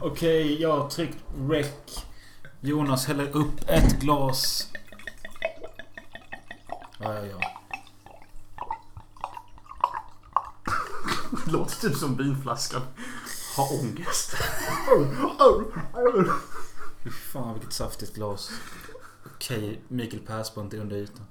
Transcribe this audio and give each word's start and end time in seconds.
Okej, 0.00 0.62
jag 0.62 0.80
har 0.80 0.88
tryckt 0.90 1.18
rec. 1.50 2.04
Jonas 2.60 3.06
häller 3.06 3.36
upp 3.36 3.60
ett 3.66 4.00
glas. 4.00 4.68
Ja, 6.98 7.14
ja, 7.14 7.24
ja. 7.26 7.40
Det 11.44 11.50
låter 11.52 11.76
typ 11.88 11.96
som 11.96 12.16
vinflaskan. 12.16 12.82
Har 13.56 13.80
ångest. 13.80 14.34
Fy 17.04 17.10
fan 17.10 17.54
vilket 17.54 17.72
saftigt 17.72 18.14
glas. 18.14 18.50
Okej, 19.34 19.80
Mikael 19.88 20.22
Persbrandt 20.22 20.74
är 20.74 20.78
under 20.78 20.96
ytan. 20.96 21.26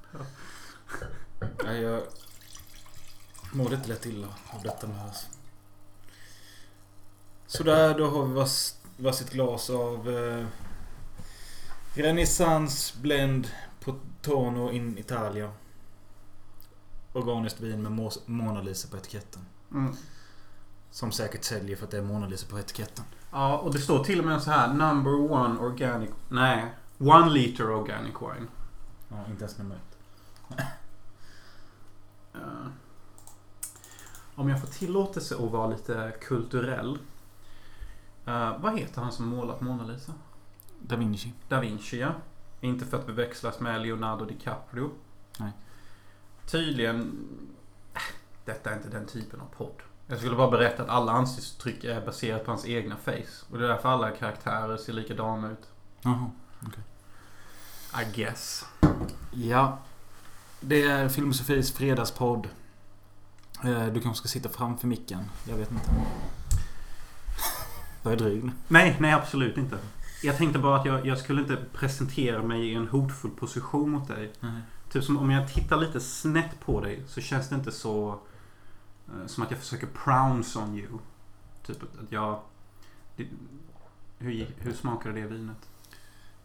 Nej, 1.64 1.82
jag 1.82 2.04
mår 3.52 3.73
inte 3.73 3.89
lätt 3.89 4.05
illa 4.05 4.27
av 4.48 4.64
detta 4.64 4.88
med. 4.88 5.12
Sådär, 7.48 7.98
då 7.98 8.07
har 8.09 8.25
vi 8.25 8.34
vars, 8.34 8.73
varsitt 8.98 9.30
glas 9.32 9.70
av 9.70 10.09
eh, 10.09 10.45
Renaissance 11.94 12.94
Blend 13.02 13.48
Potono 13.80 14.72
in 14.72 14.98
Italia. 14.98 15.52
Organiskt 17.13 17.59
vin 17.59 17.81
med 17.81 17.91
Mo- 17.91 18.22
Mona 18.26 18.62
Lisa 18.62 18.88
på 18.88 18.98
etiketten. 18.98 19.41
Mm. 19.72 19.95
Som 20.91 21.12
säkert 21.12 21.44
säljer 21.44 21.76
för 21.76 21.86
att 21.86 21.91
det 21.91 21.98
är 21.98 22.02
Mona 22.02 22.27
Lisa 22.27 22.48
på 22.48 22.59
etiketten. 22.59 23.05
Ja, 23.31 23.58
och 23.58 23.73
det 23.73 23.80
står 23.80 24.03
till 24.03 24.20
och 24.20 24.25
med 24.25 24.41
så 24.44 24.52
här. 24.52 24.73
Number 24.73 25.31
one 25.31 25.59
organic... 25.59 26.09
Nej. 26.30 26.66
One 26.98 27.30
liter 27.30 27.70
organic 27.72 28.16
wine. 28.22 28.48
Ja, 29.09 29.25
inte 29.30 29.44
ens 29.44 29.58
nummer 29.58 29.75
ett. 29.75 29.98
Eh, 32.36 32.67
om 34.36 34.50
jag 34.50 34.62
får 34.62 34.67
tillåtelse 34.67 35.36
att 35.36 35.52
vara 35.52 35.67
lite 35.67 36.14
kulturell. 36.22 36.98
Eh, 38.25 38.57
vad 38.59 38.79
heter 38.79 39.02
han 39.02 39.11
som 39.11 39.27
målat 39.27 39.61
Mona 39.61 39.84
Lisa? 39.84 40.13
Da 40.81 40.95
Vinci. 40.95 41.33
Da 41.47 41.59
Vinci, 41.59 42.00
ja. 42.00 42.11
Inte 42.61 42.86
för 42.86 42.97
att 42.97 43.05
beväxlas 43.08 43.59
med 43.59 43.81
Leonardo 43.81 44.25
DiCaprio. 44.25 44.91
Nej. 45.39 45.52
Tydligen... 46.45 47.27
Äh, 47.94 48.02
Detta 48.45 48.69
är 48.72 48.75
inte 48.77 48.89
den 48.89 49.05
typen 49.08 49.41
av 49.41 49.45
podd. 49.58 49.81
Jag 50.08 50.17
skulle 50.19 50.35
bara 50.35 50.52
berätta 50.52 50.83
att 50.83 50.89
alla 50.89 51.11
ansiktsuttryck 51.11 51.83
är 51.83 52.05
baserat 52.05 52.45
på 52.45 52.52
hans 52.52 52.66
egna 52.66 52.95
face. 52.97 53.45
Och 53.52 53.58
det 53.58 53.63
är 53.66 53.69
därför 53.69 53.89
alla 53.89 54.11
karaktärer 54.11 54.78
ser 54.78 54.94
likadana 54.94 55.52
ut. 55.52 55.69
Jaha. 56.02 56.31
I 58.02 58.16
guess. 58.16 58.66
Ja. 59.33 59.78
Det 60.61 60.83
är 60.83 61.09
Filmosofis 61.09 61.72
fredagspodd. 61.73 62.47
Eh, 63.63 63.85
Du 63.88 64.02
kanske 64.02 64.19
ska 64.19 64.28
sitta 64.28 64.50
framför 64.50 64.88
micken. 64.88 65.23
Jag 65.47 65.55
vet 65.57 65.72
inte. 65.72 65.91
Vad 68.06 68.14
är 68.14 68.17
dryg 68.17 68.44
nu? 68.44 68.52
Nej, 68.67 68.98
nej 69.00 69.14
absolut 69.14 69.58
inte. 69.58 69.78
Jag 70.23 70.38
tänkte 70.38 70.59
bara 70.59 70.80
att 70.80 70.86
jag, 70.86 71.06
jag 71.06 71.17
skulle 71.17 71.42
inte 71.42 71.58
presentera 71.73 72.44
mig 72.44 72.70
i 72.70 72.75
en 72.75 72.88
hotfull 72.88 73.31
position 73.31 73.89
mot 73.89 74.08
dig. 74.08 74.34
Nej. 74.39 74.62
Typ 74.92 75.03
som 75.03 75.17
om 75.17 75.31
jag 75.31 75.53
tittar 75.53 75.78
lite 75.78 76.00
snett 76.00 76.59
på 76.66 76.81
dig 76.81 77.03
så 77.08 77.22
känns 77.22 77.50
det 77.50 77.56
inte 77.56 77.72
så... 77.72 78.20
eh, 79.08 79.28
som 79.28 79.44
att 79.44 79.52
jag 79.52 79.59
försöker 79.59 79.88
prounce 79.88 80.59
on 80.59 80.75
you. 80.75 80.88
Typ 81.66 81.84
att 81.84 82.12
jag... 82.12 82.39
Det, 83.16 83.28
hur, 84.17 84.47
hur 84.58 84.73
smakade 84.73 85.22
det 85.22 85.28
vinet? 85.28 85.69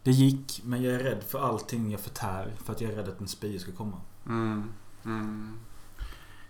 Det 0.03 0.11
gick, 0.11 0.61
men 0.63 0.83
jag 0.83 0.93
är 0.93 0.99
rädd 0.99 1.23
för 1.23 1.39
allting 1.39 1.91
jag 1.91 1.99
förtär. 1.99 2.53
För 2.63 2.73
att 2.73 2.81
jag 2.81 2.91
är 2.91 2.95
rädd 2.95 3.09
att 3.09 3.21
en 3.21 3.27
spya 3.27 3.59
ska 3.59 3.71
komma. 3.71 3.97
Mm. 4.25 4.69
Mm. 5.05 5.59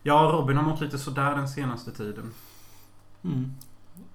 Ja, 0.04 0.30
Robin 0.34 0.58
har 0.58 0.64
mått 0.64 0.82
lite 0.82 1.00
sådär 1.00 1.36
den 1.36 1.50
senaste 1.50 1.92
tiden. 1.92 2.34
Mm. 3.24 3.52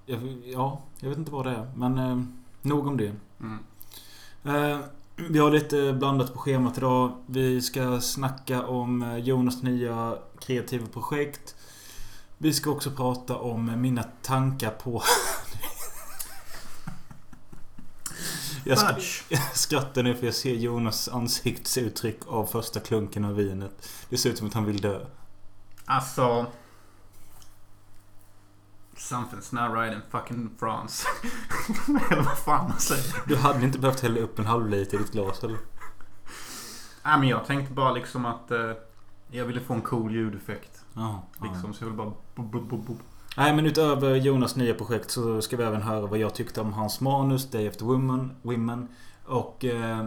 Jag, 0.07 0.43
ja, 0.45 0.83
jag 1.01 1.09
vet 1.09 1.19
inte 1.19 1.31
vad 1.33 1.47
det 1.47 1.51
är. 1.51 1.71
Men 1.77 1.99
eh, 1.99 2.23
nog 2.63 2.87
om 2.87 2.97
det. 2.97 3.15
Mm. 3.41 3.59
Eh, 4.45 4.79
vi 5.17 5.39
har 5.39 5.51
lite 5.51 5.93
blandat 5.93 6.33
på 6.33 6.39
schemat 6.39 6.79
idag. 6.79 7.13
Vi 7.27 7.63
ska 7.63 8.01
snacka 8.01 8.67
om 8.67 9.03
eh, 9.03 9.17
Jonas 9.17 9.63
nya 9.63 10.19
kreativa 10.41 10.87
projekt. 10.87 11.55
Vi 12.39 12.53
ska 12.53 12.71
också 12.71 12.91
prata 12.91 13.37
om 13.37 13.81
mina 13.81 14.03
tankar 14.23 14.71
på... 14.71 15.03
jag, 18.65 18.79
sk- 18.79 19.23
jag 19.29 19.57
skrattar 19.57 20.03
nu 20.03 20.15
för 20.15 20.27
jag 20.27 20.35
ser 20.35 20.55
Jonas 20.55 21.09
ansiktsuttryck 21.09 22.19
av 22.27 22.47
första 22.47 22.81
klunken 22.81 23.25
av 23.25 23.35
vinet. 23.35 23.89
Det 24.09 24.19
ser 24.19 24.31
ut 24.31 24.39
som 24.39 24.47
att 24.47 24.55
han 24.55 24.65
vill 24.65 24.81
dö. 24.81 25.01
Alltså... 25.85 26.47
Something's 28.97 29.55
not 29.55 29.77
right 29.77 29.93
in 29.95 30.01
fucking 30.11 30.51
France. 30.59 31.07
Eller 32.11 32.23
vad 32.25 32.39
fan 32.39 32.69
man 32.69 32.79
säger. 32.79 33.29
Du 33.29 33.37
hade 33.37 33.65
inte 33.65 33.79
behövt 33.79 34.01
hälla 34.01 34.21
upp 34.21 34.39
en 34.39 34.47
halv 34.47 34.69
liter 34.69 34.97
i 34.97 35.01
ditt 35.03 35.13
glas 35.13 35.45
eller? 35.45 35.59
Nej 37.05 37.19
men 37.19 37.29
jag 37.29 37.45
tänkte 37.47 37.73
bara 37.75 37.93
liksom 37.93 38.27
att 38.27 38.51
eh, 38.51 38.73
jag 39.31 39.45
ville 39.45 39.61
få 39.61 39.75
en 39.75 39.81
cool 39.83 40.13
ljudeffekt. 40.13 40.85
Jaha. 40.95 41.19
Liksom, 41.43 41.75
så 41.75 41.85
jag 41.85 41.91
ville 41.91 41.97
bara... 42.05 42.13
bo- 42.35 42.61
bo- 42.61 42.77
bo. 42.77 42.97
Nej 43.37 43.57
men 43.57 43.67
utöver 43.67 44.15
Jonas 44.15 44.57
nya 44.57 44.75
projekt 44.75 45.11
så 45.11 45.43
ska 45.43 45.57
vi 45.57 45.65
även 45.65 45.83
höra 45.83 46.07
vad 46.07 46.19
jag 46.19 46.35
tyckte 46.35 46.61
om 46.61 46.73
hans 46.73 47.01
manus 47.01 47.51
Day 47.51 47.69
After 47.69 47.85
Women, 47.85 48.37
Women 48.43 48.89
och... 49.27 49.65
Eh, 49.65 50.07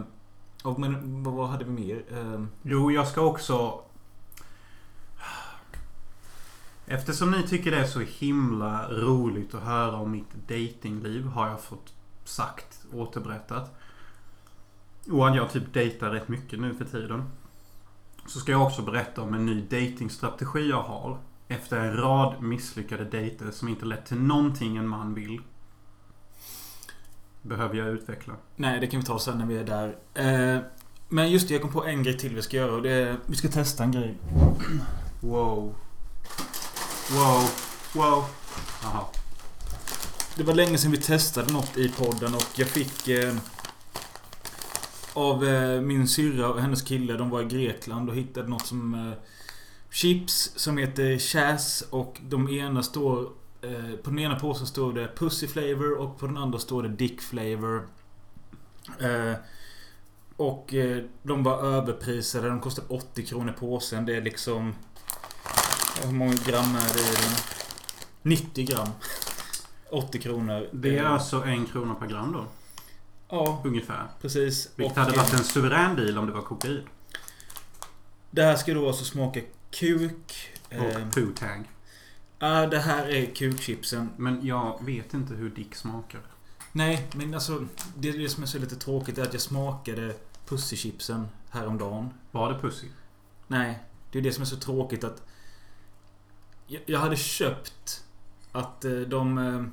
och 0.64 0.78
men 0.80 1.22
vad 1.24 1.48
hade 1.48 1.64
vi 1.64 1.70
mer? 1.70 2.02
Eh, 2.12 2.44
Jo, 2.62 2.90
jag 2.90 3.08
ska 3.08 3.20
också... 3.20 3.80
Eftersom 6.92 7.30
ni 7.30 7.42
tycker 7.42 7.70
det 7.70 7.76
är 7.76 7.84
så 7.84 8.00
himla 8.00 8.88
roligt 8.88 9.54
att 9.54 9.62
höra 9.62 9.96
om 9.96 10.10
mitt 10.10 10.34
datingliv 10.48 11.26
har 11.26 11.48
jag 11.48 11.60
fått 11.60 11.94
sagt, 12.24 12.86
återberättat. 12.92 13.74
Och 15.10 15.28
att 15.28 15.36
jag 15.36 15.50
typ 15.52 15.74
dejtar 15.74 16.10
rätt 16.10 16.28
mycket 16.28 16.60
nu 16.60 16.74
för 16.74 16.84
tiden. 16.84 17.24
Så 18.26 18.40
ska 18.40 18.52
jag 18.52 18.62
också 18.62 18.82
berätta 18.82 19.22
om 19.22 19.34
en 19.34 19.46
ny 19.46 19.60
datingstrategi 19.60 20.68
jag 20.68 20.82
har. 20.82 21.18
Efter 21.48 21.76
en 21.76 21.96
rad 21.96 22.42
misslyckade 22.42 23.04
dejter 23.04 23.50
som 23.50 23.68
inte 23.68 23.84
lett 23.84 24.06
till 24.06 24.20
någonting 24.20 24.76
en 24.76 24.88
man 24.88 25.14
vill. 25.14 25.40
Behöver 27.42 27.74
jag 27.74 27.88
utveckla. 27.88 28.34
nej 28.56 28.80
det 28.80 28.86
kan 28.86 29.00
vi 29.00 29.06
ta 29.06 29.18
sen 29.18 29.38
när 29.38 29.46
vi 29.46 29.58
är 29.58 29.64
där. 29.64 29.96
Eh, 30.14 30.62
men 31.08 31.30
just 31.30 31.48
det, 31.48 31.54
jag 31.54 31.62
kom 31.62 31.72
på 31.72 31.84
en 31.84 32.02
grej 32.02 32.18
till 32.18 32.34
vi 32.34 32.42
ska 32.42 32.56
göra 32.56 32.72
och 32.72 32.82
det 32.82 32.92
är... 32.92 33.16
Vi 33.26 33.36
ska 33.36 33.48
testa 33.48 33.84
en 33.84 33.92
grej. 33.92 34.18
Wow. 35.20 35.74
Wow. 37.12 37.42
Wow. 37.94 38.24
Jaha. 38.82 39.04
Det 40.36 40.42
var 40.42 40.54
länge 40.54 40.78
sedan 40.78 40.90
vi 40.90 40.96
testade 40.96 41.52
något 41.52 41.76
i 41.76 41.88
podden 41.88 42.34
och 42.34 42.46
jag 42.56 42.68
fick... 42.68 43.08
Eh, 43.08 43.34
av 45.12 45.44
eh, 45.44 45.80
min 45.80 46.08
syrra 46.08 46.48
och 46.48 46.60
hennes 46.60 46.82
kille, 46.82 47.12
de 47.12 47.30
var 47.30 47.42
i 47.42 47.44
Grekland 47.44 48.08
och 48.08 48.14
hittade 48.14 48.48
något 48.48 48.66
som... 48.66 48.94
Eh, 48.94 49.18
chips 49.90 50.52
som 50.56 50.78
heter 50.78 51.18
Chas 51.18 51.84
och 51.90 52.20
de 52.20 52.48
ena 52.48 52.82
står... 52.82 53.22
Eh, 53.62 53.96
på 54.02 54.10
den 54.10 54.18
ena 54.18 54.38
påsen 54.38 54.66
står 54.66 54.92
det 54.92 55.08
Pussy 55.16 55.46
Flavor 55.46 55.98
och 55.98 56.18
på 56.18 56.26
den 56.26 56.36
andra 56.36 56.58
står 56.58 56.82
det 56.82 56.88
Dick 56.88 57.20
Flavor. 57.20 57.88
Eh, 58.98 59.34
och 60.36 60.74
eh, 60.74 61.04
de 61.22 61.42
var 61.42 61.62
överprisade. 61.62 62.48
De 62.48 62.60
kostade 62.60 62.88
80 62.88 63.26
kronor 63.26 63.52
påsen. 63.58 64.06
Det 64.06 64.16
är 64.16 64.22
liksom... 64.22 64.74
Hur 66.04 66.12
många 66.12 66.34
gram 66.34 66.76
är 66.76 66.94
det 66.94 67.00
i 67.00 67.14
den? 67.14 67.36
90 68.22 68.66
gram. 68.66 68.88
80 69.90 70.18
kronor. 70.20 70.68
Det 70.72 70.98
är 70.98 71.04
alltså 71.04 71.42
en 71.44 71.66
krona 71.66 71.94
per 71.94 72.06
gram 72.06 72.32
då? 72.32 72.46
Ja, 73.28 73.62
Ungefär. 73.64 74.06
precis. 74.20 74.68
Vilket 74.76 74.96
Och, 74.96 75.02
hade 75.04 75.16
varit 75.16 75.32
en 75.32 75.44
suverän 75.44 75.96
deal 75.96 76.18
om 76.18 76.26
det 76.26 76.32
var 76.32 76.42
kokain. 76.42 76.82
Det 78.30 78.42
här 78.42 78.56
ska 78.56 78.74
då 78.74 78.88
alltså 78.88 79.04
smaka 79.04 79.40
kuk. 79.70 80.50
Och 80.70 81.12
poo-tang. 81.14 81.64
ja, 82.38 82.66
det 82.66 82.78
här 82.78 83.06
är 83.08 83.34
kukchipsen. 83.34 84.10
Men 84.16 84.46
jag 84.46 84.78
vet 84.84 85.14
inte 85.14 85.34
hur 85.34 85.50
Dick 85.50 85.74
smakar. 85.74 86.20
Nej, 86.72 87.08
men 87.14 87.34
alltså 87.34 87.66
det, 87.96 88.08
är 88.08 88.18
det 88.18 88.28
som 88.28 88.42
är 88.42 88.46
så 88.46 88.58
lite 88.58 88.76
tråkigt 88.76 89.18
är 89.18 89.22
att 89.22 89.32
jag 89.32 89.42
smakade 89.42 90.14
pussychipsen 90.48 91.28
häromdagen. 91.50 92.10
Var 92.30 92.52
det 92.52 92.58
pussy? 92.58 92.86
Nej, 93.46 93.78
det 94.12 94.18
är 94.18 94.22
det 94.22 94.32
som 94.32 94.42
är 94.42 94.46
så 94.46 94.56
tråkigt 94.56 95.04
att 95.04 95.22
jag, 96.86 96.98
hade 96.98 97.16
köpt 97.16 98.04
att 98.52 98.84
eh, 98.84 98.92
de 98.92 99.38
eh, 99.38 99.64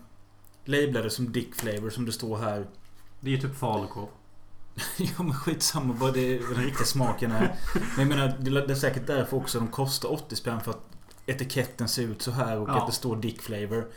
lablade 0.65 1.09
som 1.09 1.31
Dick 1.31 1.55
Flavor 1.55 1.89
som 1.89 2.05
det 2.05 2.11
står 2.11 2.37
här. 2.37 2.67
Det 3.19 3.29
är 3.29 3.35
ju 3.35 3.41
typ 3.41 3.57
falukorv. 3.57 4.07
ja 4.97 5.23
men 5.23 5.33
skitsamma 5.33 5.93
vad, 5.93 6.13
det, 6.13 6.37
den 6.37 6.63
riktiga 6.63 6.85
smaken 6.85 7.31
är. 7.31 7.55
Men 7.97 7.99
jag 7.99 8.07
menar, 8.07 8.37
det 8.67 8.73
är 8.73 8.75
säkert 8.75 9.07
därför 9.07 9.37
också 9.37 9.59
de 9.59 9.67
kostar 9.67 10.11
80 10.11 10.35
spänn 10.35 10.61
för 10.61 10.71
att 10.71 10.85
etiketten 11.25 11.87
ser 11.87 12.03
ut 12.03 12.21
så 12.21 12.31
här 12.31 12.57
och 12.57 12.69
Ja. 12.69 12.81
att 12.81 12.87
det 12.87 12.93
står 12.93 13.15
Dick 13.15 13.41
Flavor. 13.41 13.87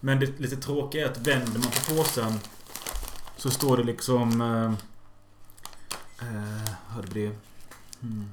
Men 0.00 0.20
det 0.20 0.40
lite 0.40 0.56
tråkiga 0.56 1.06
är 1.06 1.10
att 1.10 1.26
vänder 1.26 1.58
man 1.58 1.70
på 1.70 1.94
påsen 1.94 2.38
så 3.36 3.50
står 3.50 3.76
det 3.76 3.82
liksom... 3.82 4.40
Eh, 4.40 4.72
eh, 6.28 7.02
vi 7.14 7.26
det? 7.26 7.36
Hmm. 8.00 8.30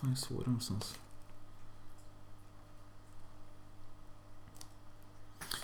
Fan, 0.00 0.16
såg 0.16 0.38
det 0.38 0.46
någonstans. 0.46 0.94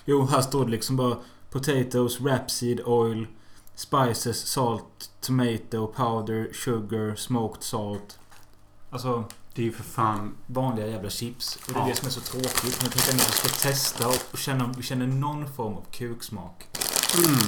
Jo, 0.04 0.26
här 0.26 0.40
står 0.42 0.64
det 0.64 0.70
liksom 0.70 0.96
bara 0.96 1.16
Potatoes, 1.50 2.20
rapeseed 2.20 2.80
oil, 2.80 3.26
spices, 3.74 4.46
salt, 4.46 5.10
tomato, 5.20 5.86
powder, 5.86 6.52
sugar, 6.52 7.14
smoked 7.16 7.62
salt. 7.62 8.18
Alltså 8.90 9.24
Det 9.54 9.62
är 9.62 9.66
ju 9.66 9.72
för 9.72 9.82
fan... 9.82 10.34
vanliga 10.46 10.86
jävla 10.86 11.10
chips. 11.10 11.56
Och 11.66 11.72
det 11.72 11.78
är 11.78 11.82
Ja. 11.82 11.88
det 11.88 11.94
som 11.96 12.06
är 12.06 12.10
så 12.10 12.20
tråkigt. 12.20 12.62
Men 12.62 12.82
jag 12.82 12.92
tänkte 12.92 13.10
ändå 13.10 13.22
att 13.22 13.28
jag 13.44 13.50
ska 13.50 13.68
testa 13.68 14.08
och 14.08 14.38
känna 14.38 14.64
om 14.64 14.72
vi 14.72 14.82
känner 14.82 15.06
någon 15.06 15.52
form 15.52 15.74
av 15.74 15.84
kuksmak. 15.90 16.66
Mm. 17.16 17.38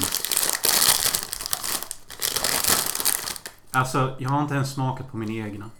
Alltså, 3.70 4.16
jag 4.18 4.30
har 4.30 4.42
inte 4.42 4.54
ens 4.54 4.72
smakat 4.72 5.10
på 5.10 5.16
min 5.16 5.30
egna. 5.46 5.70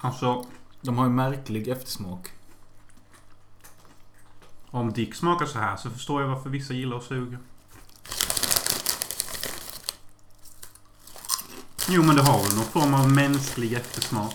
Alltså, 0.00 0.46
De 0.80 0.98
har 0.98 1.06
en 1.06 1.14
märklig 1.14 1.68
eftersmak. 1.68 2.30
om 4.70 4.92
Dick 4.92 5.14
smakar 5.14 5.46
så 5.46 5.58
här 5.58 5.76
så 5.76 5.90
förstår 5.90 6.22
jag 6.22 6.28
varför 6.28 6.50
vissa 6.50 6.74
gillar 6.74 6.96
att 6.96 7.04
suga. 7.04 7.38
Jo, 11.88 12.02
men 12.02 12.16
det 12.16 12.22
har 12.22 12.42
väl 12.42 12.54
någon 12.56 12.64
form 12.64 12.94
av 12.94 13.10
mänsklig 13.10 13.72
eftersmak. 13.72 14.34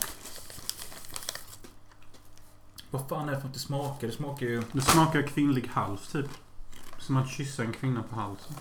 Vad 2.92 3.08
fan 3.10 3.30
är 3.30 3.34
det 3.34 3.40
för 3.42 3.48
att 3.48 3.54
det 3.54 3.60
smakar? 3.60 4.08
Det 4.08 4.14
smakar 4.14 4.46
ju... 4.46 4.64
Det 4.72 4.82
smakar 4.82 5.22
kvinnlig 5.22 5.68
hals, 5.68 6.08
typ. 6.08 6.30
Som 6.98 7.18
att 7.18 7.30
kyssa 7.30 7.64
en 7.64 7.74
kvinna 7.74 8.04
på 8.04 8.16
halsen. 8.16 8.56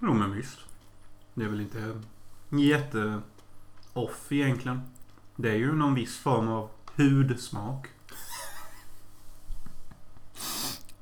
Jo, 0.00 0.14
men 0.14 0.32
visst. 0.32 0.58
Det 1.34 1.44
är 1.44 1.48
väl 1.48 1.60
inte 1.60 2.00
jätte 2.50 3.20
off 3.92 4.32
egentligen. 4.32 4.80
Det 5.36 5.50
är 5.50 5.56
ju 5.56 5.72
någon 5.72 5.94
viss 5.94 6.18
form 6.18 6.48
av 6.48 6.70
hudsmak. 6.94 7.88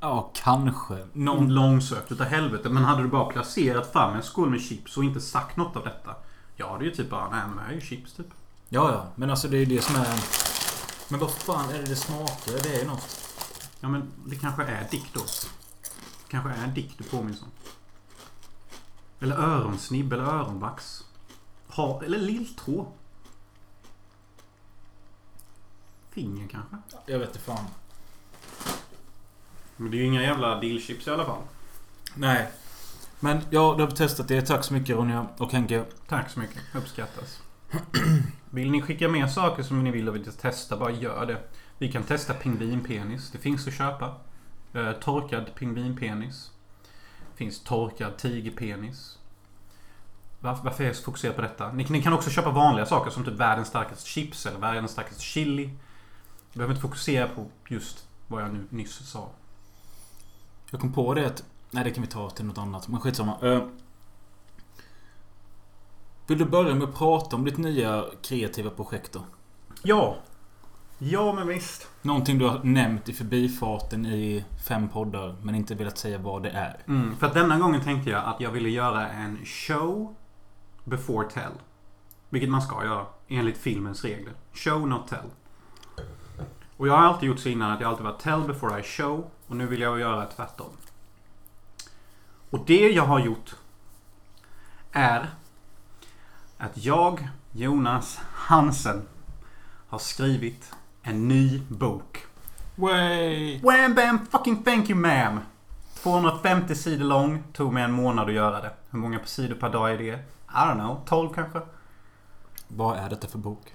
Ja, 0.00 0.31
kanske. 0.34 1.06
Någon 1.12 1.55
långsökt 1.55 2.12
utav 2.12 2.26
helvete. 2.26 2.69
Men 2.69 2.84
hade 2.84 3.02
du 3.02 3.08
bara 3.08 3.25
placerat 3.25 3.93
fram 3.93 4.17
en 4.17 4.23
skål 4.23 4.50
med 4.50 4.61
chips 4.61 4.96
och 4.96 5.05
inte 5.05 5.20
sagt 5.20 5.56
något 5.56 5.76
av 5.76 5.84
detta. 5.84 6.14
Ja, 6.56 6.76
det 6.79 6.84
är 6.84 6.88
ju 6.88 6.94
typ 6.94 7.11
bara, 7.11 7.31
nej 7.31 7.43
men 7.49 7.56
det 7.56 7.62
här 7.62 7.70
är 7.70 7.75
ju 7.75 7.81
chips 7.81 8.12
typ. 8.12 8.26
Ja, 8.69 8.93
ja. 8.93 9.06
Men 9.14 9.31
alltså 9.31 9.49
det 9.49 9.56
är 9.56 9.58
ju 9.58 9.67
det 9.76 9.82
som 9.82 9.96
är... 9.96 10.20
Men 11.08 11.20
vad 11.20 11.31
fan 11.31 11.70
är 11.70 11.79
det 11.79 11.84
det 11.84 11.96
smakar? 11.96 12.62
Det 12.62 12.75
är 12.75 12.81
ju 12.81 12.87
något. 12.87 13.19
Ja, 13.81 13.88
men 13.88 14.12
det 14.26 14.37
kanske 14.37 14.62
är 14.62 14.88
dick 14.90 15.14
då. 15.14 15.20
kanske 16.29 16.50
är 16.50 16.67
dick 16.67 16.99
du 16.99 17.05
påminns 17.05 17.43
om. 17.43 17.49
Eller 19.23 19.37
öronsnibb 19.37 20.13
eller 20.13 20.25
öronvax. 20.25 21.05
Ha, 21.69 22.03
eller 22.05 22.19
lilltå. 22.19 22.87
Finger 26.11 26.49
kanske. 26.49 26.77
Jag 27.07 27.19
vet 27.19 27.29
inte 27.29 27.41
fan. 27.41 27.65
Men 29.77 29.91
det 29.91 29.97
är 29.97 29.99
ju 29.99 30.07
inga 30.07 30.23
jävla 30.23 30.61
dillchips 30.61 31.07
i 31.07 31.11
alla 31.11 31.25
fall. 31.25 31.43
Nej. 32.15 32.49
Men 33.21 33.41
ja, 33.51 33.75
du 33.77 33.83
har 33.83 33.91
testat 33.91 34.29
det. 34.29 34.43
Tack 34.43 34.65
så 34.65 34.75
mycket 34.75 34.97
Ronja 34.97 35.27
och 35.37 35.53
Henke. 35.53 35.85
Tack 36.09 36.31
så 36.31 36.41
mycket. 36.41 36.59
Uppskattas. 36.75 37.43
Vill 38.51 38.71
ni 38.71 38.83
skicka 38.83 39.09
med 39.09 39.31
saker 39.31 39.63
som 39.63 39.85
ni 39.85 39.91
vill 39.91 40.09
att 40.09 40.15
vi 40.15 40.23
ska 40.25 40.33
testa, 40.33 40.77
bara 40.77 40.91
gör 40.91 41.27
det. 41.27 41.39
Vi 41.79 41.93
kan 41.93 42.03
testa 42.03 42.35
pingvinpenis. 42.35 43.31
Det 43.31 43.39
finns 43.39 43.69
att 43.69 43.75
köpa. 43.75 44.15
Eh, 44.73 44.93
torkad 44.93 45.55
pingvinpenis. 45.55 46.52
Finns 47.43 47.61
torkad 47.61 48.17
tigerpenis. 48.17 49.19
Varför, 50.41 50.65
varför 50.65 50.85
är 50.85 50.89
jag 50.89 50.97
så 50.97 51.03
fokuserad 51.03 51.37
på 51.37 51.43
detta? 51.43 51.73
Ni, 51.73 51.87
ni 51.91 52.03
kan 52.03 52.12
också 52.12 52.31
köpa 52.31 52.50
vanliga 52.50 52.87
saker 52.87 53.11
som 53.11 53.25
typ 53.25 53.35
världens 53.35 53.69
starkaste 53.69 54.09
chips 54.09 54.47
eller 54.47 54.59
världens 54.59 54.91
starkaste 54.91 55.23
chili. 55.23 55.65
Du 56.53 56.59
behöver 56.59 56.75
inte 56.75 56.83
fokusera 56.83 57.29
på 57.29 57.47
just 57.69 58.06
vad 58.29 58.43
jag 58.43 58.53
nu 58.53 58.67
nyss 58.71 59.11
sa. 59.11 59.29
Jag 60.71 60.81
kom 60.81 60.93
på 60.93 61.15
det 61.15 61.27
att... 61.27 61.44
Nej, 61.71 61.85
det 61.85 61.91
kan 61.91 62.03
vi 62.03 62.09
ta 62.09 62.31
till 62.31 62.44
något 62.44 62.59
annat. 62.59 62.89
Men 62.89 63.00
skitsamma. 63.00 63.41
Uh, 63.43 63.65
vill 66.27 66.39
du 66.39 66.44
börja 66.44 66.75
med 66.75 66.89
att 66.89 66.94
prata 66.94 67.37
om 67.37 67.44
ditt 67.44 67.59
nya 67.59 68.05
kreativa 68.23 68.71
projekt 68.71 69.12
då? 69.12 69.25
Ja. 69.83 70.17
Ja, 71.05 71.33
men 71.33 71.49
visst. 71.49 71.89
Någonting 72.03 72.39
du 72.39 72.45
har 72.45 72.61
nämnt 72.63 73.09
i 73.09 73.13
förbifarten 73.13 74.07
i 74.07 74.45
fem 74.69 74.89
poddar 74.89 75.37
men 75.43 75.55
inte 75.55 75.75
velat 75.75 75.99
säga 75.99 76.19
vad 76.19 76.43
det 76.43 76.51
är. 76.51 76.77
Mm, 76.89 77.17
för 77.17 77.27
att 77.27 77.35
denna 77.35 77.59
gången 77.59 77.81
tänkte 77.81 78.11
jag 78.11 78.25
att 78.25 78.41
jag 78.41 78.51
ville 78.51 78.69
göra 78.69 79.09
en 79.09 79.45
show 79.45 80.15
before 80.85 81.31
tell. 81.31 81.53
Vilket 82.31 82.51
man 82.51 82.63
ska 82.63 82.85
göra 82.85 83.07
enligt 83.29 83.59
filmens 83.59 84.05
regler. 84.05 84.33
Show, 84.53 84.89
not 84.89 85.09
tell. 85.09 85.31
Och 86.77 86.89
jag 86.89 86.97
har 86.97 87.03
alltid 87.03 87.29
gjort 87.29 87.39
så 87.39 87.49
innan 87.49 87.71
att 87.71 87.81
jag 87.81 87.91
alltid 87.91 88.05
varit 88.05 88.21
tell 88.21 88.41
before 88.41 88.81
I 88.81 88.83
show. 88.83 89.31
Och 89.47 89.57
nu 89.57 89.67
vill 89.67 89.81
jag 89.81 90.01
göra 90.01 90.27
tvärtom. 90.27 90.71
Och 92.51 92.65
det 92.67 92.91
jag 92.91 93.07
har 93.07 93.19
gjort 93.19 93.55
är 94.93 95.31
att 96.59 96.85
jag, 96.85 97.29
Jonas 97.53 98.21
Hansen, 98.33 99.03
har 99.89 99.99
skrivit 99.99 100.73
en 101.03 101.29
ny 101.29 101.63
bok. 101.69 102.27
Way! 102.75 103.61
Wham 103.63 103.95
bam 103.95 104.27
fucking 104.27 104.63
thank 104.63 104.91
you 104.91 104.99
ma'am. 104.99 105.41
250 106.03 106.75
sidor 106.75 107.05
lång. 107.05 107.43
Tog 107.53 107.73
mig 107.73 107.83
en 107.83 107.93
månad 107.93 108.29
att 108.29 108.35
göra 108.35 108.61
det. 108.61 108.71
Hur 108.91 108.99
många 108.99 109.21
sidor 109.25 109.55
per 109.55 109.69
dag 109.69 109.93
är 109.93 109.99
det? 109.99 110.05
I 110.05 110.19
don't 110.49 110.75
know. 110.75 111.01
12 111.07 111.29
kanske? 111.35 111.61
Vad 112.69 112.99
är 112.99 113.11
detta 113.11 113.29
för 113.29 113.39
bok? 113.39 113.75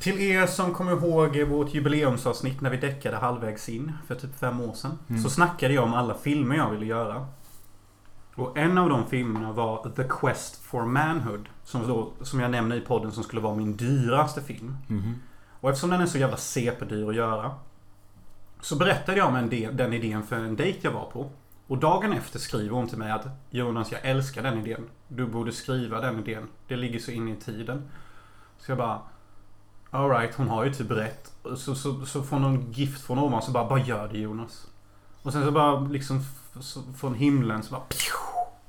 Till 0.00 0.20
er 0.20 0.46
som 0.46 0.74
kommer 0.74 0.92
ihåg 0.92 1.40
vårt 1.42 1.74
jubileumsavsnitt 1.74 2.60
när 2.60 2.70
vi 2.70 2.76
däckade 2.76 3.16
halvvägs 3.16 3.68
in 3.68 3.92
för 4.06 4.14
typ 4.14 4.38
fem 4.38 4.60
år 4.60 4.74
sedan. 4.74 4.98
Mm. 5.08 5.22
Så 5.22 5.30
snackade 5.30 5.74
jag 5.74 5.84
om 5.84 5.94
alla 5.94 6.14
filmer 6.14 6.56
jag 6.56 6.70
ville 6.70 6.86
göra. 6.86 7.26
Och 8.34 8.58
en 8.58 8.78
av 8.78 8.88
de 8.88 9.06
filmerna 9.06 9.52
var 9.52 9.90
The 9.96 10.04
Quest 10.04 10.62
for 10.62 10.84
Manhood. 10.84 11.48
Som, 11.64 11.88
då, 11.88 12.12
som 12.22 12.40
jag 12.40 12.50
nämner 12.50 12.76
i 12.76 12.80
podden 12.80 13.12
som 13.12 13.24
skulle 13.24 13.40
vara 13.42 13.54
min 13.54 13.76
dyraste 13.76 14.42
film. 14.42 14.76
Mhm. 14.86 15.14
Och 15.64 15.70
eftersom 15.70 15.90
den 15.90 16.00
är 16.00 16.06
så 16.06 16.18
jävla 16.18 16.36
CP-dyr 16.36 17.08
att 17.08 17.14
göra. 17.14 17.54
Så 18.60 18.76
berättade 18.76 19.18
jag 19.18 19.28
om 19.28 19.36
en 19.36 19.48
del, 19.48 19.76
den 19.76 19.92
idén 19.92 20.22
för 20.22 20.36
en 20.36 20.56
dejt 20.56 20.78
jag 20.82 20.92
var 20.92 21.10
på. 21.10 21.30
Och 21.66 21.78
dagen 21.78 22.12
efter 22.12 22.38
skriver 22.38 22.74
hon 22.74 22.88
till 22.88 22.98
mig 22.98 23.10
att 23.10 23.26
Jonas, 23.50 23.92
jag 23.92 24.00
älskar 24.04 24.42
den 24.42 24.58
idén. 24.58 24.88
Du 25.08 25.26
borde 25.26 25.52
skriva 25.52 26.00
den 26.00 26.18
idén. 26.18 26.48
Det 26.68 26.76
ligger 26.76 26.98
så 26.98 27.10
inne 27.10 27.32
i 27.32 27.36
tiden. 27.36 27.82
Så 28.58 28.70
jag 28.70 28.78
bara... 28.78 29.00
Alright, 29.90 30.34
hon 30.34 30.48
har 30.48 30.64
ju 30.64 30.74
typ 30.74 30.90
rätt. 30.90 31.32
Så, 31.56 31.74
så, 31.74 32.06
så 32.06 32.22
får 32.22 32.38
någon 32.38 32.72
gift 32.72 33.02
från 33.02 33.18
ovan 33.18 33.42
så 33.42 33.50
bara, 33.50 33.68
bara 33.68 33.80
gör 33.80 34.08
det 34.08 34.18
Jonas. 34.18 34.66
Och 35.22 35.32
sen 35.32 35.44
så 35.44 35.50
bara 35.50 35.80
liksom 35.80 36.24
så, 36.60 36.82
från 36.96 37.14
himlen 37.14 37.62
så 37.62 37.72
bara... 37.72 37.84
pju, 37.88 38.12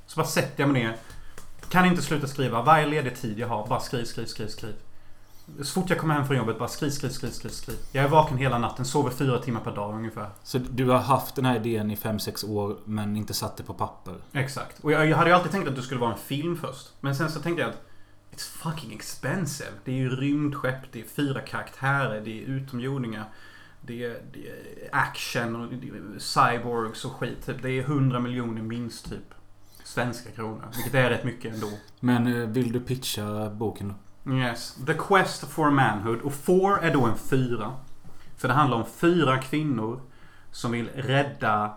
Så 0.08 0.20
bara 0.20 0.28
sätter 0.28 0.64
jag 0.64 0.70
mig 0.70 0.84
ner. 0.84 0.98
Kan 1.70 1.86
inte 1.86 2.02
sluta 2.02 2.28
skriva. 2.28 2.62
Varje 2.62 2.86
ledig 2.86 3.16
tid 3.16 3.40
jag 3.40 3.48
har, 3.48 3.68
bara 3.68 3.80
skriv, 3.80 4.06
skriv, 4.06 4.25
skriv, 4.25 4.48
skriv. 4.48 4.75
Så 5.58 5.82
fort 5.82 5.90
jag 5.90 6.00
kommer 6.00 6.14
hem 6.14 6.28
från 6.28 6.38
jobbet, 6.38 6.60
bara 6.60 6.70
skriv, 6.70 6.90
skriv, 6.90 7.10
skriv, 7.10 7.30
skriv, 7.30 7.50
skriv. 7.50 7.78
Jag 7.92 8.06
är 8.06 8.10
vaken 8.10 8.38
hela 8.38 8.58
natten, 8.58 8.86
sover 8.86 9.12
fyra 9.12 9.40
timmar 9.40 9.62
per 9.62 9.75
dag 9.75 9.96
ungefär. 9.96 10.30
Så 10.44 10.58
du 10.58 10.90
har 10.90 11.00
haft 11.00 11.36
den 11.36 11.46
här 11.46 11.56
idén 11.56 11.92
i 11.92 11.96
5-6 11.96 12.50
år 12.50 12.78
men 12.86 13.16
inte 13.16 13.34
satt 13.34 13.58
det 13.58 13.64
på 13.64 13.74
papper? 13.74 14.16
Exakt. 14.32 14.80
Och 14.80 14.92
jag, 14.92 15.10
jag 15.10 15.18
hade 15.18 15.30
ju 15.30 15.36
alltid 15.36 15.52
tänkt 15.52 15.68
att 15.68 15.75
det 15.75 15.82
skulle 15.82 16.00
vara 16.00 16.12
en 16.12 16.18
film 16.18 16.58
först. 16.58 16.94
Men 17.02 17.16
sen 17.16 17.32
så 17.32 17.40
tänkte 17.40 17.62
jag 17.62 17.70
att 17.70 17.82
It's 18.36 18.58
fucking 18.58 18.94
expensive. 18.94 19.70
Det 19.86 19.92
är 19.92 19.96
ju 19.96 20.10
rymdskepp, 20.10 20.92
det 20.92 21.00
är 21.00 21.06
fyra 21.06 21.42
karaktärer, 21.42 22.22
det 22.22 22.44
är 22.44 22.46
utomjordingar. 22.46 23.25
Det 23.82 24.04
är, 24.04 24.22
det 24.34 24.48
är 24.48 24.56
action 24.92 25.56
och 25.56 25.74
är 25.74 26.20
cyborgs 26.20 27.06
och 27.06 27.12
skit. 27.12 27.46
Typ. 27.46 27.62
Det 27.62 27.70
är 27.70 27.82
100 27.82 28.20
miljoner 28.20 28.62
minst 28.62 29.10
typ. 29.10 29.34
Svenska 29.84 30.32
kronor. 30.32 30.64
Vilket 30.75 30.94
är 30.94 31.10
rätt 31.10 31.24
mycket 31.24 31.54
ändå. 31.54 31.70
Men 32.00 32.28
eh, 32.28 32.50
vill 32.50 32.72
du 32.72 32.80
pitcha 32.80 33.50
boken 33.50 33.88
då? 33.88 33.94
Yes. 34.27 34.77
The 34.86 34.94
Quest 34.94 35.44
for 35.48 35.70
Manhood. 35.70 36.22
Och 36.22 36.34
four 36.34 36.84
är 36.84 36.94
då 36.94 37.05
en 37.05 37.17
fyra. 37.17 37.74
För 38.38 38.48
det 38.48 38.53
handlar 38.53 38.77
om 38.77 38.86
fyra 38.86 39.38
kvinnor 39.38 40.00
som 40.51 40.72
vill 40.72 40.89
rädda 40.96 41.74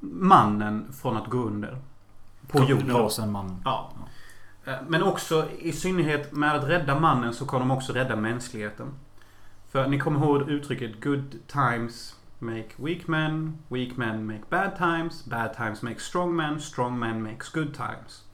mannen 0.00 0.92
från 0.92 1.16
att 1.16 1.26
gå 1.26 1.38
under. 1.38 1.78
På 2.48 2.64
jorden. 2.64 2.96
Rasen 2.96 3.32
man. 3.32 3.62
Ja. 3.64 3.92
Eh, 4.64 4.74
Men 4.88 5.02
också 5.02 5.48
i 5.58 5.72
synnerhet 5.72 6.32
med 6.32 6.56
att 6.56 6.64
rädda 6.64 7.00
mannen 7.00 7.34
så 7.34 7.46
kommer 7.46 7.60
de 7.60 7.70
också 7.70 7.92
rädda 7.92 8.16
mänskligheten. 8.16 8.86
För 9.70 9.88
ni 9.88 9.98
kommer 9.98 10.20
ihåg 10.20 10.50
uttrycket 10.50 11.04
Good 11.04 11.34
times 11.46 12.16
make 12.38 12.68
weak 12.76 13.06
men, 13.06 13.58
weak 13.68 13.96
men 13.96 14.26
make 14.26 14.42
bad 14.48 14.76
times, 14.76 15.24
bad 15.24 15.56
times 15.56 15.82
make 15.82 16.00
strong 16.00 16.36
men, 16.36 16.60
strong 16.60 16.98
men 16.98 17.22
makes 17.22 17.48
good 17.48 17.74
times. 17.74 18.24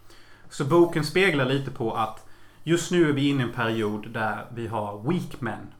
Så 0.50 0.64
boken 0.64 1.04
speglar 1.04 1.44
lite 1.44 1.70
på 1.70 1.94
att 1.94 2.25
just 2.66 2.90
nu 2.90 3.08
är 3.08 3.12
vi 3.12 3.28
inne 3.28 3.42
i 3.42 3.46
en 3.46 3.52
period 3.52 4.10
där 4.10 4.46
vi 4.54 4.66
har 4.66 5.02
weak 5.02 5.40
men. 5.40 5.74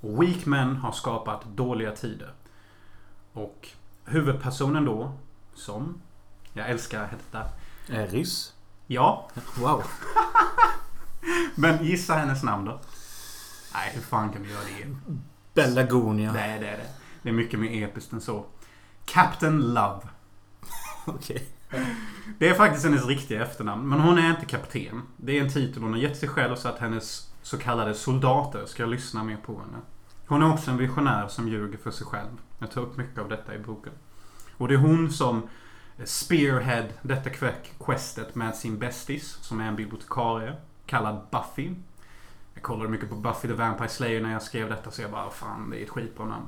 Och 0.00 0.22
weak 0.22 0.46
men 0.46 0.76
har 0.76 0.92
skapat 0.92 1.44
dåliga 1.44 1.92
tider. 1.92 2.32
Och 3.32 3.68
huvudpersonen 4.04 4.84
då, 4.84 5.12
som 5.54 6.00
jag 6.52 6.70
älskar 6.70 7.08
detta. 7.10 7.48
Är 7.88 8.06
ryss? 8.06 8.54
Ja, 8.86 9.30
Wow. 9.58 9.82
men 11.54 11.84
gissa 11.84 12.14
hennes 12.14 12.42
namn 12.42 12.64
då. 12.64 12.80
Nej, 13.74 13.90
hur 13.94 14.02
fan 14.02 14.32
kan 14.32 14.42
du 14.42 14.50
göra 14.50 14.64
det? 14.64 14.96
Bellagonia. 15.54 16.32
Nej, 16.32 16.60
det 16.60 16.68
är 16.68 16.76
det. 16.76 16.88
Det 17.22 17.28
är 17.28 17.32
mycket 17.32 17.60
mer 17.60 17.88
episkt 17.88 18.12
än 18.12 18.20
så. 18.20 18.46
Captain 19.04 19.74
Love. 19.74 20.00
Okej. 21.06 21.48
Det 22.38 22.48
är 22.48 22.54
faktiskt 22.54 22.84
hennes 22.84 23.06
riktiga 23.06 23.42
efternamn. 23.42 23.88
Men 23.88 24.00
hon 24.00 24.18
är 24.18 24.30
inte 24.30 24.46
kapten. 24.46 25.02
Det 25.16 25.38
är 25.38 25.42
en 25.42 25.52
titel 25.52 25.82
hon 25.82 25.92
har 25.92 26.00
gett 26.00 26.16
sig 26.16 26.28
själv 26.28 26.56
så 26.56 26.68
att 26.68 26.78
hennes 26.78 27.32
så 27.42 27.58
kallade 27.58 27.94
soldater 27.94 28.66
ska 28.66 28.86
lyssna 28.86 29.24
mer 29.24 29.36
på 29.36 29.52
henne. 29.52 29.78
Hon 30.26 30.42
är 30.42 30.52
också 30.52 30.70
en 30.70 30.76
visionär 30.76 31.28
som 31.28 31.48
ljuger 31.48 31.78
för 31.78 31.90
sig 31.90 32.06
själv. 32.06 32.30
Jag 32.58 32.70
tar 32.70 32.80
upp 32.80 32.96
mycket 32.96 33.18
av 33.18 33.28
detta 33.28 33.54
i 33.54 33.58
boken. 33.58 33.92
Och 34.56 34.68
det 34.68 34.74
är 34.74 34.78
hon 34.78 35.10
som 35.12 35.48
spearhead 36.04 36.86
detta 37.02 37.30
questet 37.84 38.34
med 38.34 38.56
sin 38.56 38.78
bästis, 38.78 39.38
som 39.40 39.60
är 39.60 39.68
en 39.68 39.76
bibliotekarie, 39.76 40.56
kallad 40.86 41.26
Buffy. 41.30 41.74
Jag 42.54 42.62
kollade 42.62 42.90
mycket 42.90 43.08
på 43.08 43.14
Buffy 43.14 43.48
the 43.48 43.54
Vampire 43.54 43.88
Slayer 43.88 44.22
när 44.22 44.32
jag 44.32 44.42
skrev 44.42 44.68
detta, 44.68 44.90
så 44.90 45.02
jag 45.02 45.10
bara 45.10 45.30
fan, 45.30 45.70
det 45.70 45.80
är 45.80 45.82
ett 45.82 45.90
skitbra 45.90 46.26
namn. 46.26 46.46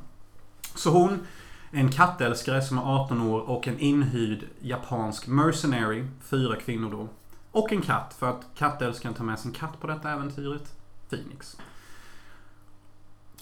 Så 0.75 0.91
hon 0.91 1.27
en 1.71 1.93
kattälskare 1.93 2.63
som 2.63 2.79
är 2.79 2.83
18 2.83 3.21
år 3.21 3.41
och 3.41 3.69
en 3.69 3.79
inhyrd 3.79 4.45
japansk 4.61 5.27
mercenary, 5.27 6.07
fyra 6.21 6.57
kvinnor 6.57 6.91
då. 6.91 7.09
Och 7.51 7.73
en 7.73 7.83
katt, 7.83 8.17
för 8.19 8.31
att 8.31 8.47
kattälskaren 8.55 9.15
tar 9.15 9.25
med 9.25 9.39
sin 9.39 9.53
katt 9.53 9.81
på 9.81 9.87
detta 9.87 10.11
äventyret. 10.11 10.75
Phoenix. 11.09 11.57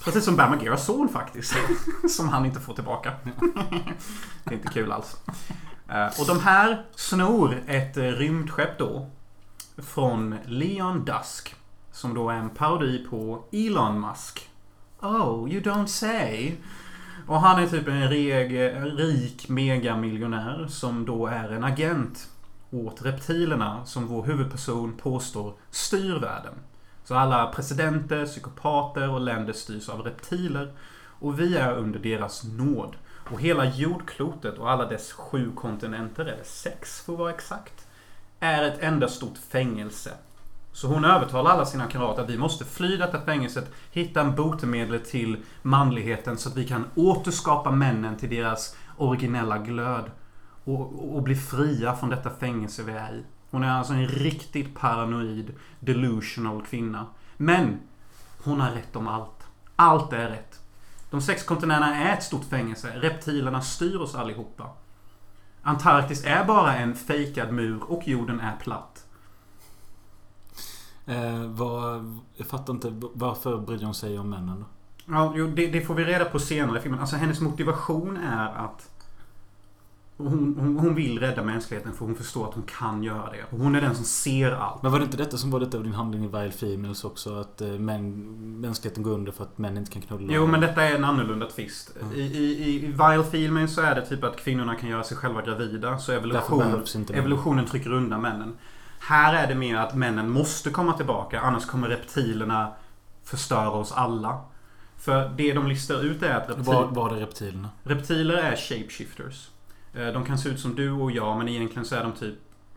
Precis 0.04 0.25
som 0.25 0.37
Bamageras 0.37 0.87
son 0.87 1.08
faktiskt. 1.08 1.54
som 2.08 2.28
han 2.28 2.47
inte 2.47 2.61
får 2.61 2.75
tillbaka. 2.75 3.12
det 4.44 4.50
är 4.50 4.54
inte 4.54 4.68
kul 4.68 4.92
alls. 4.92 5.16
Eh, 5.88 6.20
och 6.20 6.26
de 6.26 6.40
här 6.40 6.85
snor 6.94 7.62
ett 7.66 7.97
eh, 7.97 8.02
rymdskepp 8.02 8.78
då. 8.78 9.11
Från 9.76 10.37
Leon 10.44 11.04
Dusk. 11.04 11.54
Som 11.92 12.14
då 12.14 12.30
är 12.30 12.35
en 12.35 12.50
parodi 12.50 13.06
på 13.11 13.44
Elon 13.52 14.00
Musk. 14.00 14.49
Oh, 15.00 15.52
you 15.52 15.62
don't 15.62 15.87
say. 15.87 16.56
Och 17.28 17.40
han 17.40 17.62
är 17.62 17.66
typ 17.66 17.88
en 17.88 18.08
reg, 18.08 18.52
rik 18.99 19.49
megamiljonär 19.49 20.66
som 20.68 21.04
då 21.06 21.26
är 21.26 21.49
en 21.49 21.64
agent 21.64 22.28
åt 22.70 23.02
reptilerna 23.02 23.85
som 23.85 24.06
vår 24.06 24.23
huvudperson 24.23 24.97
påstår 24.97 25.54
styr 25.70 26.14
världen. 26.14 26.54
Så 27.04 27.14
alla 27.14 27.47
presidenter, 27.47 28.26
psykopater 28.26 29.11
och 29.11 29.20
länder 29.20 29.52
styrs 29.52 29.88
av 29.88 30.00
reptiler. 30.00 30.73
Och 31.20 31.40
vi 31.40 31.56
är 31.56 31.73
under 31.73 31.99
deras 31.99 32.44
nåd. 32.44 32.97
Och 33.30 33.40
hela 33.40 33.64
jordklotet 33.64 34.58
och 34.58 34.70
alla 34.70 34.87
dess 34.87 35.12
sju 35.12 35.52
kontinenter, 35.54 36.25
eller 36.25 36.44
sex 36.44 37.00
för 37.00 37.12
att 37.12 37.18
vara 37.18 37.30
exakt, 37.30 37.87
är 38.40 38.62
ett 38.62 38.82
enda 38.82 39.08
stort 39.08 39.38
fängelse. 39.38 40.11
Så 40.78 40.88
hon 40.88 41.04
övertalar 41.04 41.50
alla 41.50 41.64
sina 41.64 41.87
kamrater 41.87 42.23
att 42.23 42.30
vi 42.30 42.38
måste 42.38 42.64
fly 42.64 42.97
detta 42.97 43.20
fängelset, 43.20 43.73
hitta 43.92 44.20
en 44.20 44.35
botemedel 44.35 45.00
till 45.00 45.37
manligheten 45.62 46.38
så 46.38 46.49
att 46.49 46.56
vi 46.56 46.66
kan 46.66 46.85
återskapa 46.94 47.70
männen 47.70 48.16
till 48.16 48.30
deras 48.30 48.76
originella 48.97 49.58
glöd. 49.58 50.11
Och, 50.64 51.14
och 51.16 51.23
bli 51.23 51.35
fria 51.35 51.97
från 51.97 52.11
detta 52.11 52.30
fängelse 52.30 52.82
vi 52.82 52.92
är 52.92 53.14
i. 53.14 53.23
Hon 53.50 53.64
är 53.64 53.70
alltså 53.70 53.92
en 53.92 54.08
riktigt 54.08 54.75
paranoid, 54.75 55.54
delusional 55.80 56.62
kvinna. 56.62 57.06
Men 57.37 57.80
hon 58.44 58.61
har 58.61 58.70
rätt 58.70 58.97
om 58.97 59.08
allt. 59.08 59.47
Allt 59.76 60.12
är 60.12 60.28
rätt. 60.28 60.61
De 61.11 61.20
sex 61.20 61.42
kontinenterna 61.42 61.97
är 61.97 62.14
ett 62.14 62.23
stort 62.23 62.44
fängelse. 62.44 62.92
Reptilerna 62.97 63.61
styr 63.61 63.97
oss 63.97 64.14
allihopa. 64.14 64.70
Antarktis 65.62 66.25
är 66.25 66.44
bara 66.44 66.75
en 66.75 66.94
fejkad 66.94 67.52
mur 67.52 67.82
och 67.88 68.08
jorden 68.08 68.40
är 68.40 68.56
platt. 68.56 69.04
Eh, 71.08 71.46
vad, 71.46 72.18
jag 72.36 72.46
fattar 72.46 72.72
inte. 72.72 72.92
Varför 73.14 73.58
bryr 73.58 73.84
hon 73.84 73.94
sig 73.94 74.18
om 74.18 74.30
männen 74.30 74.60
då? 74.60 74.66
Ja, 75.14 75.32
jo, 75.36 75.46
det, 75.46 75.66
det 75.66 75.80
får 75.80 75.94
vi 75.94 76.04
reda 76.04 76.24
på 76.24 76.38
senare 76.38 76.78
i 76.78 76.80
filmen. 76.80 77.00
Alltså 77.00 77.16
hennes 77.16 77.40
motivation 77.40 78.16
är 78.16 78.48
att 78.48 78.90
hon, 80.16 80.56
hon, 80.60 80.78
hon 80.78 80.94
vill 80.94 81.18
rädda 81.18 81.42
mänskligheten 81.42 81.92
för 81.92 82.04
hon 82.04 82.14
förstår 82.14 82.48
att 82.48 82.54
hon 82.54 82.62
kan 82.62 83.02
göra 83.02 83.30
det. 83.30 83.44
Och 83.50 83.58
hon 83.58 83.74
är 83.74 83.80
den 83.80 83.94
som 83.94 84.04
ser 84.04 84.52
allt. 84.52 84.82
Men 84.82 84.92
var 84.92 84.98
det 84.98 85.04
inte 85.04 85.16
detta 85.16 85.36
som 85.36 85.50
var 85.50 85.60
lite 85.60 85.76
av 85.76 85.84
din 85.84 85.92
handling 85.92 86.24
i 86.24 86.26
Vile 86.26 86.50
Females 86.50 87.04
också? 87.04 87.40
Att 87.40 87.60
eh, 87.60 87.68
män, 87.68 88.24
mänskligheten 88.60 89.02
går 89.02 89.10
under 89.10 89.32
för 89.32 89.44
att 89.44 89.58
män 89.58 89.76
inte 89.76 89.90
kan 89.90 90.02
knulla? 90.02 90.32
Jo, 90.32 90.46
men 90.46 90.60
detta 90.60 90.82
är 90.82 90.94
en 90.94 91.04
annorlunda 91.04 91.46
twist. 91.46 91.96
Mm. 92.00 92.14
I, 92.14 92.20
i, 92.20 92.74
I 92.74 92.86
Vile-filmen 92.86 93.68
så 93.68 93.80
är 93.80 93.94
det 93.94 94.06
typ 94.06 94.24
att 94.24 94.36
kvinnorna 94.36 94.74
kan 94.74 94.88
göra 94.88 95.04
sig 95.04 95.16
själva 95.16 95.42
gravida. 95.42 95.98
Så 95.98 96.12
evolution, 96.12 96.84
evolutionen 97.14 97.66
trycker 97.66 97.92
undan 97.92 98.20
männen. 98.20 98.52
Här 99.00 99.35
är 99.35 99.47
det 99.49 99.55
mer 99.55 99.76
att 99.76 99.95
männen 99.95 100.31
måste 100.31 100.71
komma 100.71 100.93
tillbaka. 100.93 101.40
Annars 101.40 101.67
kommer 101.67 101.88
reptilerna 101.88 102.73
förstöra 103.25 103.71
oss 103.71 103.93
alla. 103.93 104.40
För 104.97 105.28
det 105.37 105.52
de 105.52 105.67
listar 105.67 106.05
ut 106.05 106.23
är 106.23 106.35
att 106.35 106.49
reptil, 106.49 106.64
Var, 106.64 106.87
var 106.87 107.11
det 107.14 107.21
reptilerna? 107.21 107.69
reptiler 107.83 108.35
är 108.35 108.57
shapeshifters. 108.57 109.49
Eh, 109.95 110.07
De 110.07 110.25
kan 110.25 110.38
se 110.38 110.49
ut 110.49 110.61
som 110.61 110.75
du 110.75 110.90
och 110.93 111.11
jag 111.12 111.38
men 111.38 111.49
egentligen 111.49 111.85
så 111.85 111.95
är 111.95 112.02
de 112.02 112.12
typ 112.12 112.35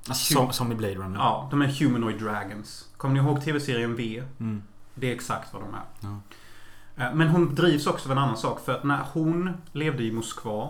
Alltså, 0.07 0.33
som, 0.33 0.53
som 0.53 0.71
i 0.71 0.75
Blade 0.75 0.95
Runner? 0.95 1.17
Ja, 1.19 1.47
de 1.51 1.61
är 1.61 1.67
humanoid 1.67 2.19
dragons. 2.19 2.89
Kommer 2.97 3.13
ni 3.15 3.19
ihåg 3.29 3.43
tv-serien 3.43 3.95
V? 3.95 4.23
Mm. 4.39 4.63
Det 4.95 5.09
är 5.11 5.15
exakt 5.15 5.53
vad 5.53 5.61
de 5.61 5.73
är. 5.73 5.81
Ja. 5.99 6.19
Eh, 7.05 7.13
Men 7.13 7.27
hon 7.29 7.55
drivs 7.55 7.87
också 7.87 8.07
av 8.07 8.11
en 8.11 8.17
annan 8.17 8.37
sak. 8.37 8.59
För 8.65 8.71
att 8.71 8.83
när 8.83 8.99
hon 9.13 9.49
levde 9.71 10.03
i 10.03 10.11
Moskva. 10.11 10.69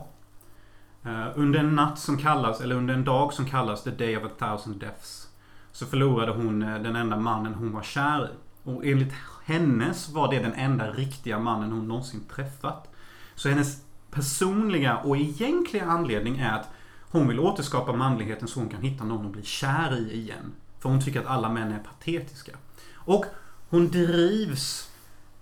eh, 1.05 1.27
Under 1.35 1.59
en 1.59 1.75
natt 1.75 1.99
som 1.99 2.17
kallas, 2.17 2.61
eller 2.61 2.75
under 2.75 2.93
en 2.93 3.03
dag 3.03 3.33
som 3.33 3.45
kallas 3.45 3.83
The 3.83 3.91
Day 3.91 4.17
of 4.17 4.23
a 4.23 4.29
Thousand 4.39 4.79
Deaths. 4.79 5.27
Så 5.71 5.85
förlorade 5.85 6.31
hon 6.31 6.61
eh, 6.61 6.81
den 6.81 6.95
enda 6.95 7.17
mannen 7.17 7.53
hon 7.53 7.71
var 7.71 7.83
kär 7.83 8.25
i. 8.25 8.29
Och 8.63 8.85
enligt 8.85 9.13
hennes 9.45 10.09
var 10.09 10.31
det 10.31 10.39
den 10.39 10.53
enda 10.53 10.91
riktiga 10.91 11.39
mannen 11.39 11.71
hon 11.71 11.87
någonsin 11.87 12.23
träffat. 12.35 12.95
Så 13.35 13.49
hennes 13.49 13.81
personliga 14.11 14.97
och 14.97 15.17
egentliga 15.17 15.85
anledning 15.85 16.37
är 16.39 16.59
att 16.59 16.67
hon 17.11 17.27
vill 17.27 17.39
återskapa 17.39 17.93
manligheten 17.93 18.47
så 18.47 18.59
hon 18.59 18.69
kan 18.69 18.81
hitta 18.81 19.03
någon 19.03 19.25
att 19.25 19.31
bli 19.31 19.43
kär 19.43 19.97
i 19.97 20.13
igen. 20.13 20.51
För 20.79 20.89
hon 20.89 21.01
tycker 21.01 21.19
att 21.19 21.25
alla 21.25 21.49
män 21.49 21.71
är 21.71 21.79
patetiska. 21.79 22.51
Och 22.93 23.25
hon 23.69 23.87
drivs 23.87 24.91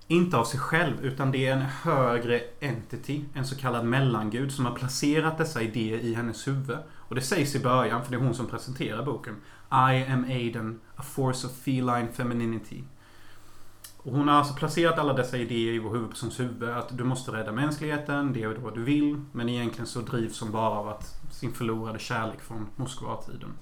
inte 0.07 0.37
av 0.37 0.45
sig 0.45 0.59
själv 0.59 1.05
utan 1.05 1.31
det 1.31 1.47
är 1.47 1.53
en 1.53 1.61
högre 1.61 2.41
entity, 2.59 3.25
en 3.33 3.45
så 3.45 3.55
kallad 3.55 3.85
mellangud 3.85 4.51
som 4.51 4.65
har 4.65 4.75
placerat 4.75 5.37
dessa 5.37 5.61
idéer 5.61 5.99
i 5.99 6.13
hennes 6.13 6.47
huvud. 6.47 6.77
Och 6.91 7.15
det 7.15 7.21
sägs 7.21 7.55
i 7.55 7.59
början, 7.59 8.03
för 8.03 8.11
det 8.11 8.17
är 8.17 8.21
hon 8.21 8.35
som 8.35 8.47
presenterar 8.47 9.05
boken. 9.05 9.35
I 9.71 10.05
am 10.11 10.23
Aiden, 10.23 10.79
a 10.95 11.03
force 11.03 11.47
of 11.47 11.53
feline 11.53 12.07
femininity. 12.13 12.83
Och 13.97 14.11
hon 14.11 14.27
har 14.27 14.35
alltså 14.35 14.53
placerat 14.53 14.99
alla 14.99 15.13
dessa 15.13 15.37
idéer 15.37 15.73
i 15.73 15.79
vår 15.79 15.93
huvudpersons 15.93 16.39
huvud. 16.39 16.69
Att 16.69 16.97
du 16.97 17.03
måste 17.03 17.31
rädda 17.31 17.51
mänskligheten, 17.51 18.33
det 18.33 18.43
är 18.43 18.47
vad 18.47 18.75
du 18.75 18.83
vill. 18.83 19.21
Men 19.31 19.49
egentligen 19.49 19.87
så 19.87 20.01
drivs 20.01 20.41
hon 20.41 20.51
bara 20.51 20.79
av 20.79 20.89
att 20.89 21.19
sin 21.31 21.53
förlorade 21.53 21.99
kärlek 21.99 22.41
från 22.41 22.67
Moskva-tiden. 22.75 23.53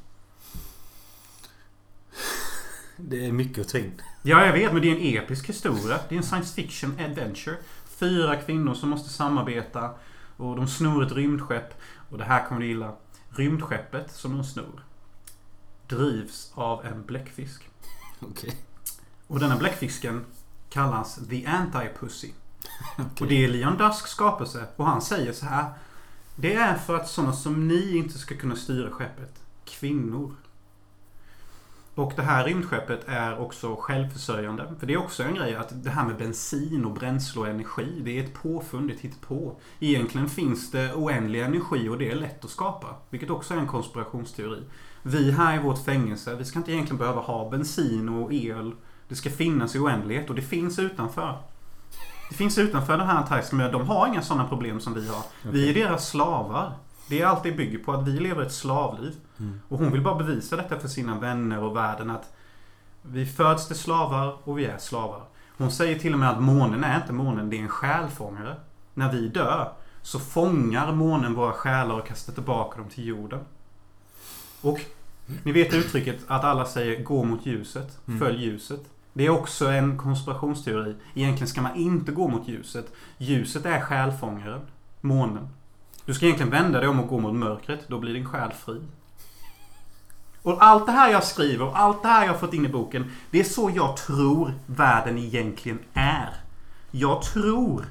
Det 2.98 3.26
är 3.26 3.32
mycket 3.32 3.66
att 3.66 3.70
ta 3.70 3.78
in. 3.78 4.02
Ja, 4.22 4.46
jag 4.46 4.54
vet, 4.54 4.74
men 4.74 4.82
det 4.82 4.92
är 4.92 4.96
en 4.96 5.24
episk 5.24 5.50
historia. 5.50 6.00
Det 6.10 6.16
är 6.16 6.18
en 6.18 6.24
science 6.24 6.56
fiction 6.56 7.00
adventure. 7.00 7.58
Fyra 7.86 8.36
kvinnor 8.36 8.74
som 8.74 8.90
måste 8.90 9.10
samarbeta. 9.10 9.90
Och 10.38 10.56
de 10.56 10.68
snor 10.68 11.04
ett 11.06 11.12
rymdskepp. 11.12 11.82
Och 12.10 12.18
det 12.18 12.24
här 12.24 12.48
kommer 12.48 12.62
du 12.62 12.68
gilla. 12.68 12.94
Rymdskeppet 13.30 14.12
som 14.12 14.38
de 14.38 14.44
snor 14.44 14.87
drivs 15.88 16.52
av 16.56 16.86
en 16.86 17.06
bläckfisk. 17.06 17.70
Okej. 18.20 18.56
Och 19.28 19.40
denna 19.40 19.58
bläckfisken 19.58 20.26
kallas 20.70 21.16
The 21.30 21.46
Anti-Pussy. 21.46 22.32
Och 22.98 23.04
Okej. 23.12 23.28
det 23.28 23.44
är 23.44 23.48
Leon 23.48 23.78
Dusks 23.78 24.12
skapelse. 24.12 24.66
Och 24.76 24.86
han 24.86 25.02
säger 25.02 25.34
så 25.34 25.46
här. 25.46 25.74
Det 26.36 26.54
är 26.54 26.76
för 26.76 26.96
att 26.96 27.10
sådana 27.10 27.34
som 27.34 27.68
ni 27.68 27.98
inte 27.98 28.20
ska 28.20 28.36
kunna 28.36 28.56
styra 28.56 28.92
skeppet. 28.92 29.44
Kvinnor. 29.66 30.36
Och 31.96 32.14
det 32.16 32.22
här 32.22 32.46
rymdskeppet 32.46 33.04
är 33.08 33.40
också 33.40 33.76
självförsörjande. 33.76 34.76
För 34.80 34.88
det 34.88 34.94
är 34.94 34.98
också 34.98 35.24
en 35.24 35.36
grej 35.36 35.56
att 35.56 35.84
det 35.84 35.90
här 35.90 36.06
med 36.06 36.18
bensin 36.18 36.86
och 36.86 36.94
bränsle 36.94 37.42
och 37.42 37.48
energi. 37.48 38.02
Det 38.04 38.20
är 38.20 38.24
ett 38.24 38.34
påfund, 38.34 38.92
ett 38.92 39.00
hittepå. 39.00 39.56
Egentligen 39.80 40.30
finns 40.30 40.72
det 40.72 40.94
oändlig 40.94 41.42
energi 41.42 41.90
och 41.90 41.98
det 41.98 42.12
är 42.12 42.16
lätt 42.16 42.46
att 42.46 42.52
skapa. 42.52 42.96
Vilket 43.10 43.30
också 43.30 43.54
är 43.54 43.58
en 43.58 43.68
konspirationsteori. 43.68 44.64
Vi 45.04 45.32
här 45.32 45.56
i 45.56 45.60
vårt 45.60 45.86
fängelse, 45.86 46.36
vi 46.36 46.46
ska 46.46 46.60
inte 46.60 46.72
egentligen 46.72 46.98
behöva 46.98 47.22
ha 47.22 47.50
bensin 47.50 48.10
och 48.10 48.34
el. 48.34 48.74
Det 49.08 49.16
ska 49.16 49.30
finnas 49.30 49.76
i 49.76 49.80
oändlighet 49.80 50.30
och 50.30 50.36
det 50.36 50.42
finns 50.42 50.80
utanför. 50.80 51.38
Det 52.30 52.36
finns 52.36 52.58
utanför 52.58 52.98
den 52.98 53.08
här 53.08 53.56
men 53.56 53.72
de 53.72 53.88
har 53.88 54.08
inga 54.08 54.22
sådana 54.22 54.48
problem 54.48 54.80
som 54.80 54.94
vi 54.94 55.08
har. 55.08 55.24
Vi 55.42 55.70
är 55.70 55.74
deras 55.74 56.10
slavar. 56.10 56.74
Det 57.10 57.22
är 57.22 57.26
allt 57.26 57.44
det 57.44 57.52
bygger 57.52 57.80
på, 57.80 57.94
att 57.94 58.08
vi 58.08 58.12
lever 58.12 58.44
ett 58.44 58.54
slavliv. 58.54 59.16
Mm. 59.40 59.62
Och 59.68 59.80
hon 59.80 59.92
vill 59.92 60.02
bara 60.02 60.16
bevisa 60.16 60.56
detta 60.56 60.80
för 60.80 60.88
sina 60.88 61.20
vänner 61.20 61.64
och 61.64 61.76
världen 61.76 62.10
att 62.10 62.34
vi 63.02 63.26
föds 63.26 63.68
till 63.68 63.76
slavar 63.76 64.38
och 64.44 64.60
vi 64.60 64.66
är 64.66 64.78
slavar. 64.78 65.22
Hon 65.58 65.72
säger 65.72 66.00
till 66.00 66.14
och 66.14 66.20
med 66.20 66.30
att 66.30 66.42
månen 66.42 66.84
är 66.84 66.96
inte 66.96 67.14
månen, 67.14 67.50
det 67.50 67.58
är 67.58 67.62
en 67.62 67.70
själfångare. 67.70 68.56
När 68.94 69.12
vi 69.12 69.28
dör 69.28 69.74
så 70.02 70.20
fångar 70.20 70.92
månen 70.92 71.34
våra 71.34 71.52
själar 71.52 72.00
och 72.00 72.08
kastar 72.08 72.34
tillbaka 72.34 72.80
dem 72.80 72.90
till 72.90 73.06
jorden. 73.06 73.40
Och 74.68 74.82
ni 75.44 75.52
vet 75.52 75.74
uttrycket 75.74 76.18
att 76.28 76.44
alla 76.44 76.66
säger 76.66 77.04
gå 77.04 77.24
mot 77.24 77.46
ljuset, 77.46 78.00
Mm. 78.08 78.20
följ 78.20 78.44
ljuset. 78.46 78.82
Det 79.14 79.26
är 79.26 79.30
också 79.30 79.68
en 79.68 79.98
konspirationsteori. 79.98 80.96
Egentligen 81.14 81.48
ska 81.48 81.62
man 81.62 81.76
inte 81.76 82.12
gå 82.12 82.28
mot 82.28 82.48
ljuset. 82.48 82.92
Ljuset 83.18 83.66
är 83.66 83.82
själfångaren, 83.82 84.62
månen. 85.02 85.50
Du 86.06 86.14
ska 86.14 86.26
egentligen 86.26 86.52
vända 86.52 86.80
dig 86.80 86.88
om 86.90 87.00
och 87.00 87.08
gå 87.08 87.20
mot 87.20 87.36
mörkret. 87.36 87.80
Då 87.88 88.00
blir 88.00 88.14
din 88.14 88.26
själ 88.26 88.52
fri. 88.52 88.82
Och 90.42 90.64
allt 90.64 90.86
det 90.86 90.92
här 90.92 91.12
jag 91.12 91.24
skriver 91.24 91.66
och 91.66 91.80
allt 91.80 92.02
det 92.02 92.08
här 92.08 92.26
jag 92.26 92.40
fått 92.40 92.54
in 92.54 92.66
i 92.66 92.70
boken. 92.70 93.12
Det 93.32 93.40
är 93.40 93.44
så 93.44 93.72
jag 93.76 93.98
tror 93.98 94.54
världen 94.66 95.18
egentligen 95.18 95.80
är. 95.94 96.30
Jag 96.92 97.22
tror 97.22 97.86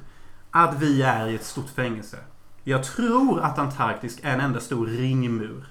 att 0.51 0.79
vi 0.81 1.01
är 1.01 1.27
i 1.27 1.35
ett 1.35 1.45
stort 1.45 1.69
fängelse. 1.69 2.17
Jag 2.63 2.83
tror 2.83 3.39
att 3.41 3.59
Antarktis 3.59 4.19
är 4.23 4.33
en 4.33 4.39
enda 4.41 4.59
stor 4.59 4.87
ringmur. 4.87 5.65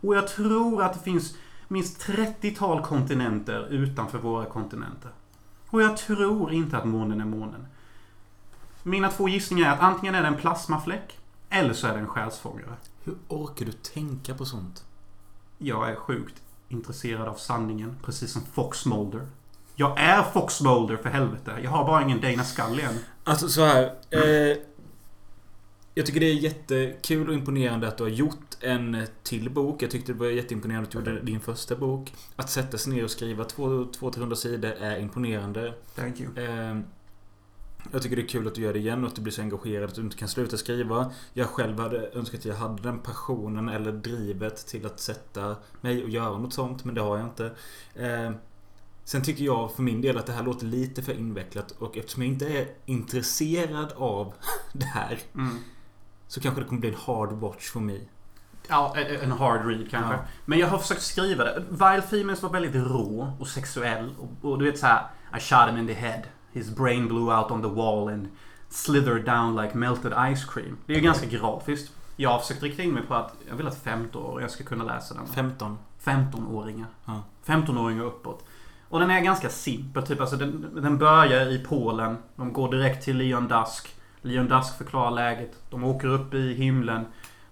Och 0.00 0.16
jag 0.16 0.28
tror 0.28 0.82
att 0.82 0.92
det 0.92 1.00
finns 1.00 1.34
minst 1.68 2.02
30-tal 2.02 2.82
kontinenter 2.82 3.66
utanför 3.70 4.18
våra 4.18 4.46
kontinenter. 4.46 5.10
Och 5.70 5.82
jag 5.82 5.96
tror 5.96 6.52
inte 6.52 6.76
att 6.76 6.84
månen 6.84 7.20
är 7.20 7.24
månen. 7.24 7.66
Mina 8.82 9.10
två 9.10 9.28
gissningar 9.28 9.68
är 9.68 9.72
att 9.72 9.80
antingen 9.80 10.14
är 10.14 10.22
det 10.22 10.28
en 10.28 10.36
plasmafläck 10.36 11.18
eller 11.50 11.72
så 11.72 11.86
är 11.86 11.92
det 11.92 11.98
en 11.98 12.08
själsfångare. 12.08 12.74
Hur 13.04 13.14
orkar 13.28 13.66
du 13.66 13.72
tänka 13.72 14.34
på 14.34 14.44
sånt? 14.44 14.84
Jag 15.58 15.90
är 15.90 15.94
sjukt 15.94 16.42
intresserad 16.68 17.28
av 17.28 17.34
sanningen, 17.34 17.96
precis 18.04 18.32
som 18.32 18.42
Fox 18.52 18.86
Mulder. 18.86 19.26
Jag 19.74 20.00
är 20.00 20.22
Fox 20.22 20.60
Mulder 20.60 20.96
för 20.96 21.08
helvete. 21.08 21.58
Jag 21.62 21.70
har 21.70 21.84
bara 21.84 22.02
ingen 22.02 22.20
Dana 22.20 22.44
Scully 22.44 22.82
än. 22.82 22.98
Alltså 23.24 23.48
så 23.48 23.64
här. 23.64 23.84
Eh, 24.10 24.56
jag 25.94 26.06
tycker 26.06 26.20
det 26.20 26.26
är 26.26 26.34
jättekul 26.34 27.28
och 27.28 27.34
imponerande 27.34 27.88
att 27.88 27.96
du 27.96 28.02
har 28.02 28.10
gjort 28.10 28.56
en 28.60 29.06
till 29.22 29.50
bok. 29.50 29.82
Jag 29.82 29.90
tyckte 29.90 30.12
det 30.12 30.18
var 30.18 30.26
jätteimponerande 30.26 30.86
att 30.86 30.92
du 30.92 30.98
gjorde 30.98 31.20
din 31.20 31.40
första 31.40 31.76
bok. 31.76 32.12
Att 32.36 32.50
sätta 32.50 32.78
sig 32.78 32.92
ner 32.92 33.04
och 33.04 33.10
skriva 33.10 33.44
200-300 33.44 34.34
sidor 34.34 34.70
är 34.70 34.98
imponerande. 34.98 35.74
Thank 35.94 36.20
you. 36.20 36.38
Eh, 36.38 36.80
jag 37.92 38.02
tycker 38.02 38.16
det 38.16 38.22
är 38.22 38.28
kul 38.28 38.46
att 38.46 38.54
du 38.54 38.62
gör 38.62 38.72
det 38.72 38.78
igen 38.78 39.04
och 39.04 39.08
att 39.08 39.16
du 39.16 39.22
blir 39.22 39.32
så 39.32 39.42
engagerad 39.42 39.88
att 39.88 39.94
du 39.94 40.00
inte 40.00 40.16
kan 40.16 40.28
sluta 40.28 40.56
skriva. 40.56 41.12
Jag 41.32 41.46
själv 41.46 41.78
hade 41.78 42.10
önskat 42.14 42.40
att 42.40 42.44
jag 42.44 42.54
hade 42.54 42.82
den 42.82 42.98
passionen 42.98 43.68
eller 43.68 43.92
drivet 43.92 44.66
till 44.66 44.86
att 44.86 45.00
sätta 45.00 45.56
mig 45.80 46.04
och 46.04 46.10
göra 46.10 46.38
något 46.38 46.52
sånt. 46.52 46.84
Men 46.84 46.94
det 46.94 47.00
har 47.00 47.18
jag 47.18 47.26
inte. 47.26 47.50
Eh, 47.94 48.32
sen 49.04 49.22
tycker 49.22 49.44
jag 49.44 49.72
för 49.72 49.82
min 49.82 50.00
del 50.00 50.18
att 50.18 50.26
det 50.26 50.32
här 50.32 50.44
låter 50.44 50.66
lite 50.66 51.02
för 51.02 51.12
invecklat. 51.12 51.70
Och 51.70 51.96
eftersom 51.96 52.22
jag 52.22 52.32
inte 52.32 52.48
är 52.48 52.68
intresserad 52.86 53.92
av 53.96 54.34
det 54.72 54.84
här. 54.84 55.18
Mm. 55.34 55.58
Så 56.30 56.40
kanske 56.40 56.60
det 56.60 56.66
kommer 56.66 56.80
bli 56.80 56.88
en 56.88 57.00
hard 57.06 57.32
watch 57.32 57.70
för 57.70 57.80
mig. 57.80 58.08
Ja, 58.68 58.96
en 59.22 59.32
hard 59.32 59.66
read 59.66 59.90
kanske. 59.90 60.12
Ja. 60.14 60.20
Men 60.44 60.58
jag 60.58 60.66
har 60.66 60.78
försökt 60.78 61.02
skriva 61.02 61.44
det. 61.44 61.64
Vile 61.70 62.02
Females 62.02 62.42
var 62.42 62.50
väldigt 62.50 62.74
rå 62.74 63.32
och 63.40 63.48
sexuell. 63.48 64.14
Och, 64.18 64.50
och 64.50 64.58
du 64.58 64.64
vet 64.64 64.78
så 64.78 64.86
här. 64.86 65.06
I 65.36 65.40
shot 65.40 65.68
him 65.68 65.78
in 65.78 65.86
the 65.86 65.92
head. 65.92 66.22
His 66.52 66.76
brain 66.76 67.08
blew 67.08 67.38
out 67.38 67.50
on 67.50 67.62
the 67.62 67.68
wall 67.68 68.08
and 68.08 68.28
slithered 68.68 69.24
down 69.24 69.62
like 69.62 69.78
melted 69.78 70.12
ice 70.12 70.44
cream. 70.44 70.76
Det 70.86 70.92
är 70.92 70.96
ju 70.96 71.02
ganska 71.02 71.26
grafiskt. 71.26 71.92
Jag 72.16 72.30
har 72.30 72.38
försökt 72.38 72.62
rikta 72.62 72.82
in 72.82 72.94
mig 72.94 73.02
på 73.02 73.14
att 73.14 73.34
jag 73.48 73.56
vill 73.56 73.66
att 73.66 73.84
15-åringar 73.84 74.48
ska 74.48 74.64
kunna 74.64 74.84
läsa 74.84 75.14
den. 75.14 75.26
15. 75.26 75.78
15-åringar. 76.04 76.86
Ja. 77.04 77.22
15-åringar 77.46 78.02
uppåt. 78.04 78.44
Och 78.88 79.00
den 79.00 79.10
är 79.10 79.20
ganska 79.20 79.48
simpel. 79.48 80.06
Typ, 80.06 80.20
alltså 80.20 80.36
den, 80.36 80.70
den 80.74 80.98
börjar 80.98 81.52
i 81.52 81.64
Polen. 81.68 82.16
De 82.36 82.52
går 82.52 82.70
direkt 82.70 83.04
till 83.04 83.16
Leon 83.16 83.48
Dusk. 83.48 83.96
Leon 84.22 84.48
Dusk 84.48 84.78
förklarar 84.78 85.10
läget. 85.10 85.52
De 85.70 85.84
åker 85.84 86.08
upp 86.08 86.34
i 86.34 86.54
himlen. 86.54 87.04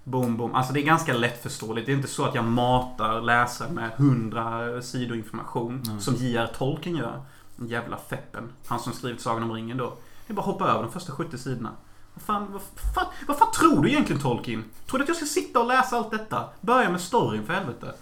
Boom, 0.05 0.37
boom. 0.37 0.55
Alltså 0.55 0.73
det 0.73 0.81
är 0.81 0.85
ganska 0.85 1.13
lättförståeligt. 1.13 1.87
Det 1.87 1.93
är 1.93 1.97
inte 1.97 2.09
så 2.09 2.25
att 2.25 2.35
jag 2.35 2.45
matar 2.45 3.21
läsaren 3.21 3.75
med 3.75 3.91
100 3.97 4.83
sidor 4.83 5.17
information. 5.17 5.83
Nej. 5.87 6.01
Som 6.01 6.15
J.R. 6.15 6.51
Tolkien 6.59 6.97
gör. 6.97 7.23
Den 7.57 7.69
jävla 7.69 7.97
feppen. 7.97 8.49
Han 8.67 8.81
som 8.81 8.93
skrivit 8.93 9.21
Sagan 9.21 9.43
om 9.43 9.53
ringen 9.53 9.77
då. 9.77 9.97
Jag 10.27 10.37
bara 10.37 10.43
hoppar 10.43 10.69
över 10.69 10.83
de 10.83 10.93
första 10.93 11.13
70 11.13 11.39
sidorna. 11.39 11.71
Vad 12.15 12.23
fan, 12.23 12.53
vad, 12.53 12.63
fan, 12.95 13.07
vad 13.27 13.39
fan 13.39 13.53
tror 13.53 13.83
du 13.83 13.91
egentligen 13.91 14.23
Tolkien? 14.23 14.65
Tror 14.87 14.99
du 14.99 15.03
att 15.03 15.09
jag 15.09 15.17
ska 15.17 15.27
sitta 15.27 15.61
och 15.61 15.67
läsa 15.67 15.97
allt 15.97 16.11
detta? 16.11 16.45
Börja 16.61 16.91
med 16.91 17.01
storyn 17.01 17.47
för 17.47 17.53
helvete. 17.53 17.93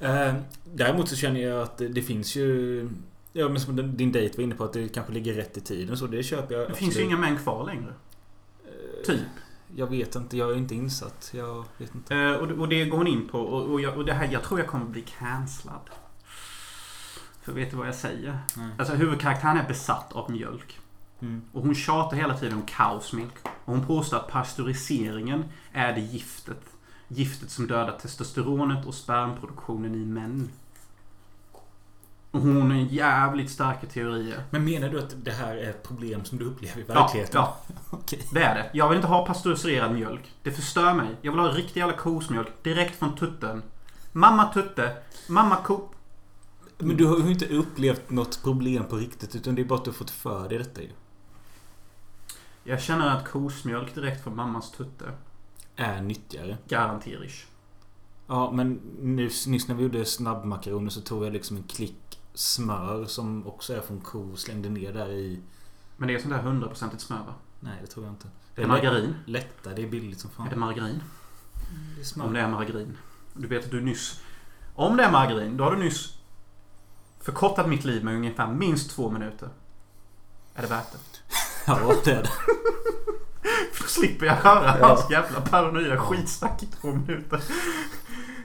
Eh, 0.00 0.34
däremot 0.64 1.08
så 1.08 1.16
känner 1.16 1.40
jag 1.40 1.62
att 1.62 1.78
det, 1.78 1.88
det 1.88 2.02
finns 2.02 2.36
ju... 2.36 2.88
Ja 3.32 3.48
men 3.48 3.60
som 3.60 3.96
din 3.96 4.12
dejt 4.12 4.36
var 4.36 4.44
inne 4.44 4.54
på 4.54 4.64
att 4.64 4.72
det 4.72 4.88
kanske 4.88 5.12
ligger 5.12 5.34
rätt 5.34 5.56
i 5.56 5.60
tiden 5.60 5.96
så 5.96 6.06
det 6.06 6.22
köper 6.22 6.54
jag 6.54 6.68
Det 6.68 6.74
finns 6.74 6.96
ju 6.96 7.02
inga 7.02 7.16
män 7.16 7.38
kvar 7.38 7.66
längre. 7.66 7.94
Typ. 9.06 9.20
Jag 9.76 9.86
vet 9.86 10.16
inte, 10.16 10.36
jag 10.36 10.50
är 10.50 10.56
inte 10.56 10.74
insatt. 10.74 11.30
Jag 11.34 11.64
vet 11.78 11.94
inte. 11.94 12.16
Eh, 12.16 12.32
och, 12.32 12.50
och 12.50 12.68
det 12.68 12.84
går 12.84 12.98
hon 12.98 13.06
in 13.06 13.28
på. 13.28 13.38
Och, 13.40 13.70
och, 13.72 13.80
jag, 13.80 13.96
och 13.96 14.04
det 14.04 14.12
här, 14.12 14.28
jag 14.32 14.42
tror 14.42 14.60
jag 14.60 14.68
kommer 14.68 14.84
bli 14.84 15.04
cancellad. 15.18 15.90
För 17.42 17.52
vet 17.52 17.70
du 17.70 17.76
vad 17.76 17.86
jag 17.86 17.94
säger? 17.94 18.38
Nej. 18.56 18.70
Alltså 18.78 18.94
huvudkaraktären 18.94 19.56
är 19.56 19.68
besatt 19.68 20.12
av 20.12 20.30
mjölk. 20.30 20.78
Mm. 21.20 21.42
Och 21.52 21.62
hon 21.62 21.74
tjatar 21.74 22.16
hela 22.16 22.38
tiden 22.38 22.54
om 22.54 22.62
kaosmilk. 22.66 23.34
Och 23.44 23.72
hon 23.72 23.86
påstår 23.86 24.16
att 24.16 24.28
pasteuriseringen 24.28 25.44
är 25.72 25.92
det 25.92 26.00
giftet. 26.00 26.62
Giftet 27.08 27.50
som 27.50 27.66
dödar 27.66 27.98
testosteronet 27.98 28.86
och 28.86 28.94
spermproduktionen 28.94 29.94
i 29.94 30.04
män. 30.04 30.50
Hon 32.32 32.70
har 32.70 32.78
jävligt 32.78 33.50
starka 33.50 33.86
teorier. 33.86 34.44
Men 34.50 34.64
menar 34.64 34.88
du 34.88 34.98
att 34.98 35.14
det 35.24 35.30
här 35.30 35.56
är 35.56 35.70
ett 35.70 35.82
problem 35.82 36.24
som 36.24 36.38
du 36.38 36.44
upplever 36.44 36.80
i 36.80 36.84
Ja, 36.88 36.94
verkligheten? 36.94 37.40
ja, 37.40 37.56
Okej. 37.90 38.18
det 38.32 38.42
är 38.42 38.54
det. 38.54 38.70
Jag 38.72 38.88
vill 38.88 38.96
inte 38.96 39.08
ha 39.08 39.26
pasteuriserad 39.26 39.92
mjölk. 39.94 40.32
Det 40.42 40.50
förstör 40.50 40.94
mig. 40.94 41.06
Jag 41.22 41.32
vill 41.32 41.40
ha 41.40 41.48
riktig 41.48 41.80
jävla 41.80 41.96
kosmjölk 41.96 42.48
direkt 42.62 42.98
från 42.98 43.16
tutten. 43.16 43.62
Mamma 44.12 44.52
tutte. 44.52 44.96
Mamma 45.28 45.56
ko... 45.56 45.88
Men 46.78 46.96
du 46.96 47.06
har 47.06 47.18
ju 47.18 47.30
inte 47.32 47.46
upplevt 47.46 48.10
något 48.10 48.42
problem 48.42 48.84
på 48.84 48.96
riktigt 48.96 49.36
utan 49.36 49.54
det 49.54 49.62
är 49.62 49.66
bara 49.66 49.78
att 49.78 49.84
du 49.84 49.90
har 49.90 49.94
fått 49.96 50.10
för 50.10 50.48
dig 50.48 50.58
detta 50.58 50.82
ju. 50.82 50.88
Jag 52.64 52.82
känner 52.82 53.08
att 53.16 53.28
kosmjölk 53.28 53.94
direkt 53.94 54.22
från 54.24 54.36
mammas 54.36 54.70
tutte. 54.70 55.04
Är 55.76 56.00
nyttigare. 56.02 56.56
Garanterish. 56.68 57.46
Ja 58.26 58.50
men 58.52 58.72
nyss, 59.00 59.46
nyss 59.46 59.68
när 59.68 59.74
vi 59.74 59.82
gjorde 59.82 60.04
snabbmakaroner 60.04 60.90
så 60.90 61.00
tog 61.00 61.24
jag 61.24 61.32
liksom 61.32 61.56
en 61.56 61.62
klick 61.62 62.20
smör 62.34 63.04
som 63.04 63.46
också 63.46 63.74
är 63.74 63.80
från 63.80 64.00
ko 64.00 64.36
slängde 64.36 64.68
ner 64.68 64.92
där 64.92 65.08
i... 65.10 65.40
Men 65.96 66.08
det 66.08 66.14
är 66.14 66.18
sånt 66.18 66.34
där 66.34 66.40
hundraprocentigt 66.42 67.02
smör 67.02 67.18
va? 67.18 67.34
Nej 67.60 67.74
det 67.80 67.86
tror 67.86 68.04
jag 68.06 68.12
inte. 68.12 68.28
Det 68.54 68.62
är 68.62 68.66
margarin. 68.66 69.14
Lätta, 69.26 69.70
det 69.70 69.82
är 69.82 69.88
billigt 69.88 70.20
som 70.20 70.30
fan. 70.30 70.46
Är 70.46 70.50
det 70.50 70.56
margarin? 70.56 71.02
Det 71.94 72.00
är 72.00 72.04
smör. 72.04 72.24
Om 72.26 72.32
det 72.32 72.40
är 72.40 72.48
margarin. 72.48 72.96
Du 73.34 73.46
vet 73.48 73.64
att 73.64 73.70
du 73.70 73.80
nyss... 73.80 74.20
Om 74.74 74.96
det 74.96 75.04
är 75.04 75.10
margarin, 75.10 75.56
då 75.56 75.64
har 75.64 75.70
du 75.70 75.78
nyss 75.78 76.14
förkortat 77.20 77.68
mitt 77.68 77.84
liv 77.84 78.04
med 78.04 78.14
ungefär 78.14 78.46
minst 78.46 78.90
två 78.90 79.10
minuter. 79.10 79.48
Är 80.54 80.62
det 80.62 80.68
värt 80.68 80.92
det? 80.92 80.98
Ja 81.66 81.94
det 82.04 82.10
är 82.12 82.22
det. 82.22 82.30
Då 83.80 83.84
slipper 83.88 84.26
jag 84.26 84.34
höra 84.34 84.78
Ja. 84.78 84.86
hans 84.88 85.10
jävla 85.10 85.40
paranoia 85.40 85.96
skitsnack 85.98 86.62
i 86.62 86.66
två 86.66 86.92
minuter. 86.92 87.42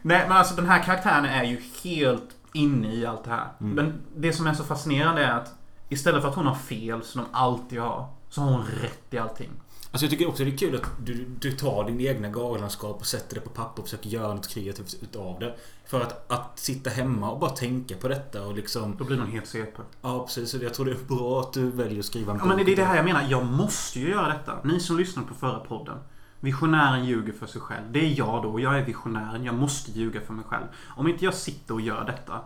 Nej 0.02 0.28
men 0.28 0.32
alltså 0.38 0.56
den 0.56 0.66
här 0.66 0.84
karaktären 0.84 1.26
är 1.26 1.44
ju 1.44 1.62
helt 1.84 2.30
inne 2.58 2.96
i 2.96 3.06
allt 3.06 3.24
det 3.24 3.30
här. 3.30 3.48
Mm. 3.62 3.76
Men 3.76 4.02
det 4.16 4.34
som 4.34 4.48
är 4.48 4.54
så 4.54 4.64
fascinerande 4.64 5.24
är 5.24 5.32
att 5.32 5.54
istället 5.90 6.22
för 6.22 6.30
att 6.30 6.36
hon 6.36 6.46
har 6.46 6.56
fel 6.56 7.04
som 7.04 7.22
de 7.22 7.28
alltid 7.32 7.80
har. 7.80 8.08
Så 8.30 8.42
har 8.42 8.52
hon 8.52 8.66
rätt 8.82 9.14
i 9.14 9.18
allting. 9.18 9.50
Alltså 9.92 10.06
jag 10.06 10.12
tycker 10.12 10.28
också 10.28 10.44
det 10.44 10.52
är 10.52 10.58
kul 10.58 10.76
att 10.76 11.06
du, 11.06 11.26
du 11.40 11.52
tar 11.52 11.86
din 11.86 12.02
egna 12.02 12.28
galenskap 12.28 13.00
och 13.00 13.06
sätter 13.06 13.36
det 13.36 13.42
på 13.42 13.50
papper 13.50 13.82
och 13.82 13.88
försöker 13.88 14.10
göra 14.10 14.34
något 14.34 14.48
kreativt 14.48 14.96
utav 15.02 15.40
det. 15.40 15.56
För 15.86 16.02
att, 16.02 16.32
att 16.32 16.60
sitta 16.60 16.90
hemma 16.90 17.32
och 17.32 17.40
bara 17.40 17.50
tänka 17.50 17.96
på 17.96 18.08
detta 18.08 18.46
och 18.46 18.56
liksom... 18.56 18.96
Då 18.98 19.04
blir 19.04 19.18
man 19.18 19.32
helt 19.32 19.48
CP. 19.48 19.82
Ja 20.02 20.26
precis, 20.26 20.54
jag 20.54 20.74
tror 20.74 20.86
det 20.86 20.92
är 20.92 21.16
bra 21.18 21.40
att 21.40 21.54
du 21.54 21.72
väljer 21.72 22.00
att 22.00 22.06
skriva 22.06 22.34
en 22.34 22.40
Ja 22.40 22.46
men 22.46 22.66
det 22.66 22.72
är 22.72 22.76
det 22.76 22.84
här 22.84 22.96
jag 22.96 23.06
menar. 23.06 23.26
Jag 23.30 23.46
måste 23.46 24.00
ju 24.00 24.10
göra 24.10 24.28
detta. 24.28 24.60
Ni 24.64 24.80
som 24.80 24.98
lyssnar 24.98 25.24
på 25.24 25.34
förra 25.34 25.60
podden. 25.60 25.98
Visionären 26.40 27.06
ljuger 27.06 27.34
för 27.34 27.46
sig 27.46 27.62
själv. 27.62 27.92
Det 27.92 28.00
är 28.00 28.18
jag 28.18 28.44
då. 28.44 28.60
Jag 28.60 28.80
är 28.80 28.86
visionären. 28.86 29.44
Jag 29.44 29.56
måste 29.56 29.92
ljuga 29.92 30.22
för 30.22 30.34
mig 30.34 30.46
själv. 30.46 30.66
Om 30.88 31.08
inte 31.08 31.26
jag 31.26 31.34
sitter 31.34 31.74
och 31.74 31.82
gör 31.82 32.06
detta. 32.06 32.42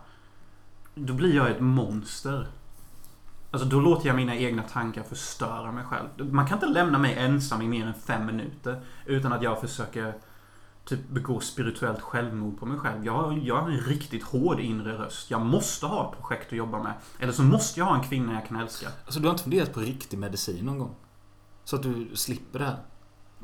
Då 0.94 1.12
blir 1.12 1.36
jag 1.36 1.50
ett 1.50 1.60
monster. 1.60 2.46
Alltså 3.50 3.68
då 3.68 3.80
låter 3.80 4.06
jag 4.06 4.16
mina 4.16 4.36
egna 4.36 4.62
tankar 4.62 5.02
förstöra 5.02 5.72
mig 5.72 5.84
själv. 5.84 6.32
Man 6.32 6.46
kan 6.46 6.56
inte 6.56 6.66
lämna 6.66 6.98
mig 6.98 7.14
ensam 7.14 7.62
i 7.62 7.68
mer 7.68 7.86
än 7.86 7.94
fem 7.94 8.26
minuter. 8.26 8.80
Utan 9.06 9.32
att 9.32 9.42
jag 9.42 9.60
försöker 9.60 10.14
typ 10.84 11.08
begå 11.08 11.40
spirituellt 11.40 12.00
självmord 12.00 12.58
på 12.58 12.66
mig 12.66 12.78
själv. 12.78 13.06
Jag, 13.06 13.38
jag 13.38 13.62
har 13.62 13.70
en 13.70 13.80
riktigt 13.80 14.22
hård 14.22 14.60
inre 14.60 14.98
röst. 14.98 15.30
Jag 15.30 15.40
måste 15.40 15.86
ha 15.86 16.10
ett 16.10 16.18
projekt 16.18 16.46
att 16.46 16.58
jobba 16.58 16.82
med. 16.82 16.92
Eller 17.18 17.32
så 17.32 17.42
måste 17.42 17.80
jag 17.80 17.86
ha 17.86 17.94
en 17.94 18.02
kvinna 18.02 18.32
jag 18.32 18.46
kan 18.46 18.56
älska. 18.56 18.88
Alltså 19.04 19.20
du 19.20 19.26
har 19.26 19.32
inte 19.32 19.42
funderat 19.42 19.74
på 19.74 19.80
riktig 19.80 20.18
medicin 20.18 20.66
någon 20.66 20.78
gång? 20.78 20.94
Så 21.64 21.76
att 21.76 21.82
du 21.82 22.10
slipper 22.14 22.58
det 22.58 22.64
här? 22.64 22.76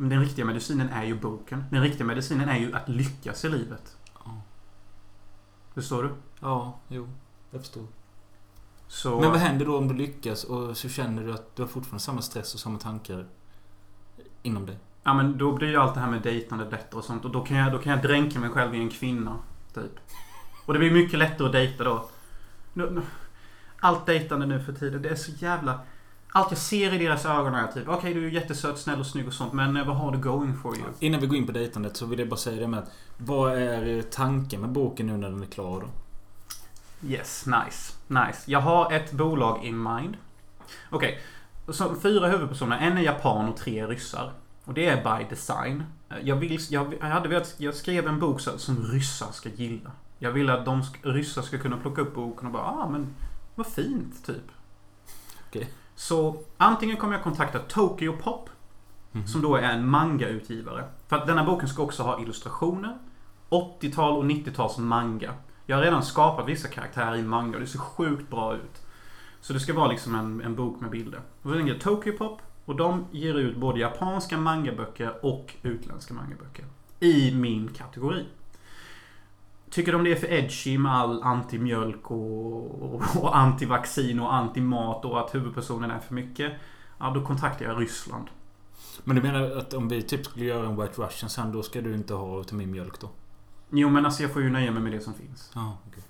Men 0.00 0.08
den 0.08 0.20
riktiga 0.20 0.44
medicinen 0.44 0.88
är 0.88 1.04
ju 1.04 1.20
boken. 1.20 1.64
Den 1.70 1.82
riktiga 1.82 2.06
medicinen 2.06 2.48
är 2.48 2.58
ju 2.58 2.74
att 2.74 2.88
lyckas 2.88 3.44
i 3.44 3.48
livet. 3.48 3.96
Ja. 4.24 4.42
Förstår 5.74 6.02
du? 6.02 6.10
Ja, 6.40 6.78
jo. 6.88 7.08
Jag 7.50 7.60
förstår. 7.60 7.86
Så... 8.88 9.20
Men 9.20 9.30
vad 9.30 9.40
händer 9.40 9.66
då 9.66 9.78
om 9.78 9.88
du 9.88 9.94
lyckas 9.94 10.44
och 10.44 10.76
så 10.76 10.88
känner 10.88 11.24
du 11.24 11.32
att 11.32 11.56
du 11.56 11.62
har 11.62 11.68
fortfarande 11.68 12.02
samma 12.02 12.22
stress 12.22 12.54
och 12.54 12.60
samma 12.60 12.78
tankar 12.78 13.26
inom 14.42 14.66
dig? 14.66 14.78
Ja 15.02 15.14
men 15.14 15.38
då 15.38 15.52
blir 15.52 15.68
ju 15.68 15.76
allt 15.76 15.94
det 15.94 16.00
här 16.00 16.10
med 16.10 16.22
dejtande 16.22 16.64
lättare 16.64 16.98
och 16.98 17.04
sånt. 17.04 17.24
Och 17.24 17.30
då 17.30 17.44
kan 17.44 17.56
jag, 17.56 17.72
då 17.72 17.78
kan 17.78 17.92
jag 17.92 18.02
dränka 18.02 18.38
mig 18.38 18.50
själv 18.50 18.74
i 18.74 18.78
en 18.78 18.90
kvinna. 18.90 19.36
Typ. 19.74 20.00
Och 20.66 20.72
det 20.72 20.78
blir 20.78 20.90
mycket 20.90 21.18
lättare 21.18 21.46
att 21.46 21.52
dejta 21.52 21.84
då. 21.84 22.08
Allt 23.80 24.06
dejtande 24.06 24.46
nu 24.46 24.60
för 24.60 24.72
tiden, 24.72 25.02
det 25.02 25.08
är 25.08 25.16
så 25.16 25.30
jävla... 25.30 25.80
Allt 26.32 26.50
jag 26.50 26.58
ser 26.58 26.94
i 26.94 26.98
deras 26.98 27.26
ögon 27.26 27.54
är 27.54 27.66
typ, 27.66 27.88
okej 27.88 28.14
du 28.14 28.26
är 28.26 28.30
jättesöt, 28.30 28.78
snäll 28.78 29.00
och 29.00 29.06
snygg 29.06 29.26
och 29.26 29.32
sånt, 29.32 29.52
men 29.52 29.76
eh, 29.76 29.86
vad 29.86 29.96
har 29.96 30.12
du 30.12 30.18
going 30.18 30.56
for 30.56 30.76
you? 30.76 30.86
Innan 31.00 31.20
vi 31.20 31.26
går 31.26 31.36
in 31.36 31.46
på 31.46 31.52
dejtandet 31.52 31.96
så 31.96 32.06
vill 32.06 32.18
jag 32.18 32.28
bara 32.28 32.36
säga 32.36 32.60
det 32.60 32.68
med 32.68 32.78
att 32.80 32.90
Vad 33.18 33.52
är 33.52 34.02
tanken 34.02 34.60
med 34.60 34.70
boken 34.70 35.06
nu 35.06 35.16
när 35.16 35.30
den 35.30 35.42
är 35.42 35.46
klar 35.46 35.80
då? 35.80 35.88
Yes, 37.08 37.46
nice. 37.46 37.94
Nice. 38.06 38.42
Jag 38.44 38.60
har 38.60 38.92
ett 38.92 39.12
bolag 39.12 39.64
in 39.64 39.82
mind. 39.82 40.16
Okej. 40.90 41.20
Så 41.68 41.94
fyra 41.94 42.28
huvudpersoner. 42.28 42.78
En 42.78 42.98
är 42.98 43.02
japan 43.02 43.48
och 43.48 43.56
tre 43.56 43.78
är 43.78 43.86
ryssar. 43.86 44.32
Och 44.64 44.74
det 44.74 44.86
är 44.86 45.18
by 45.18 45.26
design. 45.30 45.84
Jag, 46.22 46.36
vill, 46.36 46.58
jag, 46.70 46.94
jag, 47.00 47.06
hade 47.06 47.28
velat, 47.28 47.54
jag 47.58 47.74
skrev 47.74 48.06
en 48.06 48.18
bok 48.18 48.40
så, 48.40 48.58
som 48.58 48.82
ryssar 48.82 49.32
ska 49.32 49.48
gilla. 49.48 49.90
Jag 50.18 50.30
vill 50.30 50.50
att 50.50 50.64
de 50.64 50.82
ryssar 51.02 51.42
ska 51.42 51.58
kunna 51.58 51.76
plocka 51.76 52.00
upp 52.00 52.14
boken 52.14 52.46
och 52.46 52.52
bara 52.52 52.62
ah 52.62 52.88
men 52.88 53.14
vad 53.54 53.66
fint 53.66 54.26
typ. 54.26 54.44
Okej. 55.48 55.70
Så 55.98 56.36
antingen 56.56 56.96
kommer 56.96 57.14
jag 57.14 57.22
kontakta 57.22 57.58
Tokyo 57.58 58.16
Pop. 58.22 58.50
Mhm. 59.12 59.26
Som 59.26 59.42
då 59.42 59.56
är 59.56 59.62
en 59.62 59.88
manga-utgivare. 59.88 60.84
För 61.08 61.16
att 61.16 61.26
denna 61.26 61.44
boken 61.44 61.68
ska 61.68 61.82
också 61.82 62.02
ha 62.02 62.22
illustrationer. 62.22 62.98
80-tal 63.50 64.18
och 64.18 64.24
90-tals 64.24 64.78
manga. 64.78 65.34
Jag 65.66 65.76
har 65.76 65.82
redan 65.82 66.02
skapat 66.02 66.48
vissa 66.48 66.68
karaktärer 66.68 67.16
i 67.16 67.22
manga 67.22 67.54
och 67.54 67.60
det 67.60 67.66
ser 67.66 67.78
sjukt 67.78 68.30
bra 68.30 68.54
ut. 68.54 68.86
Så 69.40 69.52
det 69.52 69.60
ska 69.60 69.74
vara 69.74 69.88
liksom 69.88 70.14
en, 70.14 70.40
en 70.40 70.54
bok 70.54 70.80
med 70.80 70.90
bilder. 70.90 71.20
Och 71.42 71.50
så 71.50 71.56
ringer 71.56 71.72
jag 71.72 71.82
Tokyo 71.82 72.12
Pop 72.12 72.40
och 72.64 72.76
de 72.76 73.06
ger 73.10 73.34
ut 73.34 73.56
både 73.56 73.80
japanska 73.80 74.38
mangaböcker 74.38 75.24
och 75.24 75.54
utländska 75.62 76.14
mangaböcker. 76.14 76.64
I 77.00 77.34
min 77.34 77.68
kategori. 77.68 78.24
Tycker 79.70 79.92
de 79.92 80.04
det 80.04 80.12
är 80.12 80.16
för 80.16 80.32
edgy 80.32 80.78
med 80.78 80.92
all 80.92 81.22
anti-mjölk 81.22 82.10
och, 82.10 82.94
och, 82.94 83.36
anti-vaccin 83.36 84.20
och 84.20 84.34
anti-mat 84.34 85.04
och 85.04 85.20
att 85.20 85.34
huvudpersonen 85.34 85.90
är 85.90 85.98
för 85.98 86.14
mycket. 86.14 86.52
Ja, 86.98 87.10
då 87.14 87.24
kontaktar 87.24 87.64
jag 87.66 87.80
Ryssland. 87.80 88.26
Men 89.04 89.16
du 89.16 89.22
menar 89.22 89.42
att 89.42 89.74
om 89.74 89.88
vi 89.88 90.02
typ 90.02 90.26
skulle 90.26 90.44
göra 90.44 90.66
en 90.66 90.80
White 90.80 91.02
Russian 91.02 91.30
sen 91.30 91.52
då 91.52 91.62
ska 91.62 91.80
du 91.80 91.94
inte 91.94 92.14
ha 92.14 92.44
till 92.44 92.56
min 92.56 92.70
mjölk 92.70 93.00
då? 93.00 93.10
Jo, 93.70 93.90
men 93.90 94.04
alltså 94.04 94.22
jag 94.22 94.32
får 94.32 94.42
ju 94.42 94.50
nöja 94.50 94.70
mig 94.70 94.82
med 94.82 94.92
det 94.92 95.00
som 95.00 95.14
finns. 95.14 95.50
Ja, 95.54 95.78
okej. 95.88 96.02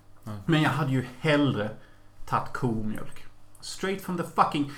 Men 0.47 0.63
jag 0.63 0.71
hade 0.71 0.93
ju 0.93 1.07
hellre 1.19 1.71
tagit 2.27 2.53
komjölk. 2.53 3.25
Straight 3.61 4.03
from 4.03 4.17
the 4.17 4.25
fucking... 4.25 4.71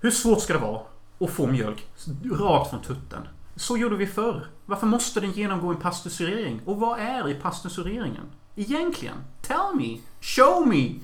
Hur 0.00 0.10
svårt 0.10 0.40
ska 0.40 0.52
det 0.52 0.58
vara 0.58 0.80
att 1.20 1.30
få 1.30 1.46
mjölk 1.46 1.86
rakt 2.24 2.70
från 2.70 2.82
tutten? 2.82 3.28
Så 3.56 3.76
gjorde 3.76 3.96
vi 3.96 4.06
förr. 4.06 4.46
Varför 4.66 4.86
måste 4.86 5.20
den 5.20 5.32
genomgå 5.32 5.68
en 5.70 5.76
pastörisering? 5.76 6.60
Och 6.64 6.80
vad 6.80 6.98
är 7.00 7.28
i 7.28 7.34
pastöriseringen? 7.34 8.24
Egentligen? 8.56 9.14
Tell 9.42 9.74
me! 9.74 9.98
Show 10.20 10.68
me! 10.68 10.94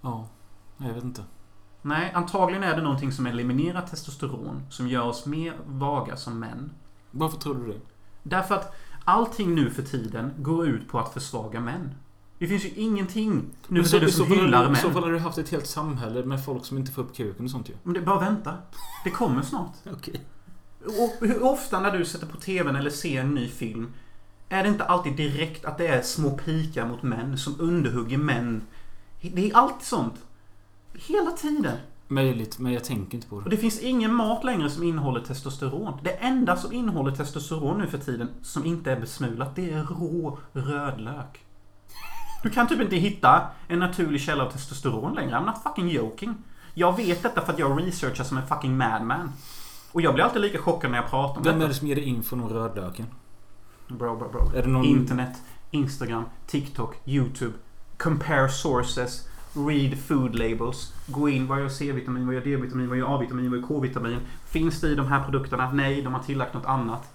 Ja. 0.00 0.28
Jag 0.78 0.94
vet 0.94 1.04
inte. 1.04 1.24
Nej, 1.82 2.12
antagligen 2.14 2.62
är 2.62 2.76
det 2.76 2.82
någonting 2.82 3.12
som 3.12 3.26
eliminerar 3.26 3.80
testosteron. 3.82 4.62
Som 4.70 4.88
gör 4.88 5.02
oss 5.04 5.26
mer 5.26 5.54
vaga 5.66 6.16
som 6.16 6.38
män. 6.40 6.72
Varför 7.10 7.38
tror 7.38 7.54
du 7.54 7.66
det? 7.72 7.80
Därför 8.22 8.54
att 8.54 8.74
allting 9.04 9.54
nu 9.54 9.70
för 9.70 9.82
tiden 9.82 10.32
går 10.38 10.66
ut 10.68 10.88
på 10.88 10.98
att 10.98 11.12
försvaga 11.12 11.60
män. 11.60 11.94
Det 12.38 12.46
finns 12.46 12.64
ju 12.64 12.68
ingenting 12.68 13.44
nu 13.68 13.82
för 13.84 13.90
tiden 13.90 14.12
som 14.12 14.26
hyllar 14.26 14.66
du- 14.66 14.72
I 14.72 14.76
så 14.76 14.86
män. 14.86 14.94
fall 14.94 15.02
har 15.04 15.10
du 15.12 15.18
haft 15.18 15.38
ett 15.38 15.48
helt 15.48 15.66
samhälle 15.66 16.24
med 16.24 16.44
folk 16.44 16.64
som 16.64 16.78
inte 16.78 16.92
får 16.92 17.02
upp 17.02 17.16
kuken 17.16 17.44
och 17.44 17.50
sånt 17.50 17.68
ju. 17.68 17.74
Men 17.82 17.94
det, 17.94 18.00
bara 18.00 18.20
vänta. 18.20 18.54
Det 19.04 19.10
kommer 19.10 19.42
snart. 19.42 19.72
Okej. 19.92 20.20
Och 20.30 20.35
hur 21.20 21.42
ofta 21.42 21.80
när 21.80 21.90
du 21.98 22.04
sätter 22.04 22.26
på 22.26 22.36
TVn 22.36 22.76
eller 22.76 22.90
ser 22.90 23.20
en 23.20 23.34
ny 23.34 23.48
film 23.48 23.92
är 24.48 24.62
det 24.62 24.68
inte 24.68 24.84
alltid 24.84 25.16
direkt 25.16 25.64
att 25.64 25.78
det 25.78 25.86
är 25.86 26.02
små 26.02 26.30
pikar 26.30 26.86
mot 26.86 27.02
män 27.02 27.38
som 27.38 27.60
underhugger 27.60 28.18
män. 28.18 28.62
Det 29.20 29.50
är 29.50 29.56
alltid 29.56 29.86
sånt. 29.86 30.14
Hela 30.94 31.30
tiden. 31.30 31.76
Möjligt, 32.08 32.58
men 32.58 32.72
jag 32.72 32.84
tänker 32.84 33.14
inte 33.14 33.28
på 33.28 33.36
Och 33.36 33.44
det. 33.44 33.50
det 33.50 33.56
finns 33.56 33.80
ingen 33.80 34.14
mat 34.14 34.44
längre 34.44 34.70
som 34.70 34.82
innehåller 34.82 35.20
testosteron. 35.20 35.98
Det 36.02 36.10
enda 36.10 36.56
som 36.56 36.72
innehåller 36.72 37.12
testosteron 37.12 37.78
nu 37.78 37.86
för 37.86 37.98
tiden 37.98 38.28
som 38.42 38.64
inte 38.66 38.92
är 38.92 39.00
besmulat, 39.00 39.56
det 39.56 39.70
är 39.72 39.82
rå 39.84 40.38
rödlök. 40.52 41.44
Du 42.42 42.50
kan 42.50 42.68
typ 42.68 42.80
inte 42.80 42.96
hitta 42.96 43.48
en 43.68 43.78
naturlig 43.78 44.20
källa 44.20 44.44
av 44.44 44.50
testosteron 44.50 45.14
längre. 45.14 45.36
I'm 45.36 45.46
not 45.46 45.62
fucking 45.62 45.88
joking. 45.88 46.34
Jag 46.74 46.96
vet 46.96 47.22
detta 47.22 47.40
för 47.40 47.52
att 47.52 47.58
jag 47.58 47.86
researchar 47.86 48.24
som 48.24 48.36
en 48.36 48.46
fucking 48.46 48.76
madman. 48.76 49.32
Och 49.92 50.00
jag 50.00 50.14
blir 50.14 50.24
alltid 50.24 50.42
lika 50.42 50.58
chockad 50.58 50.90
när 50.90 50.98
jag 50.98 51.10
pratar 51.10 51.36
om 51.36 51.42
Vem 51.42 51.60
är 51.60 51.68
det 51.68 51.74
som 51.74 51.88
ger 51.88 51.94
dig 51.94 52.04
infon 52.04 52.40
om 52.40 52.48
rödlöken? 52.48 53.06
Bro, 53.88 54.16
bro, 54.16 54.28
bro. 54.28 54.52
Är 54.54 54.62
det 54.62 54.68
någon... 54.68 54.84
Internet, 54.84 55.36
Instagram, 55.70 56.24
TikTok, 56.46 56.96
YouTube. 57.04 57.52
Compare 57.96 58.48
sources. 58.48 59.28
Read 59.52 59.98
food 59.98 60.34
labels. 60.34 60.92
Gå 61.06 61.28
in. 61.28 61.46
Vad 61.46 61.60
gör 61.60 61.68
C-vitamin? 61.68 62.26
Vad 62.26 62.34
gör 62.34 62.44
D-vitamin? 62.44 62.88
Vad 62.88 62.98
gör 62.98 63.14
A-vitamin? 63.16 63.50
Vad 63.50 63.60
gör 63.60 63.66
K-vitamin? 63.66 64.18
Finns 64.46 64.80
det 64.80 64.88
i 64.88 64.94
de 64.94 65.06
här 65.06 65.24
produkterna? 65.24 65.72
Nej, 65.72 66.02
de 66.02 66.14
har 66.14 66.22
tillagt 66.22 66.54
något 66.54 66.66
annat. 66.66 67.12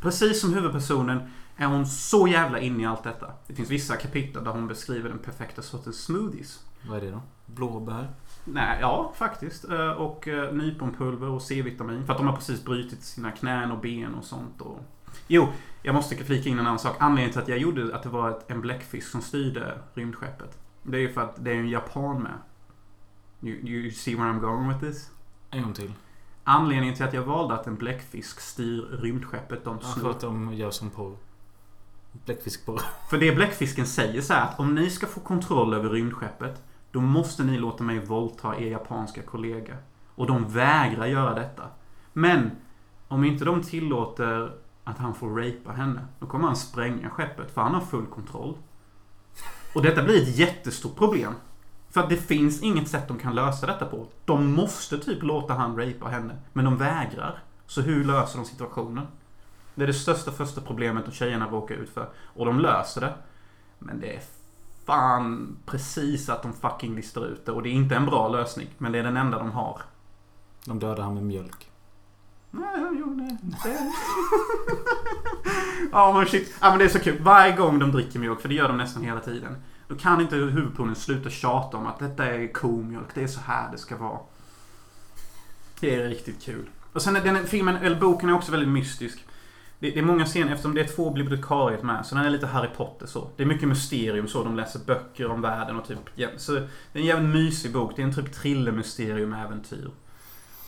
Precis 0.00 0.40
som 0.40 0.54
huvudpersonen 0.54 1.20
är 1.56 1.66
hon 1.66 1.86
så 1.86 2.28
jävla 2.28 2.58
inne 2.58 2.82
i 2.82 2.86
allt 2.86 3.02
detta. 3.02 3.26
Det 3.46 3.54
finns 3.54 3.70
vissa 3.70 3.96
kapitel 3.96 4.44
där 4.44 4.50
hon 4.50 4.68
beskriver 4.68 5.08
den 5.08 5.18
perfekta 5.18 5.62
sortens 5.62 6.04
smoothies. 6.04 6.60
Vad 6.88 6.96
är 6.96 7.00
det 7.00 7.10
då? 7.10 7.20
Blåbär? 7.46 8.08
Nej, 8.44 8.78
ja 8.80 9.12
faktiskt. 9.16 9.70
Eh, 9.70 9.90
Och 9.90 10.28
eh, 10.28 10.52
nyponpulver 10.52 11.28
och 11.28 11.42
C-vitamin. 11.42 12.06
För 12.06 12.12
att 12.12 12.18
de 12.18 12.26
har 12.26 12.36
precis 12.36 12.64
brutit 12.64 13.02
sina 13.02 13.30
knän 13.30 13.70
och 13.72 13.78
ben 13.80 14.14
och 14.14 14.24
sånt. 14.24 14.60
Och... 14.60 14.80
Jo, 15.26 15.48
jag 15.82 15.94
måste 15.94 16.16
flika 16.16 16.48
in 16.48 16.58
en 16.58 16.66
annan 16.66 16.78
sak. 16.78 16.96
Anledningen 16.98 17.32
till 17.32 17.42
att 17.42 17.48
jag 17.48 17.58
gjorde 17.58 17.96
att 17.96 18.02
det 18.02 18.08
var 18.08 18.40
en 18.46 18.60
bläckfisk 18.60 19.08
som 19.10 19.20
styrde 19.22 19.78
rymdskeppet. 19.94 20.58
Det 20.82 20.96
är 20.96 21.00
ju 21.00 21.12
för 21.12 21.20
att 21.20 21.44
det 21.44 21.50
är 21.50 21.54
en 21.56 21.68
japan 21.70 22.22
med. 22.22 22.32
You, 23.42 23.56
you 23.68 23.90
see 23.90 24.14
where 24.14 24.26
I'm 24.32 24.40
going 24.40 24.68
with 24.68 24.80
this? 24.80 25.10
En 25.50 25.62
gång 25.62 25.72
till. 25.72 25.92
Anledningen 26.44 26.94
till 26.94 27.04
att 27.04 27.14
jag 27.14 27.22
valde 27.22 27.54
att 27.54 27.66
en 27.66 27.76
bläckfisk 27.76 28.40
styr 28.40 28.82
rymdskeppet 29.02 29.64
de 29.64 29.78
Ja, 29.82 29.88
för 29.88 30.00
snor. 30.00 30.10
att 30.10 30.20
de 30.20 30.54
gör 30.54 30.70
som 30.70 30.90
porr. 30.90 31.16
Bläckfiskporr. 32.24 32.80
För 33.10 33.18
det 33.18 33.32
bläckfisken 33.34 33.86
säger 33.86 34.20
så 34.20 34.32
här 34.34 34.42
att 34.42 34.60
om 34.60 34.74
ni 34.74 34.90
ska 34.90 35.06
få 35.06 35.20
kontroll 35.20 35.74
över 35.74 35.88
rymdskeppet 35.90 36.62
då 36.94 37.00
måste 37.00 37.44
ni 37.44 37.58
låta 37.58 37.84
mig 37.84 37.98
våldta 37.98 38.56
er 38.56 38.70
japanska 38.70 39.22
kollega. 39.22 39.76
Och 40.14 40.26
de 40.26 40.48
vägrar 40.48 41.06
göra 41.06 41.34
detta. 41.34 41.62
Men 42.12 42.50
om 43.08 43.24
inte 43.24 43.44
de 43.44 43.62
tillåter 43.62 44.52
att 44.84 44.98
han 44.98 45.14
får 45.14 45.30
rapa 45.30 45.72
henne 45.72 46.06
då 46.18 46.26
kommer 46.26 46.46
han 46.46 46.56
spränga 46.56 47.10
skeppet 47.10 47.54
för 47.54 47.60
han 47.60 47.74
har 47.74 47.80
full 47.80 48.06
kontroll. 48.06 48.56
Och 49.74 49.82
detta 49.82 50.02
blir 50.02 50.22
ett 50.22 50.36
jättestort 50.36 50.96
problem. 50.96 51.34
För 51.90 52.00
att 52.00 52.08
det 52.08 52.16
finns 52.16 52.62
inget 52.62 52.88
sätt 52.88 53.08
de 53.08 53.18
kan 53.18 53.34
lösa 53.34 53.66
detta 53.66 53.86
på. 53.86 54.06
De 54.24 54.52
måste 54.52 54.98
typ 54.98 55.22
låta 55.22 55.54
han 55.54 55.76
rapa 55.76 56.08
henne. 56.08 56.36
Men 56.52 56.64
de 56.64 56.76
vägrar. 56.76 57.38
Så 57.66 57.80
hur 57.80 58.04
löser 58.04 58.38
de 58.38 58.44
situationen? 58.44 59.06
Det 59.74 59.82
är 59.82 59.86
det 59.86 59.94
största 59.94 60.32
första 60.32 60.60
problemet 60.60 61.08
att 61.08 61.14
tjejerna 61.14 61.48
råkar 61.48 61.74
ut 61.74 61.90
för. 61.90 62.08
Och 62.34 62.46
de 62.46 62.60
löser 62.60 63.00
det. 63.00 63.14
Men 63.78 64.00
det 64.00 64.16
är 64.16 64.20
fan 64.86 65.56
precis 65.66 66.28
att 66.28 66.42
de 66.42 66.52
fucking 66.52 66.94
listar 66.94 67.26
ut 67.26 67.46
det. 67.46 67.52
Och 67.52 67.62
det 67.62 67.68
är 67.68 67.72
inte 67.72 67.96
en 67.96 68.06
bra 68.06 68.28
lösning. 68.28 68.68
Men 68.78 68.92
det 68.92 68.98
är 68.98 69.02
den 69.02 69.16
enda 69.16 69.38
de 69.38 69.50
har. 69.50 69.80
De 70.64 70.78
dödar 70.78 71.02
han 71.02 71.14
med 71.14 71.22
mjölk. 71.22 71.70
Nej, 72.50 72.80
jo, 72.98 73.06
nej. 73.06 73.38
Ja, 75.92 76.12
men 76.12 76.26
shit. 76.26 76.54
Ja, 76.60 76.70
men 76.70 76.78
det 76.78 76.84
är 76.84 76.88
så 76.88 76.98
kul. 76.98 77.22
Varje 77.22 77.56
gång 77.56 77.78
de 77.78 77.92
dricker 77.92 78.18
mjölk, 78.18 78.40
för 78.40 78.48
det 78.48 78.54
gör 78.54 78.68
de 78.68 78.76
nästan 78.76 79.02
hela 79.02 79.20
tiden. 79.20 79.56
Då 79.88 79.94
kan 79.94 80.20
inte 80.20 80.36
huvudpersonen 80.36 80.94
sluta 80.94 81.30
tjata 81.30 81.76
om 81.76 81.86
att 81.86 81.98
detta 81.98 82.24
är 82.24 82.52
komjölk. 82.52 83.14
Det 83.14 83.22
är 83.22 83.26
så 83.26 83.40
här 83.40 83.72
det 83.72 83.78
ska 83.78 83.96
vara. 83.96 84.18
Det 85.80 85.94
är 85.94 86.08
riktigt 86.08 86.42
kul. 86.42 86.70
Och 86.92 87.02
sen 87.02 87.16
är 87.16 87.20
den 87.20 87.46
filmen, 87.46 87.76
eller 87.76 88.00
boken 88.00 88.28
är 88.28 88.34
också 88.34 88.52
väldigt 88.52 88.68
mystisk. 88.68 89.24
Det, 89.84 89.90
det 89.90 89.98
är 89.98 90.04
många 90.04 90.24
scener, 90.24 90.52
eftersom 90.52 90.74
det 90.74 90.80
är 90.80 90.86
två 90.86 91.10
bibliotekarier 91.10 91.82
med, 91.82 92.06
så 92.06 92.14
den 92.14 92.24
är 92.24 92.30
lite 92.30 92.46
Harry 92.46 92.68
Potter 92.76 93.06
så. 93.06 93.28
Det 93.36 93.42
är 93.42 93.46
mycket 93.46 93.68
mysterium 93.68 94.28
så, 94.28 94.44
de 94.44 94.56
läser 94.56 94.80
böcker 94.86 95.30
om 95.30 95.40
världen 95.40 95.76
och 95.76 95.86
typ... 95.86 95.98
Ja, 96.14 96.28
så 96.36 96.52
det 96.52 96.58
är 96.92 96.98
en 96.98 97.04
jävligt 97.04 97.34
mysig 97.34 97.72
bok. 97.72 97.92
Det 97.96 98.02
är 98.02 98.06
en 98.06 98.14
typ 98.14 98.32
thriller-mysterium-äventyr. 98.32 99.90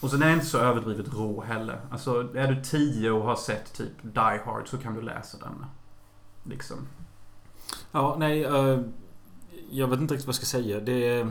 Och 0.00 0.10
så 0.10 0.16
den 0.16 0.28
är 0.28 0.32
inte 0.32 0.46
så 0.46 0.58
överdrivet 0.58 1.14
rå 1.14 1.40
heller. 1.40 1.80
Alltså, 1.90 2.36
är 2.36 2.52
du 2.52 2.62
tio 2.62 3.10
och 3.10 3.22
har 3.22 3.36
sett 3.36 3.74
typ 3.74 4.02
Die 4.02 4.40
Hard 4.44 4.68
så 4.68 4.78
kan 4.78 4.94
du 4.94 5.02
läsa 5.02 5.38
den. 5.38 5.66
Liksom. 6.44 6.76
Ja, 7.92 8.16
nej. 8.18 8.44
eh, 8.44 8.80
jag 9.70 9.88
vet 9.88 10.00
inte 10.00 10.14
riktigt 10.14 10.26
vad 10.26 10.34
jag 10.34 10.46
ska 10.46 10.46
säga. 10.46 10.80
Det 10.80 11.08
är... 11.08 11.24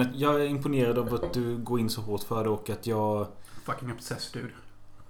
Att 0.00 0.14
jag 0.14 0.42
är 0.42 0.46
imponerad 0.46 0.98
av 0.98 1.14
att 1.14 1.32
du 1.32 1.58
går 1.58 1.80
in 1.80 1.90
så 1.90 2.00
hårt 2.00 2.22
för 2.22 2.44
det 2.44 2.50
och 2.50 2.70
att 2.70 2.86
jag... 2.86 3.26
Fucking 3.64 3.92
obsessed 3.92 4.42
dude. 4.42 4.54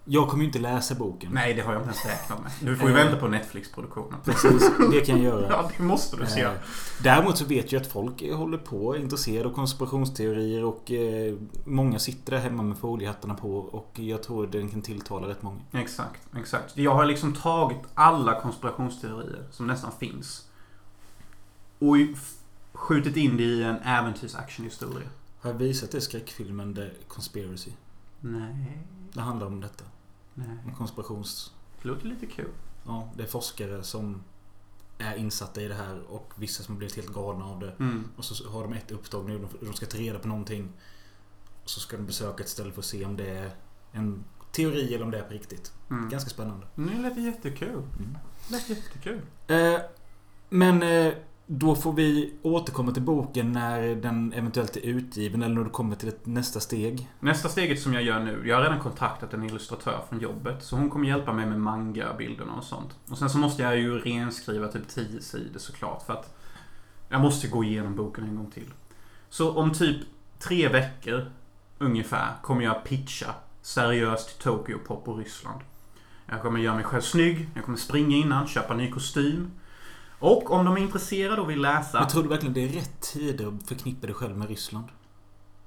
Jag 0.04 0.28
kommer 0.28 0.42
ju 0.42 0.46
inte 0.46 0.58
läsa 0.58 0.94
boken. 0.94 1.30
Nej, 1.32 1.54
det 1.54 1.62
har 1.62 1.72
jag 1.72 1.82
inte 1.82 1.88
ens 1.90 2.04
räknat 2.06 2.42
med. 2.42 2.52
Du 2.60 2.76
får 2.76 2.88
ju 2.88 2.94
vänta 2.94 3.16
på 3.16 3.28
Netflix-produktionen. 3.28 4.18
Precis, 4.24 4.70
det 4.92 5.00
kan 5.00 5.22
jag 5.22 5.24
göra. 5.24 5.46
Ja, 5.50 5.70
det 5.76 5.82
måste 5.82 6.16
du 6.16 6.26
se. 6.26 6.40
Eh, 6.40 6.50
Däremot 7.02 7.38
så 7.38 7.44
vet 7.44 7.72
jag 7.72 7.80
att 7.82 7.86
folk 7.92 8.22
håller 8.32 8.58
på, 8.58 8.94
är 8.94 8.98
intresserade 8.98 9.48
av 9.48 9.52
konspirationsteorier 9.52 10.64
och 10.64 10.90
eh, 10.90 11.34
många 11.64 11.98
sitter 11.98 12.32
där 12.32 12.38
hemma 12.38 12.62
med 12.62 12.78
foliehattarna 12.78 13.34
på 13.34 13.56
och 13.58 13.90
jag 13.98 14.22
tror 14.22 14.46
den 14.46 14.68
kan 14.70 14.82
tilltala 14.82 15.28
rätt 15.28 15.42
många. 15.42 15.60
Exakt, 15.72 16.20
exakt. 16.36 16.76
Jag 16.76 16.94
har 16.94 17.04
liksom 17.04 17.32
tagit 17.34 17.78
alla 17.94 18.40
konspirationsteorier 18.40 19.44
som 19.50 19.66
nästan 19.66 19.90
finns 20.00 20.46
och 21.78 21.96
skjutit 22.72 23.16
in 23.16 23.36
det 23.36 23.42
i 23.42 23.62
en 23.62 23.76
äventyrs-actionhistoria. 23.76 25.08
Har 25.40 25.50
jag 25.50 25.58
visat 25.58 25.90
det 25.90 25.98
i 25.98 26.00
skräckfilmen 26.00 26.74
The 26.74 26.90
Conspiracy? 27.08 27.70
Nej, 28.24 28.82
Det 29.12 29.20
handlar 29.20 29.46
om 29.46 29.60
detta. 29.60 29.84
nej. 30.34 30.58
En 30.66 30.74
konspirations... 30.74 31.52
Det 31.82 31.88
låter 31.88 32.06
lite 32.06 32.26
kul. 32.26 32.50
Ja, 32.86 33.10
det 33.16 33.22
är 33.22 33.26
forskare 33.26 33.82
som 33.82 34.22
är 34.98 35.16
insatta 35.16 35.62
i 35.62 35.68
det 35.68 35.74
här 35.74 36.00
och 36.08 36.32
vissa 36.36 36.62
som 36.62 36.74
har 36.74 36.78
blivit 36.78 36.96
helt 36.96 37.08
galna 37.12 37.44
av 37.44 37.60
det. 37.60 37.74
Mm. 37.80 38.04
Och 38.16 38.24
så 38.24 38.48
har 38.50 38.62
de 38.62 38.72
ett 38.72 38.90
uppdrag 38.90 39.28
nu. 39.28 39.38
De- 39.38 39.66
De 39.66 39.72
ska 39.74 39.86
ta 39.86 39.98
reda 39.98 40.18
på 40.18 40.28
någonting. 40.28 40.72
Och 41.64 41.70
så 41.70 41.80
ska 41.80 41.96
de 41.96 42.06
besöka 42.06 42.42
ett 42.42 42.48
ställe 42.48 42.72
för 42.72 42.80
att 42.80 42.84
se 42.84 43.04
om 43.04 43.16
det 43.16 43.26
är 43.30 43.50
en 43.92 44.24
teori 44.52 44.94
eller 44.94 45.04
om 45.04 45.10
det 45.10 45.18
är 45.18 45.22
på 45.22 45.32
riktigt. 45.32 45.72
Mm. 45.90 46.08
Ganska 46.08 46.30
spännande. 46.30 46.66
Nu 46.74 47.02
lät 47.02 47.14
det 47.14 47.20
jättekul. 47.20 47.68
Mm. 47.98 48.18
Det 48.48 48.52
lät 48.54 48.68
jättekul. 48.68 49.20
Eh, 49.46 49.80
men 50.48 50.82
eh, 50.82 51.14
då 51.46 51.74
får 51.74 51.92
vi 51.92 52.34
återkomma 52.42 52.92
till 52.92 53.02
boken 53.02 53.52
när 53.52 53.94
den 53.94 54.32
eventuellt 54.32 54.76
är 54.76 54.80
utgiven 54.80 55.42
eller 55.42 55.54
när 55.54 55.64
du 55.64 55.70
kommer 55.70 55.96
till 55.96 56.08
ett 56.08 56.26
nästa 56.26 56.60
steg. 56.60 57.08
Nästa 57.20 57.48
steget 57.48 57.80
som 57.80 57.94
jag 57.94 58.02
gör 58.02 58.20
nu. 58.20 58.42
Jag 58.48 58.56
har 58.56 58.62
redan 58.62 58.80
kontaktat 58.80 59.34
en 59.34 59.42
illustratör 59.44 60.00
från 60.08 60.20
jobbet. 60.20 60.64
Så 60.64 60.76
hon 60.76 60.90
kommer 60.90 61.08
hjälpa 61.08 61.32
mig 61.32 61.46
med 61.46 61.60
manga-bilderna 61.60 62.52
och 62.52 62.64
sånt. 62.64 62.96
Och 63.08 63.18
sen 63.18 63.30
så 63.30 63.38
måste 63.38 63.62
jag 63.62 63.78
ju 63.78 63.98
renskriva 63.98 64.68
typ 64.68 64.88
10 64.88 65.20
sidor 65.20 65.58
såklart. 65.58 66.06
För 66.06 66.12
att 66.12 66.36
jag 67.08 67.20
måste 67.20 67.48
gå 67.48 67.64
igenom 67.64 67.96
boken 67.96 68.24
en 68.24 68.36
gång 68.36 68.50
till. 68.50 68.70
Så 69.28 69.52
om 69.52 69.72
typ 69.72 69.96
tre 70.38 70.68
veckor 70.68 71.30
ungefär 71.78 72.28
kommer 72.42 72.64
jag 72.64 72.84
pitcha 72.84 73.34
seriöst 73.62 74.28
till 74.28 74.42
Tokyo 74.42 74.78
Pop 74.78 75.08
och 75.08 75.18
Ryssland. 75.18 75.60
Jag 76.26 76.42
kommer 76.42 76.60
göra 76.60 76.74
mig 76.74 76.84
själv 76.84 77.02
snygg. 77.02 77.48
Jag 77.54 77.64
kommer 77.64 77.78
springa 77.78 78.16
innan, 78.16 78.46
köpa 78.46 78.74
ny 78.74 78.90
kostym. 78.90 79.50
Och 80.22 80.50
om 80.50 80.64
de 80.64 80.76
är 80.76 80.80
intresserade 80.80 81.40
och 81.42 81.50
vill 81.50 81.62
läsa... 81.62 81.98
Jag 81.98 82.08
tror 82.10 82.22
du 82.22 82.28
verkligen 82.28 82.54
det 82.54 82.64
är 82.64 82.68
rätt 82.68 83.00
tid 83.00 83.40
att 83.40 83.68
förknippa 83.68 84.06
dig 84.06 84.14
själv 84.14 84.36
med 84.36 84.48
Ryssland? 84.48 84.86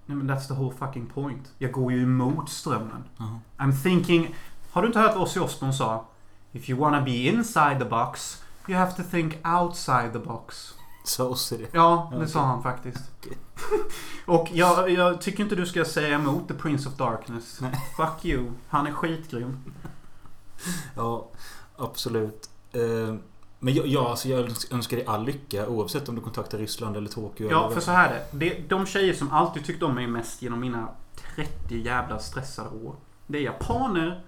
Nej 0.06 0.18
men 0.18 0.32
that's 0.32 0.48
the 0.48 0.54
whole 0.54 0.76
fucking 0.78 1.06
point. 1.06 1.54
Jag 1.58 1.72
går 1.72 1.91
ju 1.91 2.04
emot 2.04 2.50
strömmen. 2.50 3.04
Jaha. 3.18 3.39
I'm 3.58 3.84
thinking... 3.84 4.36
Har 4.72 4.82
du 4.82 4.88
inte 4.88 5.00
hört 5.00 5.15
vad 5.15 5.24
Ozzy 5.24 5.39
Osbourne 5.39 5.74
sa? 5.74 6.06
If 6.52 6.70
you 6.70 6.80
wanna 6.80 7.02
be 7.02 7.12
inside 7.12 7.80
the 7.80 7.86
box, 7.86 8.44
you 8.68 8.78
have 8.78 8.91
to 8.91 9.04
think 9.12 9.34
outside 9.46 10.13
the 10.13 10.20
box. 10.20 10.74
Sa 11.04 11.24
Ossi 11.28 11.58
det? 11.58 11.68
Ja, 11.72 12.08
det 12.12 12.18
Okej. 12.18 12.30
sa 12.30 12.46
han 12.46 12.63
faktiskt. 12.63 13.12
Okej. 13.20 13.38
Och 14.26 14.50
jag, 14.54 14.89
jag 14.89 15.22
tycker 15.22 15.44
inte 15.44 15.56
du 15.56 15.65
ska 15.65 15.86
säga 15.86 16.15
emot 16.15 16.48
The 16.48 16.54
Prince 16.54 16.89
of 16.89 16.96
Darkness. 16.96 17.62
Nej. 17.62 17.72
Fuck 17.98 18.26
you. 18.26 18.52
Han 18.68 18.88
är 18.88 18.91
skitgrym. 18.91 19.60
Ja, 20.96 21.28
absolut. 21.78 22.50
Eh, 22.72 23.15
men 23.65 23.73
jag, 23.73 23.88
jag, 23.88 24.06
alltså 24.06 24.30
jag 24.30 24.39
önskar 24.71 24.97
dig 24.97 25.06
all 25.06 25.25
lycka 25.25 25.67
oavsett 25.67 26.10
om 26.10 26.15
du 26.15 26.21
kontaktar 26.21 26.58
Ryssland 26.58 26.97
eller 26.97 27.10
Tokyo. 27.10 27.49
Ja, 27.51 27.65
eller 27.65 27.73
för 27.73 27.82
så 27.82 27.91
här 27.91 28.10
är 28.10 28.23
det. 28.32 28.49
det. 28.49 28.69
De 28.69 28.86
tjejer 28.86 29.13
som 29.13 29.32
alltid 29.32 29.65
tyckte 29.65 29.86
om 29.86 29.95
mig 29.95 30.08
mest 30.08 30.41
genom 30.41 30.60
mina 30.60 30.89
30 31.36 31.78
jävla 31.78 32.19
stressade 32.19 32.69
år. 32.69 32.95
Det 33.28 33.38
är 33.38 33.41
japaner 33.41 34.23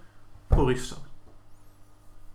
och 0.47 0.67
ryssar. 0.67 0.99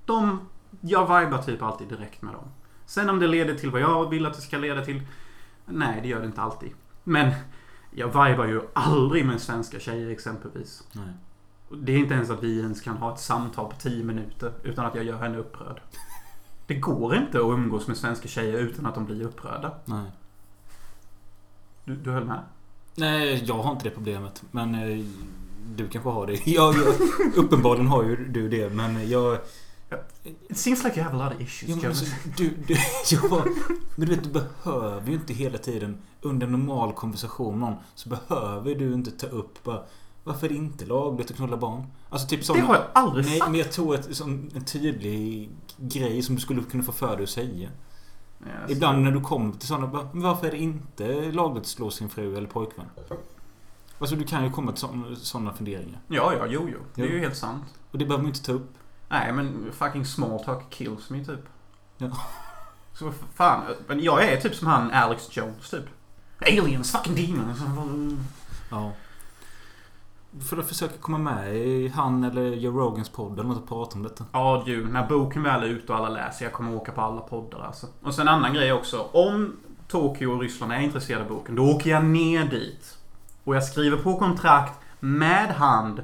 De... 0.05 0.49
Jag 0.81 1.03
vibar 1.03 1.43
typ 1.43 1.63
alltid 1.63 1.89
direkt 1.89 2.23
med 2.23 2.35
dem. 2.35 2.45
Sen 2.87 3.11
om 3.11 3.19
det 3.19 3.27
leder 3.27 3.55
till 3.55 3.71
vad 3.71 3.81
jag 3.81 4.11
vill 4.11 4.27
att 4.27 4.35
det 4.35 4.41
ska 4.41 4.59
leda 4.59 4.85
till. 4.85 5.03
Nej, 5.67 6.01
det 6.03 6.09
gör 6.09 6.21
det 6.21 6.27
inte 6.27 6.41
alltid. 6.41 6.71
Men 7.05 7.33
jag 7.91 8.07
vibar 8.07 8.47
ju 8.47 8.61
aldrig 8.73 9.27
med 9.27 9.41
svenska 9.41 9.81
tjejer 9.81 10.11
exempelvis. 10.11 10.83
Nej. 10.93 11.15
Det 11.83 11.93
är 11.93 11.99
inte 11.99 12.15
ens 12.15 12.31
att 12.31 12.43
vi 12.43 12.61
ens 12.61 12.81
kan 12.81 12.97
ha 12.97 13.15
ett 13.15 13.21
samtal 13.21 13.71
på 13.71 13.77
10 13.77 14.05
minuter 14.05 14.53
utan 14.63 14.87
att 14.87 14.95
jag 14.95 15.05
gör 15.05 15.19
henne 15.19 15.39
upprörd. 15.39 15.81
Det 16.73 16.79
går 16.79 17.17
inte 17.17 17.39
att 17.39 17.45
umgås 17.45 17.89
med 17.89 17.97
svenska 17.97 18.29
tjejer 18.29 18.59
utan 18.59 18.87
att 18.87 18.95
de 18.95 19.05
blir 19.05 19.25
upprörda. 19.25 19.75
Nej. 19.85 20.11
Du, 21.85 21.97
du 21.97 22.11
höll 22.11 22.25
med? 22.25 22.41
Nej, 22.95 23.45
jag 23.47 23.55
har 23.55 23.73
inte 23.73 23.85
det 23.85 23.91
problemet. 23.91 24.43
Men 24.51 24.75
eh, 24.75 25.05
du 25.77 25.89
kanske 25.89 26.11
har 26.11 26.27
det. 26.27 26.33
Jag, 26.47 26.75
jag, 26.75 27.37
uppenbarligen 27.37 27.87
har 27.87 28.03
ju 28.03 28.29
du 28.29 28.49
det. 28.49 28.75
Men 28.75 29.09
jag... 29.09 29.39
It 30.49 30.59
seems 30.59 30.85
like 30.85 31.01
you 31.01 31.05
have 31.05 31.23
a 31.23 31.29
lot 31.29 31.37
of 31.37 31.41
issues, 31.41 31.71
Ja, 31.71 31.77
men, 31.77 31.87
alltså, 31.87 32.05
du, 32.37 32.51
du, 32.67 32.75
ja, 33.11 33.45
men 33.97 34.09
du 34.09 34.15
vet, 34.15 34.25
du 34.25 34.31
behöver 34.31 35.09
ju 35.09 35.15
inte 35.15 35.35
hela 35.35 35.59
tiden 35.59 35.99
under 36.21 36.47
normal 36.47 36.93
konversation 36.93 37.59
med 37.59 37.69
någon 37.71 37.79
så 37.95 38.09
behöver 38.09 38.75
du 38.75 38.95
inte 38.95 39.11
ta 39.11 39.27
upp 39.27 39.65
bara 39.65 39.83
varför 40.25 40.47
är 40.47 40.51
det 40.51 40.57
inte 40.57 40.87
lagligt 40.87 41.31
att 41.31 41.37
knulla 41.37 41.57
barn? 41.57 41.87
Alltså 42.13 42.29
typ 42.29 42.41
Det 42.41 42.47
såna, 42.47 42.65
har 42.65 42.75
jag 42.75 42.85
aldrig 42.93 43.25
Nej, 43.27 43.39
sagt. 43.39 43.51
men 43.51 43.61
jag 43.61 43.73
tror 43.73 43.95
att 43.95 44.17
som 44.17 44.51
en 44.55 44.65
tydlig 44.65 45.51
grej 45.79 46.23
som 46.23 46.35
du 46.35 46.41
skulle 46.41 46.63
kunna 46.63 46.83
få 46.83 46.93
för 46.93 47.17
dig 47.17 47.23
att 47.23 47.31
säga. 47.31 47.69
Alltså. 48.61 48.77
Ibland 48.77 49.03
när 49.03 49.11
du 49.13 49.21
kommer 49.21 49.53
till 49.53 49.69
sådana 49.69 49.87
bara, 49.87 50.09
men 50.13 50.23
varför 50.23 50.47
är 50.47 50.51
det 50.51 50.59
inte 50.59 51.33
lagligt 51.33 51.61
att 51.63 51.67
slå 51.69 51.91
sin 51.91 52.09
fru 52.09 52.37
eller 52.37 52.49
pojkvän? 52.49 52.87
Alltså 53.99 54.17
du 54.17 54.25
kan 54.25 54.45
ju 54.45 54.51
komma 54.51 54.73
till 54.73 54.87
sådana 55.17 55.53
funderingar. 55.53 56.01
Ja, 56.09 56.35
ja, 56.39 56.47
jo, 56.49 56.69
jo. 56.73 56.79
Det 56.95 57.03
är 57.03 57.07
Jo. 57.07 57.13
ju 57.13 57.21
helt 57.21 57.37
sant. 57.37 57.65
Och 57.91 57.99
det 57.99 58.05
behöver 58.05 58.23
man 58.23 58.29
inte 58.33 58.45
ta 58.45 58.53
upp. 58.53 58.75
Nej, 59.09 59.33
men 59.33 59.73
fucking 59.73 60.05
small 60.07 60.45
talk 60.45 60.71
kills 60.71 61.11
me, 61.11 61.25
typ. 61.25 61.41
Ja. 61.99 62.11
Så 62.99 63.13
fan. 63.35 63.63
Men 63.87 64.01
jag 64.01 64.25
är 64.25 64.41
typ 64.41 64.55
som 64.55 64.67
han 64.69 64.91
Alex 64.91 65.37
Jones, 65.37 65.71
typ. 65.71 65.85
Aliens, 66.41 66.93
fucking 66.93 67.15
demons. 67.15 67.59
Ja. 68.71 68.93
För 70.41 70.59
att 70.59 70.69
försöka 70.69 70.97
komma 71.01 71.19
med 71.19 71.57
i 71.57 71.89
han 71.89 72.25
eller 72.25 72.43
Joe 72.43 72.79
Rogans 72.79 73.09
podd 73.09 73.33
eller 73.33 73.49
något 73.49 73.63
och 73.63 73.69
prata 73.69 73.97
om 73.97 74.03
detta. 74.03 74.25
Ja 74.33 74.63
du, 74.67 74.87
när 74.89 75.07
boken 75.07 75.43
väl 75.43 75.63
är 75.63 75.67
ute 75.67 75.93
och 75.93 75.99
alla 75.99 76.09
läser, 76.09 76.45
jag 76.45 76.53
kommer 76.53 76.77
åka 76.77 76.93
på 76.93 77.01
alla 77.01 77.21
poddar 77.21 77.61
alltså. 77.61 77.87
Och 78.03 78.15
sen 78.15 78.29
en 78.29 78.35
annan 78.35 78.55
grej 78.55 78.73
också. 78.73 79.09
Om 79.13 79.57
Tokyo 79.89 80.33
och 80.33 80.41
Ryssland 80.41 80.73
är 80.73 80.81
intresserade 80.81 81.25
av 81.25 81.31
boken, 81.31 81.55
då 81.55 81.71
åker 81.71 81.91
jag 81.91 82.05
ner 82.05 82.45
dit. 82.45 82.99
Och 83.45 83.57
jag 83.57 83.65
skriver 83.65 83.97
på 83.97 84.19
kontrakt 84.19 84.81
med 85.01 85.49
hand 85.49 86.03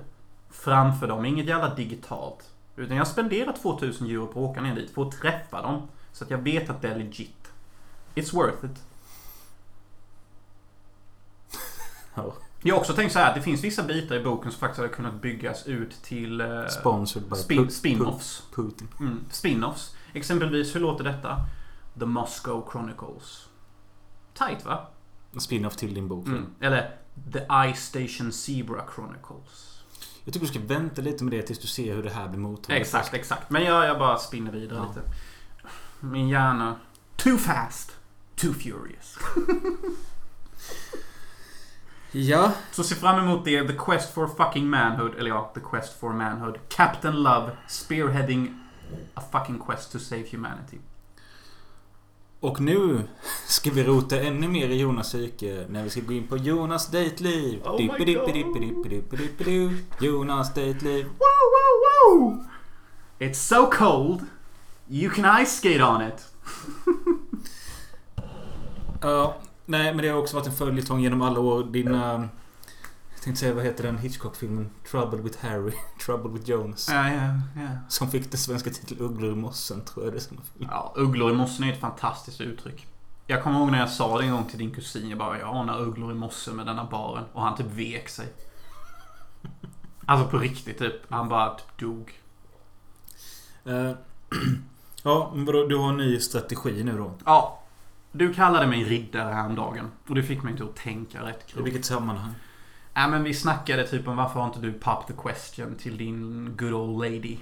framför 0.50 1.08
dem. 1.08 1.24
Inget 1.24 1.46
jävla 1.46 1.74
digitalt. 1.74 2.50
Utan 2.76 2.96
jag 2.96 3.06
spenderar 3.06 3.52
2000 3.52 4.06
euro 4.06 4.26
på 4.26 4.44
att 4.44 4.50
åka 4.50 4.60
ner 4.60 4.74
dit 4.74 4.90
för 4.90 5.02
att 5.02 5.12
träffa 5.12 5.62
dem. 5.62 5.88
Så 6.12 6.24
att 6.24 6.30
jag 6.30 6.38
vet 6.38 6.70
att 6.70 6.82
det 6.82 6.88
är 6.88 6.98
legit. 6.98 7.52
It's 8.14 8.34
worth 8.34 8.64
it. 8.64 8.82
Ja. 12.14 12.32
Jag 12.62 12.74
har 12.74 12.80
också 12.80 12.92
tänkt 12.92 13.12
så 13.12 13.18
här, 13.18 13.28
att 13.28 13.34
det 13.34 13.42
finns 13.42 13.64
vissa 13.64 13.82
bitar 13.82 14.16
i 14.16 14.24
boken 14.24 14.50
som 14.52 14.60
faktiskt 14.60 14.76
hade 14.78 14.88
kunnat 14.88 15.22
byggas 15.22 15.66
ut 15.66 16.02
till 16.02 16.40
eh, 16.40 16.66
Sponsored 16.66 17.28
by 17.28 17.36
spin- 17.36 17.68
spin-offs. 17.70 18.42
Pu- 18.52 18.54
Putin. 18.54 18.88
Mm, 19.00 19.24
spin-offs. 19.30 19.94
Exempelvis, 20.12 20.74
hur 20.74 20.80
låter 20.80 21.04
detta? 21.04 21.36
The 21.98 22.06
Moscow 22.06 22.68
Chronicles. 22.72 23.48
Tight 24.34 24.64
va? 24.64 24.86
Spin-off 25.38 25.76
till 25.76 25.94
din 25.94 26.08
bok. 26.08 26.26
Mm. 26.26 26.46
Eller 26.60 26.96
The 27.32 27.72
Ice 27.74 27.80
Station 27.84 28.32
Zebra 28.32 28.82
Chronicles. 28.94 29.80
Jag 30.24 30.34
tycker 30.34 30.46
du 30.46 30.52
ska 30.52 30.60
vänta 30.60 31.02
lite 31.02 31.24
med 31.24 31.32
det 31.32 31.42
tills 31.42 31.58
du 31.58 31.66
ser 31.68 31.94
hur 31.94 32.02
det 32.02 32.10
här 32.10 32.28
blir 32.28 32.38
mottaget. 32.40 32.80
Exakt, 32.80 33.14
exakt. 33.14 33.50
Men 33.50 33.64
jag, 33.64 33.84
jag 33.86 33.98
bara 33.98 34.18
spinner 34.18 34.52
vidare 34.52 34.78
Ja. 34.78 34.88
lite. 34.88 35.08
Min 36.00 36.28
hjärna. 36.28 36.76
Too 37.16 37.36
fast. 37.38 37.96
Too 38.36 38.52
furious. 38.52 39.18
Ja. 42.12 42.52
Så 42.72 42.84
se 42.84 42.94
fram 42.94 43.18
emot 43.18 43.44
det. 43.44 43.68
The 43.68 43.76
Quest 43.86 44.14
for 44.14 44.26
fucking 44.26 44.66
manhood. 44.66 45.14
Eller 45.18 45.30
ja, 45.30 45.50
The 45.54 45.60
Quest 45.70 46.00
for 46.00 46.12
manhood. 46.12 46.56
Captain 46.68 47.22
Love 47.22 47.50
spearheading 47.68 48.60
a 49.14 49.22
fucking 49.32 49.62
quest 49.66 49.92
to 49.92 49.98
save 49.98 50.24
humanity. 50.30 50.78
Och 52.40 52.60
nu 52.60 53.02
ska 53.46 53.70
vi 53.70 53.84
rota 53.84 54.20
ännu 54.20 54.48
mer 54.48 54.68
i 54.68 54.80
Jonas 54.80 55.08
psyke 55.08 55.66
när 55.68 55.84
vi 55.84 55.90
ska 55.90 56.00
gå 56.00 56.12
in 56.12 56.26
på 56.26 56.36
Jonas 56.36 56.90
dejtliv. 56.90 57.62
Oh. 57.62 57.76
Jonas 60.00 60.54
dejtliv. 60.54 61.04
Woo, 61.04 61.44
woo, 61.54 62.18
woo! 62.18 62.44
It's 63.18 63.34
so 63.34 63.70
cold. 63.70 64.24
You 64.88 65.10
can 65.10 65.42
ice 65.42 65.56
skate 65.56 65.84
on 65.84 66.02
it. 66.02 66.26
Ja, 69.00 69.36
nej 69.68 69.94
men 69.94 70.02
det 70.04 70.08
har 70.08 70.18
också 70.18 70.36
varit 70.36 70.46
en 70.46 70.52
följetong 70.54 71.00
genom 71.00 71.22
alla 71.22 71.40
år. 71.40 71.64
Dina... 71.64 72.28
Jag 73.14 73.22
tänkte 73.24 73.40
säga, 73.40 73.54
vad 73.54 73.64
heter 73.64 73.84
den 73.84 73.98
Hitchcock-filmen? 73.98 74.70
Trouble 74.90 75.18
with 75.22 75.38
Harry. 75.46 75.72
Trouble 76.06 76.30
with 76.32 76.50
Jonas. 76.50 76.88
Ja, 76.90 77.08
ja, 77.12 77.22
ja. 77.56 77.68
Som 77.88 78.10
fick 78.10 78.30
den 78.30 78.38
svenska 78.38 78.70
titeln 78.70 79.00
Ugglor 79.00 79.32
i 79.32 79.36
mossen, 79.36 79.80
tror 79.84 80.04
jag 80.04 80.12
det 80.14 80.18
är. 80.18 80.20
som- 80.20 80.40
Ja, 80.58 80.92
ugglor 80.96 81.30
i 81.30 81.34
mossen 81.34 81.64
är 81.64 81.72
ett 81.72 81.80
fantastiskt 81.80 82.40
uttryck. 82.40 82.86
Jag 83.26 83.42
kommer 83.42 83.58
ihåg 83.58 83.70
när 83.70 83.78
jag 83.78 83.90
sa 83.90 84.18
det 84.18 84.24
en 84.24 84.30
gång 84.32 84.44
till 84.44 84.58
din 84.58 84.70
kusin. 84.74 85.08
Jag 85.08 85.18
bara, 85.18 85.38
jag 85.38 85.56
anar 85.56 85.80
ugglor 85.80 86.12
i 86.12 86.14
mossen 86.14 86.56
med 86.56 86.66
denna 86.66 86.84
baren. 86.84 87.24
Och 87.32 87.42
han 87.42 87.56
typ 87.56 87.66
vek 87.66 88.08
sig. 88.08 88.26
Alltså 90.06 90.28
på 90.28 90.38
riktigt 90.38 90.78
typ. 90.78 90.94
Han 91.12 91.28
bara 91.28 91.54
typ 91.54 91.78
dog. 91.78 92.12
Eh, 93.64 93.90
ja, 95.02 95.32
men 95.34 95.44
vadå? 95.44 95.66
Du 95.66 95.76
har 95.76 95.88
en 95.88 95.96
ny 95.96 96.20
strategi 96.20 96.84
nu 96.84 96.98
då? 96.98 97.12
Ja. 97.24 97.60
Du 98.12 98.34
kallade 98.34 98.66
mig 98.66 98.84
riddare 98.84 99.32
häromdagen. 99.34 99.90
Och 100.08 100.14
det 100.14 100.22
fick 100.22 100.42
mig 100.42 100.52
inte 100.52 100.64
att 100.64 100.76
tänka 100.76 101.22
rätt 101.26 101.44
I 101.48 101.52
grovt. 101.52 101.66
vilket 101.66 101.84
sammanhang? 101.84 102.34
Ja 102.94 103.08
men 103.08 103.22
vi 103.24 103.34
snackade 103.34 103.86
typ 103.86 104.08
om 104.08 104.16
varför 104.16 104.40
har 104.40 104.46
inte 104.46 104.60
du 104.60 104.72
pop 104.72 105.06
the 105.06 105.12
question 105.12 105.74
till 105.74 105.96
din 105.96 106.50
good 106.56 106.72
old 106.72 106.98
lady? 107.12 107.36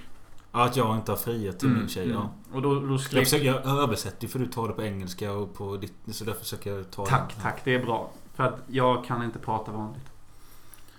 Att 0.52 0.76
jag 0.76 0.96
inte 0.96 1.12
har 1.12 1.16
friat 1.16 1.58
till 1.58 1.68
min 1.68 1.88
tjej. 1.88 2.10
Ja. 2.10 2.30
Och 2.52 2.62
då, 2.62 2.80
då 2.80 2.92
Jag, 2.94 3.00
skrek... 3.00 3.24
försöker, 3.24 3.44
jag 3.46 3.66
översätter 3.66 4.28
för 4.28 4.38
du 4.38 4.46
tar 4.46 4.68
det 4.68 4.74
på 4.74 4.82
engelska 4.82 5.32
och 5.32 5.54
på 5.54 5.76
ditt... 5.76 5.92
Så 6.10 6.24
därför 6.24 6.40
försöker 6.40 6.70
jag 6.76 6.90
ta 6.90 7.06
Tack, 7.06 7.34
det. 7.36 7.42
tack. 7.42 7.60
Det 7.64 7.74
är 7.74 7.84
bra. 7.84 8.10
För 8.34 8.44
att 8.44 8.58
jag 8.66 9.04
kan 9.04 9.22
inte 9.22 9.38
prata 9.38 9.72
vanligt. 9.72 10.04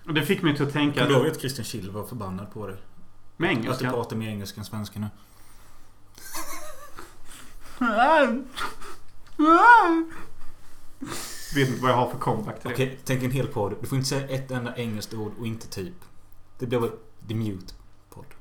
Och 0.07 0.13
det 0.13 0.21
fick 0.25 0.41
mig 0.41 0.55
till 0.55 0.67
att 0.67 0.73
tänka... 0.73 0.99
Kommer 0.99 1.15
du 1.19 1.25
ihåg 1.25 1.27
att 1.35 1.39
Christian 1.39 1.65
Schill 1.65 1.91
var 1.91 2.03
förbannad 2.03 2.51
på 2.53 2.67
dig? 2.67 2.75
Med 3.37 3.49
Att 3.49 3.55
du 3.55 3.61
engelska. 3.61 3.89
pratar 3.91 4.15
mer 4.15 4.27
engelska 4.29 4.59
än 4.61 4.65
svenska 4.65 4.99
nu. 4.99 5.07
Vet 11.55 11.69
inte 11.69 11.81
vad 11.81 11.91
jag 11.91 11.95
har 11.95 12.09
för 12.09 12.17
comeback 12.17 12.61
till 12.61 12.71
Okej, 12.71 12.99
tänk 13.05 13.23
en 13.23 13.31
hel 13.31 13.47
podd. 13.47 13.75
Du 13.81 13.87
får 13.87 13.97
inte 13.97 14.09
säga 14.09 14.27
ett 14.27 14.51
enda 14.51 14.75
engelskt 14.75 15.13
ord 15.13 15.31
och 15.39 15.47
inte 15.47 15.67
typ. 15.67 15.93
Det 16.59 16.65
blir 16.65 16.79
väl 16.79 16.91
The 17.27 17.35
Mute 17.35 17.73
podd. 18.09 18.25
det. 18.29 18.35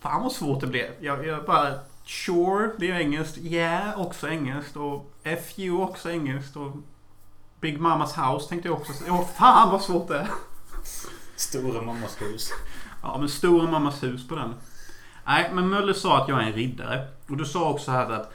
Fan 0.00 0.22
vad 0.22 0.32
svårt 0.32 0.60
det 0.60 0.66
blev. 0.66 0.90
Jag, 1.00 1.26
jag 1.26 1.44
bara... 1.44 1.74
Sure, 2.04 2.70
det 2.78 2.90
är 2.90 2.94
engelskt. 2.94 3.38
Yeah, 3.38 4.00
också 4.00 4.28
engelskt. 4.28 4.76
Och 4.76 5.12
FU 5.22 5.70
också 5.70 6.10
engelskt. 6.10 6.56
Och 6.56 6.72
Big 7.60 7.80
Mamas 7.80 8.18
House 8.18 8.48
tänkte 8.48 8.68
jag 8.68 8.76
också 8.76 8.92
säga. 8.92 9.12
Åh 9.12 9.26
fan 9.26 9.70
vad 9.70 9.82
svårt 9.82 10.08
det 10.08 10.18
är. 10.18 10.30
Stora 11.36 11.82
mammas 11.82 12.22
hus. 12.22 12.50
Ja, 13.02 13.18
men 13.18 13.28
stora 13.28 13.70
mammas 13.70 14.02
hus 14.02 14.28
på 14.28 14.34
den. 14.34 14.54
Nej, 15.26 15.50
men 15.54 15.68
Möller 15.68 15.92
sa 15.92 16.22
att 16.22 16.28
jag 16.28 16.42
är 16.42 16.46
en 16.46 16.52
riddare. 16.52 17.08
Och 17.28 17.36
du 17.36 17.44
sa 17.44 17.70
också 17.70 17.90
här 17.90 18.10
att... 18.10 18.32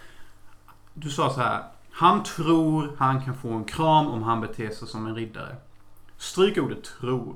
Du 0.94 1.10
sa 1.10 1.30
så 1.30 1.42
här. 1.42 1.64
Han 1.92 2.24
tror 2.24 2.96
han 2.98 3.22
kan 3.22 3.36
få 3.36 3.54
en 3.54 3.64
kram 3.64 4.08
om 4.08 4.24
han 4.24 4.42
beter 4.42 4.70
sig 4.70 4.88
som 4.88 5.08
en 5.08 5.16
riddare. 5.16 5.56
Stryk 6.18 6.58
ordet 6.58 6.84
tror. 6.84 7.36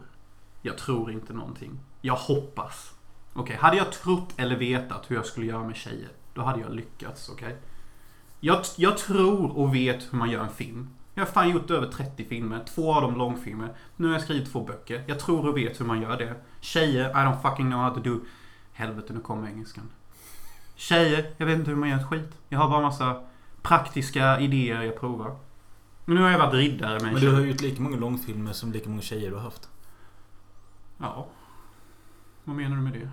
Jag 0.62 0.78
tror 0.78 1.12
inte 1.12 1.34
någonting. 1.34 1.80
Jag 2.02 2.16
hoppas. 2.16 2.94
Okej, 3.34 3.56
hade 3.56 3.78
jag 3.78 3.92
trott 3.92 4.30
eller 4.38 4.56
vetat 4.56 5.12
hur 5.12 5.16
jag 5.16 5.26
skulle 5.26 5.46
göra 5.46 5.64
med 5.64 5.76
tjejer, 5.76 6.10
då 6.34 6.42
hade 6.42 6.60
jag 6.60 6.74
lyckats. 6.74 7.30
Okej? 7.30 7.58
Jag, 8.40 8.62
jag 8.78 8.98
tror 8.98 9.58
och 9.58 9.76
vet 9.76 10.14
hur 10.14 10.18
man 10.18 10.30
gör 10.30 10.44
en 10.44 10.50
film. 10.50 10.90
Jag 11.14 11.26
har 11.26 11.32
fan 11.32 11.50
gjort 11.50 11.72
över 11.72 11.88
30 11.88 12.26
filmer. 12.26 12.66
Två 12.76 12.94
av 12.94 13.02
dem 13.02 13.16
långfilmer. 13.16 13.70
Nu 13.96 14.08
har 14.08 14.14
jag 14.14 14.24
skrivit 14.24 14.52
två 14.52 14.64
böcker. 14.64 15.04
Jag 15.08 15.20
tror 15.20 15.50
och 15.50 15.58
vet 15.58 15.80
hur 15.80 15.86
man 15.86 16.02
gör 16.02 16.18
det. 16.18 16.36
Tjejer, 16.62 17.10
I 17.10 17.14
don't 17.14 17.42
fucking 17.42 17.66
know 17.72 17.82
how 17.82 17.96
to 17.96 18.00
do... 18.00 18.20
Helvete, 18.74 19.14
nu 19.14 19.20
kommer 19.20 19.48
engelskan. 19.48 19.90
Tjejer, 20.76 21.34
jag 21.38 21.46
vet 21.46 21.60
inte 21.60 21.70
hur 21.72 21.78
man 21.78 21.90
gör 21.90 21.98
ett 21.98 22.08
skit. 22.10 22.30
Jag 22.50 22.60
har 22.60 22.70
bara 22.70 22.82
massa 22.82 23.22
praktiska 23.62 24.40
idéer 24.40 24.82
jag 24.82 25.00
provar. 25.00 25.36
Men 26.06 26.16
nu 26.16 26.22
har 26.22 26.30
jag 26.30 26.40
varit 26.40 26.54
riddare 26.54 26.94
med 27.00 27.08
en 27.08 27.14
Men 27.14 27.22
du 27.22 27.32
har 27.34 27.40
ju 27.42 27.48
gjort 27.52 27.62
lika 27.62 27.82
många 27.82 27.98
långfilmer 27.98 28.54
som 28.54 28.72
lika 28.72 28.90
många 28.90 29.02
tjejer 29.02 29.30
du 29.30 29.36
har 29.36 29.44
haft. 29.44 29.70
Ja. 30.98 31.28
Vad 32.44 32.56
menar 32.56 32.76
du 32.76 32.82
med 32.82 32.94
det? 32.94 33.10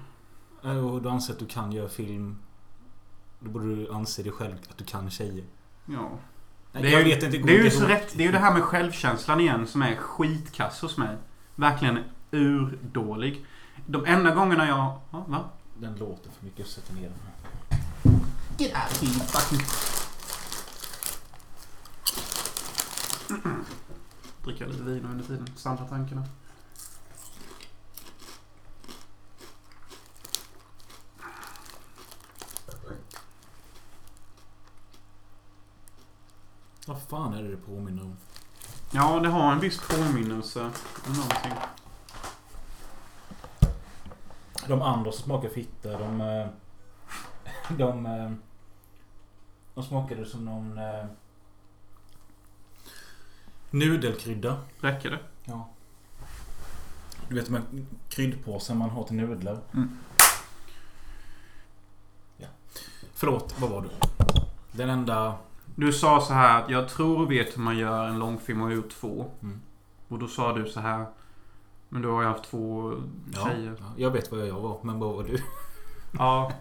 Eh, 0.69 0.77
Och 0.87 1.03
du 1.03 1.09
anser 1.09 1.33
att 1.33 1.39
du 1.39 1.47
kan 1.47 1.73
göra 1.73 1.89
film. 1.89 2.37
Då 3.41 3.51
borde 3.51 3.77
du 3.77 3.93
anse 3.93 4.23
dig 4.23 4.33
själv 4.33 4.55
att 4.71 4.79
du 4.79 4.85
kan 4.85 5.11
tjejer. 5.11 5.45
Ja. 5.87 6.11
Nej, 6.73 6.83
Det 6.83 6.89
är, 6.89 6.93
jag 6.93 7.03
ju- 7.09 7.15
vet 7.15 7.23
inte. 7.23 7.39
det 7.39 7.59
är 7.59 7.65
ju 7.65 7.71
så 7.71 7.87
rätt. 7.87 8.13
Det 8.17 8.23
är 8.23 8.27
ju 8.27 8.33
det 8.33 8.39
här 8.39 8.55
med 8.55 8.63
självkänslan 8.63 9.41
igen 9.41 9.67
som 9.67 9.83
är 9.83 9.97
skitkass 9.97 10.81
hos 10.83 10.97
mig. 10.99 11.17
Verkligen 11.55 11.99
urdålig. 12.31 13.45
De 13.87 14.07
enda 14.07 14.35
gångerna 14.35 14.67
jag... 14.69 15.01
Ja, 15.11 15.25
va? 15.29 15.45
Den 15.79 15.97
låter 15.97 16.31
för 16.31 16.45
mycket. 16.45 16.67
Sätta 16.67 16.93
ner 16.93 17.03
den 17.03 17.19
här. 17.25 17.35
Get 18.59 18.75
out 18.75 18.93
of 18.93 19.01
here, 19.03 19.27
fucking... 19.27 19.67
Dricka 24.45 24.67
lite 24.67 24.83
vin 24.83 25.05
under 25.05 25.25
tiden. 25.25 25.49
Samla 25.57 25.85
tankarna. 25.85 26.25
Vad 36.87 37.03
fan 37.09 37.35
är 37.35 37.43
det 37.43 37.51
det 37.51 37.57
påminner 37.57 38.03
om? 38.03 38.17
Ja, 38.91 39.21
det 39.21 39.29
har 39.29 39.53
en 39.53 39.61
viss 39.61 39.81
påminnelse 39.89 40.71
om 41.07 41.13
någonting. 41.13 41.53
De 44.71 44.83
andra 44.83 45.13
som 45.13 45.23
smakar 45.25 45.49
fitta, 45.49 45.99
de... 45.99 46.21
eh, 46.21 46.47
De... 47.79 48.07
eh, 48.07 48.33
De 49.75 49.85
smakade 49.85 50.27
som 50.27 50.45
någon... 50.45 50.79
eh, 50.79 51.05
Nudelkrydda. 53.71 54.57
Räcker 54.81 55.11
det? 55.11 55.19
Ja. 55.45 55.69
Du 57.29 57.35
vet 57.35 57.47
de 57.47 57.55
här 57.55 57.63
kryddpåsar 58.09 58.75
man 58.75 58.91
har 58.91 59.05
till 59.05 59.17
nudlar. 59.17 59.59
Mm. 59.75 59.99
Ja. 62.37 62.49
Förlåt, 63.15 63.55
vad 63.61 63.71
var 63.71 63.83
du? 63.83 63.89
Den 64.73 64.91
enda... 64.91 65.35
Du 65.77 65.93
sa 65.93 66.21
så 66.21 66.33
här 66.33 66.63
att 66.63 66.71
jag 66.71 66.89
tror 66.89 67.21
och 67.21 67.31
vet 67.31 67.57
hur 67.57 67.63
man 67.63 67.79
gör 67.79 68.09
en 68.09 68.19
långfilm 68.19 68.63
och 68.63 68.73
gjort 68.73 68.91
två. 68.91 69.31
Mm. 69.43 69.61
Och 70.09 70.19
då 70.19 70.29
sa 70.29 70.53
du 70.53 70.69
så 70.69 70.81
här. 70.81 71.07
Men 71.93 72.03
du 72.03 72.09
har 72.09 72.23
ju 72.23 72.29
haft 72.29 72.45
två 72.45 72.95
tjejer. 73.33 73.75
ja, 73.79 73.87
jag 73.97 74.11
vet 74.11 74.33
vad 74.33 74.47
jag 74.47 74.61
var, 74.61 74.79
men 74.83 74.99
vad 74.99 75.15
var 75.15 75.23
du? 75.23 75.39
Ja. 76.19 76.53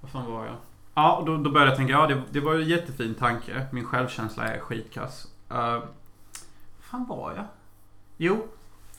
Vad 0.00 0.10
fan 0.10 0.32
var 0.32 0.46
jag? 0.46 0.56
Ja, 0.94 1.22
då, 1.26 1.36
då 1.36 1.50
började 1.50 1.70
jag 1.70 1.76
tänka. 1.76 1.92
Ja, 1.92 2.06
det, 2.06 2.22
det 2.30 2.40
var 2.40 2.54
ju 2.54 2.62
en 2.62 2.68
jättefin 2.68 3.14
tanke. 3.14 3.66
Min 3.72 3.84
självkänsla 3.84 4.44
är 4.54 4.60
skitkass. 4.60 5.28
Uh, 5.52 5.82
fan 6.80 7.06
var 7.08 7.32
jag? 7.36 7.44
Jo. 8.16 8.46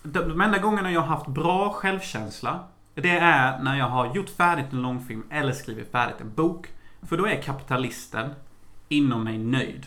De 0.04 0.42
enda 0.42 0.58
gångerna 0.58 0.92
jag 0.92 1.02
har 1.02 1.08
haft 1.08 1.28
bra 1.28 1.74
självkänsla. 1.74 2.60
Det 2.94 3.18
är 3.18 3.60
när 3.60 3.78
jag 3.78 3.90
har 3.90 4.16
gjort 4.16 4.30
färdigt 4.30 4.66
en 4.72 4.82
långfilm 4.82 5.24
eller 5.30 5.54
skrivit 5.54 5.92
färdigt 5.92 6.22
en 6.22 6.34
bok. 6.34 6.68
För 7.02 7.18
då 7.18 7.28
är 7.28 7.42
kapitalisten 7.42 8.30
inom 8.88 9.24
mig 9.24 9.38
nöjd. 9.38 9.86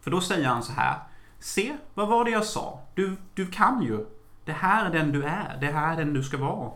För 0.00 0.10
då 0.10 0.20
säger 0.20 0.48
han 0.48 0.62
så 0.62 0.72
här. 0.72 0.96
Se, 1.38 1.76
vad 1.94 2.08
var 2.08 2.24
det 2.24 2.30
jag 2.30 2.44
sa? 2.44 2.80
Du, 2.94 3.16
du 3.34 3.46
kan 3.46 3.82
ju. 3.82 4.06
Det 4.46 4.52
här 4.52 4.86
är 4.86 4.90
den 4.90 5.12
du 5.12 5.22
är. 5.24 5.58
Det 5.60 5.66
här 5.66 5.92
är 5.92 5.96
den 5.96 6.12
du 6.12 6.22
ska 6.22 6.36
vara. 6.36 6.70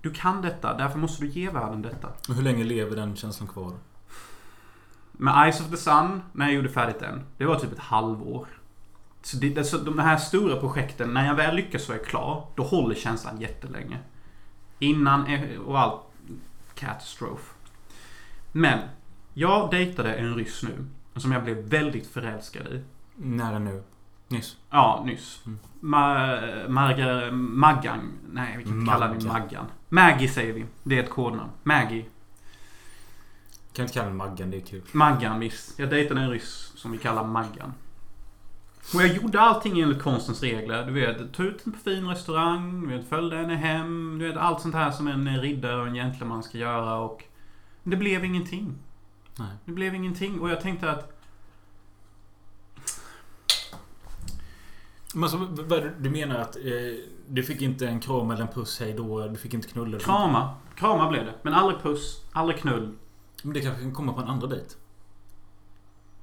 Du 0.00 0.10
kan 0.10 0.42
detta, 0.42 0.76
därför 0.76 0.98
måste 0.98 1.22
du 1.22 1.28
ge 1.28 1.50
världen 1.50 1.82
detta. 1.82 2.08
Och 2.28 2.34
hur 2.34 2.42
länge 2.42 2.64
lever 2.64 2.96
den 2.96 3.16
känslan 3.16 3.48
kvar? 3.48 3.72
Med 5.12 5.44
Eyes 5.44 5.60
of 5.60 5.70
the 5.70 5.76
Sun, 5.76 6.22
när 6.32 6.46
jag 6.46 6.54
gjorde 6.54 6.68
färdigt 6.68 7.00
den, 7.00 7.22
det 7.38 7.44
var 7.44 7.58
typ 7.58 7.72
ett 7.72 7.78
halvår. 7.78 8.46
Så, 9.22 9.36
det, 9.36 9.64
så 9.64 9.78
de 9.78 9.98
här 9.98 10.16
stora 10.16 10.60
projekten, 10.60 11.14
när 11.14 11.26
jag 11.26 11.34
väl 11.34 11.56
lyckas 11.56 11.88
och 11.88 11.94
är 11.94 12.04
klar, 12.04 12.46
då 12.54 12.62
håller 12.62 12.94
känslan 12.94 13.40
jättelänge. 13.40 13.98
Innan 14.78 15.26
och 15.66 15.80
allt, 15.80 16.00
katastrof. 16.74 17.54
Men, 18.52 18.78
jag 19.34 19.70
dejtade 19.70 20.14
en 20.14 20.34
ryss 20.34 20.62
nu, 20.62 20.86
som 21.20 21.32
jag 21.32 21.44
blev 21.44 21.56
väldigt 21.56 22.06
förälskad 22.06 22.66
i. 22.66 22.82
Nära 23.16 23.58
nu? 23.58 23.82
Nyss? 24.28 24.56
Ja, 24.70 25.02
nyss. 25.06 25.40
Mm. 25.46 25.58
Ma 25.80 26.14
Margar... 26.68 27.30
Maggan. 27.30 28.12
Nej, 28.32 28.56
vi 28.58 28.64
kan 28.64 28.80
inte 28.80 28.92
kalla 28.92 29.08
henne 29.08 29.28
Maggan. 29.28 29.66
Maggie 29.88 30.28
säger 30.28 30.52
vi. 30.52 30.66
Det 30.82 30.98
är 30.98 31.02
ett 31.02 31.10
kodnamn. 31.10 31.50
Maggie. 31.62 32.04
Kan 33.72 33.82
inte 33.82 33.94
kalla 33.94 34.08
den 34.08 34.16
Maggan, 34.16 34.50
det 34.50 34.56
är 34.56 34.60
kul. 34.60 34.82
Maggan, 34.92 35.40
visst. 35.40 35.78
Jag 35.78 35.90
dejtade 35.90 36.20
en 36.20 36.30
ryss 36.30 36.72
som 36.76 36.92
vi 36.92 36.98
kallar 36.98 37.24
Maggan. 37.24 37.74
Och 38.94 39.02
jag 39.02 39.08
gjorde 39.08 39.40
allting 39.40 39.80
enligt 39.80 40.02
konstens 40.02 40.42
regler. 40.42 40.86
Du 40.86 40.92
vet, 40.92 41.32
tog 41.32 41.46
ut 41.46 41.66
en 41.66 41.72
på 41.72 41.78
fin 41.78 42.08
restaurang, 42.08 42.80
du 42.88 42.96
vet, 42.96 43.08
följde 43.08 43.36
henne 43.36 43.54
hem. 43.54 44.18
Du 44.18 44.28
vet, 44.28 44.36
allt 44.36 44.60
sånt 44.60 44.74
här 44.74 44.90
som 44.90 45.08
en 45.08 45.40
riddare 45.40 45.80
och 45.80 45.86
en 45.86 45.94
gentleman 45.94 46.42
ska 46.42 46.58
göra 46.58 46.96
och... 46.96 47.24
Det 47.82 47.96
blev 47.96 48.24
ingenting. 48.24 48.74
Nej. 49.38 49.48
Det 49.64 49.72
blev 49.72 49.94
ingenting. 49.94 50.40
Och 50.40 50.50
jag 50.50 50.60
tänkte 50.60 50.90
att... 50.90 51.15
Men 55.16 55.28
det- 55.68 55.92
du 55.98 56.10
menar 56.10 56.38
att 56.38 56.56
eh, 56.56 56.62
du 57.28 57.42
fick 57.42 57.62
inte 57.62 57.88
en 57.88 58.00
kram 58.00 58.30
eller 58.30 58.42
en 58.42 58.48
puss 58.52 58.80
hej 58.80 58.92
då? 58.96 59.28
Du 59.28 59.36
fick 59.36 59.54
inte 59.54 59.68
knulla? 59.68 59.98
Krama. 59.98 60.54
Krama 60.74 61.08
blev 61.10 61.24
det. 61.24 61.34
Men 61.42 61.54
aldrig 61.54 61.80
puss. 61.82 62.24
Aldrig 62.32 62.58
knull. 62.60 62.94
Men 63.42 63.52
det 63.54 63.60
kanske 63.60 63.82
kan 63.82 63.92
komma 63.94 64.12
på 64.12 64.20
en 64.20 64.28
andra 64.28 64.46
dejt? 64.46 64.74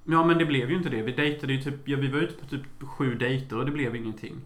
Ja, 0.06 0.24
men 0.26 0.38
det 0.38 0.46
blev 0.46 0.70
ju 0.70 0.78
inte 0.78 0.90
det. 0.90 1.02
Vi 1.02 1.12
dejtade 1.12 1.54
ju 1.54 1.62
typ... 1.62 1.88
Ja, 1.88 1.98
vi 1.98 2.08
var 2.08 2.20
ute 2.20 2.34
på 2.42 2.46
typ 2.46 2.64
sju 2.84 3.16
dejter 3.16 3.58
och 3.58 3.66
det 3.66 3.72
blev 3.72 3.96
ingenting. 3.96 4.42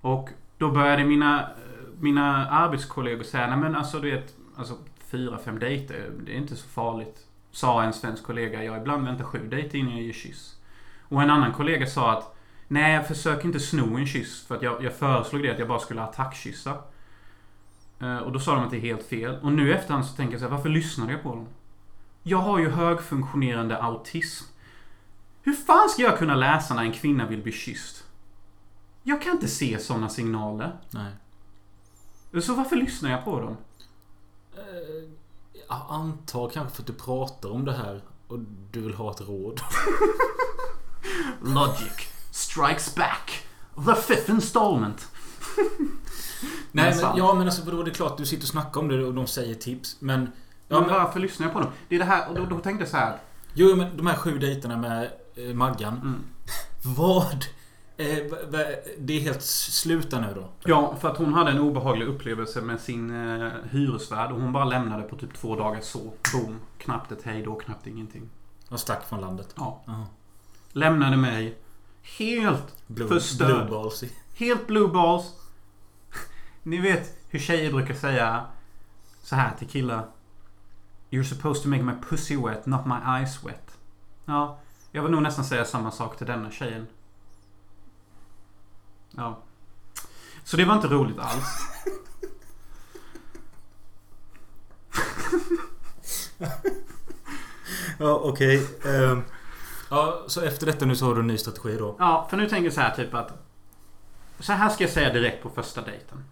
Och 0.00 0.28
då 0.58 0.70
började 0.70 1.04
mina, 1.04 1.48
mina 2.00 2.46
arbetskollegor 2.50 3.22
säga, 3.22 3.46
nej 3.46 3.56
men 3.58 3.74
alltså 3.76 3.98
du 4.00 4.10
vet, 4.10 4.36
alltså 4.56 4.74
fyra, 5.10 5.38
fem 5.38 5.58
dejter, 5.58 6.10
det 6.26 6.32
är 6.32 6.36
inte 6.36 6.56
så 6.56 6.68
farligt. 6.68 7.26
Sa 7.50 7.82
en 7.82 7.92
svensk 7.92 8.24
kollega, 8.24 8.64
jag 8.64 8.76
ibland 8.78 9.04
väntar 9.04 9.24
sju 9.24 9.48
dejter 9.48 9.78
innan 9.78 9.92
jag 9.92 10.02
ger 10.02 10.12
kyss. 10.12 10.56
Och 11.02 11.22
en 11.22 11.30
annan 11.30 11.52
kollega 11.52 11.86
sa 11.86 12.12
att, 12.18 12.37
Nej, 12.68 12.94
jag 12.94 13.08
försöker 13.08 13.44
inte 13.46 13.60
sno 13.60 13.96
en 13.96 14.06
kyss. 14.06 14.42
För 14.46 14.56
att 14.56 14.62
jag, 14.62 14.84
jag 14.84 14.94
föreslog 14.94 15.42
det 15.42 15.50
att 15.52 15.58
jag 15.58 15.68
bara 15.68 15.78
skulle 15.78 16.02
attackkyssa. 16.02 16.76
Eh, 18.00 18.16
och 18.18 18.32
då 18.32 18.40
sa 18.40 18.54
de 18.54 18.64
att 18.64 18.70
det 18.70 18.76
är 18.76 18.80
helt 18.80 19.02
fel. 19.06 19.38
Och 19.42 19.52
nu 19.52 19.74
efterhand 19.74 20.06
så 20.06 20.16
tänker 20.16 20.32
jag 20.32 20.40
så 20.40 20.46
här, 20.48 20.56
varför 20.56 20.68
lyssnade 20.68 21.12
jag 21.12 21.22
på 21.22 21.28
dem? 21.34 21.46
Jag 22.22 22.38
har 22.38 22.58
ju 22.58 22.70
högfunktionerande 22.70 23.82
autism. 23.82 24.44
Hur 25.42 25.52
fan 25.52 25.88
ska 25.88 26.02
jag 26.02 26.18
kunna 26.18 26.34
läsa 26.34 26.74
när 26.74 26.82
en 26.82 26.92
kvinna 26.92 27.26
vill 27.26 27.42
bli 27.42 27.52
kysst? 27.52 28.04
Jag 29.02 29.22
kan 29.22 29.32
inte 29.32 29.48
se 29.48 29.78
sådana 29.78 30.08
signaler. 30.08 30.76
Nej. 30.90 31.12
Så 32.42 32.54
varför 32.54 32.76
lyssnar 32.76 33.10
jag 33.10 33.24
på 33.24 33.40
dem? 33.40 33.56
Eh, 34.56 35.08
Jag 35.68 35.86
antar 35.88 36.48
kanske 36.50 36.74
för 36.76 36.82
att 36.82 36.86
du 36.86 36.92
pratar 36.92 37.50
om 37.50 37.64
det 37.64 37.72
här 37.72 38.00
och 38.28 38.38
du 38.70 38.80
vill 38.80 38.94
ha 38.94 39.10
ett 39.10 39.20
råd. 39.20 39.60
Logic 41.42 42.08
strikes 42.38 42.94
back. 42.94 43.46
The 43.86 43.94
fifth 43.94 44.30
installment. 44.30 45.08
Nej, 46.72 46.94
men, 47.02 47.16
ja 47.16 47.34
men 47.34 47.46
alltså 47.46 47.64
vadå, 47.64 47.82
det 47.82 47.90
är 47.90 47.94
klart 47.94 48.16
du 48.16 48.26
sitter 48.26 48.42
och 48.42 48.48
snackar 48.48 48.80
om 48.80 48.88
det 48.88 49.04
och 49.04 49.14
de 49.14 49.26
säger 49.26 49.54
tips. 49.54 49.96
Men... 50.00 50.32
Ja, 50.68 50.80
men 50.80 50.90
varför 50.90 51.20
lyssnar 51.20 51.46
jag 51.46 51.54
på 51.54 51.60
dem? 51.60 51.70
Det 51.88 51.94
är 51.94 51.98
det 51.98 52.04
här, 52.04 52.28
och 52.28 52.34
då, 52.34 52.44
då 52.44 52.58
tänkte 52.58 52.82
jag 52.82 52.88
så 52.88 52.96
här. 52.96 53.18
jo 53.54 53.76
men 53.76 53.96
de 53.96 54.06
här 54.06 54.16
sju 54.16 54.38
dejterna 54.38 54.76
med 54.76 55.10
eh, 55.34 55.54
Maggan. 55.54 55.94
Mm. 55.94 56.20
Vad? 56.96 57.44
Eh, 57.96 58.18
det 58.98 59.12
är 59.16 59.20
helt 59.20 59.42
sluta 59.42 60.20
nu 60.20 60.32
då? 60.34 60.48
Ja, 60.64 60.96
för 61.00 61.10
att 61.10 61.16
hon 61.16 61.34
hade 61.34 61.50
en 61.50 61.58
obehaglig 61.58 62.06
upplevelse 62.06 62.60
med 62.60 62.80
sin 62.80 63.10
eh, 63.10 63.50
hyresvärd 63.70 64.32
och 64.32 64.40
hon 64.40 64.52
bara 64.52 64.64
lämnade 64.64 65.02
på 65.02 65.16
typ 65.16 65.34
två 65.34 65.56
dagar 65.56 65.80
så. 65.80 66.12
Boom. 66.32 66.60
Knappt 66.78 67.12
ett 67.12 67.22
hej 67.22 67.42
då, 67.42 67.54
knappt 67.54 67.86
ingenting. 67.86 68.30
Och 68.68 68.80
stack 68.80 69.08
från 69.08 69.20
landet. 69.20 69.54
Ja. 69.56 69.82
Jaha. 69.86 70.06
Lämnade 70.72 71.16
mig 71.16 71.58
helt, 72.16 72.74
Blue, 72.86 73.08
Förstörd. 73.08 73.66
blue 73.66 73.70
balls. 73.82 74.04
helt 74.34 74.66
blue 74.66 74.88
balls. 74.88 75.32
Ni 76.62 76.78
vet 76.80 77.16
hur 77.28 77.38
tjejer 77.38 77.72
brukar 77.72 77.94
säga 77.94 78.46
så 79.22 79.36
här 79.36 79.54
till 79.58 79.68
killar. 79.68 80.06
You're 81.10 81.22
supposed 81.24 81.62
to 81.62 81.68
make 81.68 81.82
my 81.82 81.92
pussy 82.08 82.36
wet, 82.36 82.66
not 82.66 82.86
my 82.86 82.94
eyes 83.18 83.44
wet. 83.44 83.78
Ja, 84.24 84.58
jag 84.92 85.02
vill 85.02 85.10
nog 85.12 85.22
nästan 85.22 85.44
säga 85.44 85.64
samma 85.64 85.90
sak 85.90 86.16
till 86.18 86.26
denna 86.26 86.50
tjejen. 86.50 86.86
Ja. 89.10 89.38
Så 90.44 90.56
det 90.56 90.64
var 90.64 90.74
inte 90.74 90.88
roligt 90.88 91.18
alls. 91.18 91.44
Ja 97.98 98.14
okej. 98.24 98.66
ehm 98.84 99.22
ja 99.90 100.24
så 100.26 100.40
efter 100.40 100.66
detta 100.66 100.86
nu 100.86 100.96
så 100.96 101.06
har 101.06 101.14
du 101.14 101.20
en 101.20 101.26
ny 101.26 101.38
strategi 101.38 101.76
då? 101.78 101.96
Ja, 101.98 102.26
för 102.30 102.36
nu 102.36 102.48
tänker 102.48 102.64
jag 102.64 102.72
så 102.72 102.80
här 102.80 102.96
typ 102.96 103.14
att... 103.14 103.44
Så 104.40 104.52
här 104.52 104.68
ska 104.68 104.84
jag 104.84 104.92
säga 104.92 105.12
direkt 105.12 105.42
på 105.42 105.50
första 105.50 105.80
dejten. 105.80 106.24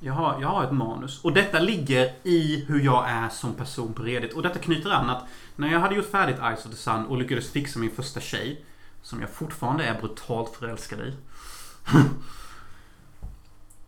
Jag 0.00 0.12
har, 0.12 0.40
jag 0.40 0.48
har 0.48 0.64
ett 0.64 0.72
manus. 0.72 1.24
Och 1.24 1.32
detta 1.32 1.58
ligger 1.58 2.14
i 2.22 2.64
hur 2.68 2.80
jag 2.80 3.10
är 3.10 3.28
som 3.28 3.54
person 3.54 3.92
på 3.92 4.02
Reddit. 4.02 4.32
Och 4.32 4.42
detta 4.42 4.58
knyter 4.58 4.90
an 4.90 5.10
att 5.10 5.24
när 5.56 5.72
jag 5.72 5.80
hade 5.80 5.94
gjort 5.94 6.10
färdigt 6.10 6.36
Ice 6.36 6.66
of 6.66 6.70
the 6.70 6.76
Sun 6.76 7.06
och 7.06 7.18
lyckades 7.18 7.50
fixa 7.50 7.78
min 7.78 7.90
första 7.90 8.20
tjej. 8.20 8.64
Som 9.02 9.20
jag 9.20 9.30
fortfarande 9.30 9.84
är 9.84 10.00
brutalt 10.00 10.56
förälskad 10.56 11.00
i. 11.00 11.14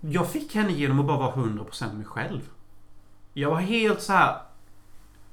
jag 0.14 0.30
fick 0.30 0.54
henne 0.54 0.72
genom 0.72 1.00
att 1.00 1.06
bara 1.06 1.18
vara 1.18 1.32
100% 1.32 1.94
mig 1.94 2.06
själv. 2.06 2.40
Jag 3.32 3.50
var 3.50 3.60
helt 3.60 4.02
så 4.02 4.12
här 4.12 4.42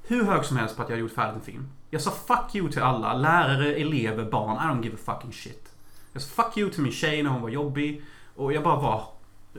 hur 0.02 0.24
hög 0.24 0.44
som 0.44 0.56
helst 0.56 0.76
på 0.76 0.82
att 0.82 0.88
jag 0.88 0.96
hade 0.96 1.02
gjort 1.02 1.14
färdigt 1.14 1.36
en 1.36 1.52
film. 1.52 1.68
Jag 1.90 2.02
sa 2.02 2.10
fuck 2.10 2.54
you 2.54 2.70
till 2.70 2.82
alla. 2.82 3.14
Lärare, 3.14 3.74
elever, 3.74 4.24
barn. 4.30 4.56
I 4.56 4.60
don't 4.60 4.84
give 4.84 4.96
a 4.96 5.00
fucking 5.04 5.32
shit. 5.32 5.72
Jag 6.12 6.22
sa 6.22 6.42
fuck 6.42 6.56
you 6.58 6.70
till 6.70 6.82
min 6.82 6.92
tjej 6.92 7.22
när 7.22 7.30
hon 7.30 7.42
var 7.42 7.48
jobbig. 7.48 8.02
Och 8.36 8.52
jag 8.52 8.62
bara 8.62 8.80
var 8.80 9.04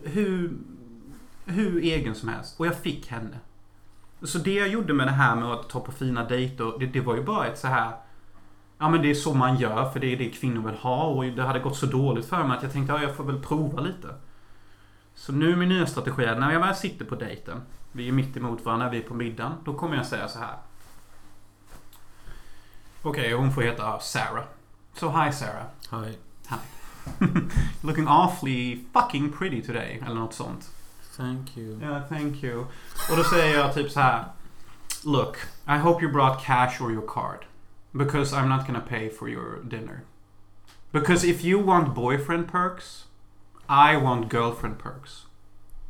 hur, 0.03 0.53
hur 1.45 1.83
egen 1.83 2.15
som 2.15 2.29
helst. 2.29 2.59
Och 2.59 2.67
jag 2.67 2.75
fick 2.75 3.07
henne. 3.07 3.39
Så 4.23 4.37
det 4.37 4.53
jag 4.53 4.67
gjorde 4.67 4.93
med 4.93 5.07
det 5.07 5.11
här 5.11 5.35
med 5.35 5.51
att 5.51 5.69
ta 5.69 5.79
på 5.79 5.91
fina 5.91 6.23
dejter. 6.23 6.79
Det, 6.79 6.85
det 6.85 7.01
var 7.01 7.15
ju 7.15 7.23
bara 7.23 7.47
ett 7.47 7.59
så 7.59 7.67
här 7.67 7.91
Ja 8.81 8.89
men 8.89 9.01
det 9.01 9.09
är 9.09 9.13
så 9.13 9.33
man 9.33 9.57
gör 9.57 9.89
för 9.89 9.99
det 9.99 10.13
är 10.13 10.17
det 10.17 10.29
kvinnor 10.29 10.61
vill 10.61 10.75
ha. 10.75 11.03
Och 11.03 11.25
det 11.25 11.43
hade 11.43 11.59
gått 11.59 11.75
så 11.75 11.85
dåligt 11.85 12.25
för 12.25 12.43
mig 12.43 12.57
att 12.57 12.63
jag 12.63 12.71
tänkte 12.71 12.93
ja, 12.93 13.01
jag 13.01 13.15
får 13.15 13.23
väl 13.23 13.39
prova 13.39 13.81
lite. 13.81 14.07
Så 15.15 15.31
nu 15.31 15.55
min 15.55 15.69
nya 15.69 15.85
strategi 15.85 16.23
är 16.23 16.39
när 16.39 16.53
jag 16.53 16.59
väl 16.59 16.75
sitter 16.75 17.05
på 17.05 17.15
dejten. 17.15 17.61
Vi 17.91 18.07
är 18.07 18.11
mitt 18.11 18.37
emot 18.37 18.65
varandra, 18.65 18.89
vi 18.89 18.97
är 18.97 19.01
på 19.01 19.13
middagen. 19.13 19.51
Då 19.65 19.73
kommer 19.73 19.95
jag 19.95 20.05
säga 20.05 20.27
så 20.27 20.39
här. 20.39 20.55
Okej, 23.03 23.33
hon 23.33 23.51
får 23.51 23.61
heta 23.61 23.99
Sarah. 23.99 24.43
So 24.93 25.09
hi 25.09 25.31
Sarah. 25.31 25.65
Hi. 25.89 26.17
Hi. 26.47 26.57
Looking 27.81 28.07
awfully 28.07 28.85
fucking 28.93 29.31
pretty 29.31 29.61
today. 29.61 29.99
Eller 30.05 30.15
något 30.15 30.33
sånt. 30.33 30.69
Thank 31.17 31.57
you. 31.57 31.79
Yeah, 31.81 32.03
thank 32.09 32.43
you. 32.43 32.59
Och 33.09 33.17
då 33.17 33.23
säger 33.23 33.57
jag 33.57 33.73
typ 33.73 33.91
så 33.91 33.99
här. 33.99 34.25
Look, 35.03 35.37
I 35.67 35.77
hope 35.77 36.03
you 36.03 36.11
brought 36.11 36.45
cash 36.45 36.81
or 36.81 36.91
your 36.91 37.07
card. 37.07 37.45
Because 37.91 38.33
I'm 38.33 38.47
not 38.47 38.67
gonna 38.67 38.85
pay 38.89 39.09
for 39.09 39.29
your 39.29 39.63
dinner. 39.63 40.01
Because 40.91 41.27
if 41.27 41.43
you 41.43 41.65
want 41.65 41.95
boyfriend 41.95 42.51
perks, 42.51 43.05
I 43.67 43.97
want 43.97 44.29
girlfriend 44.29 44.77
perks. 44.79 45.25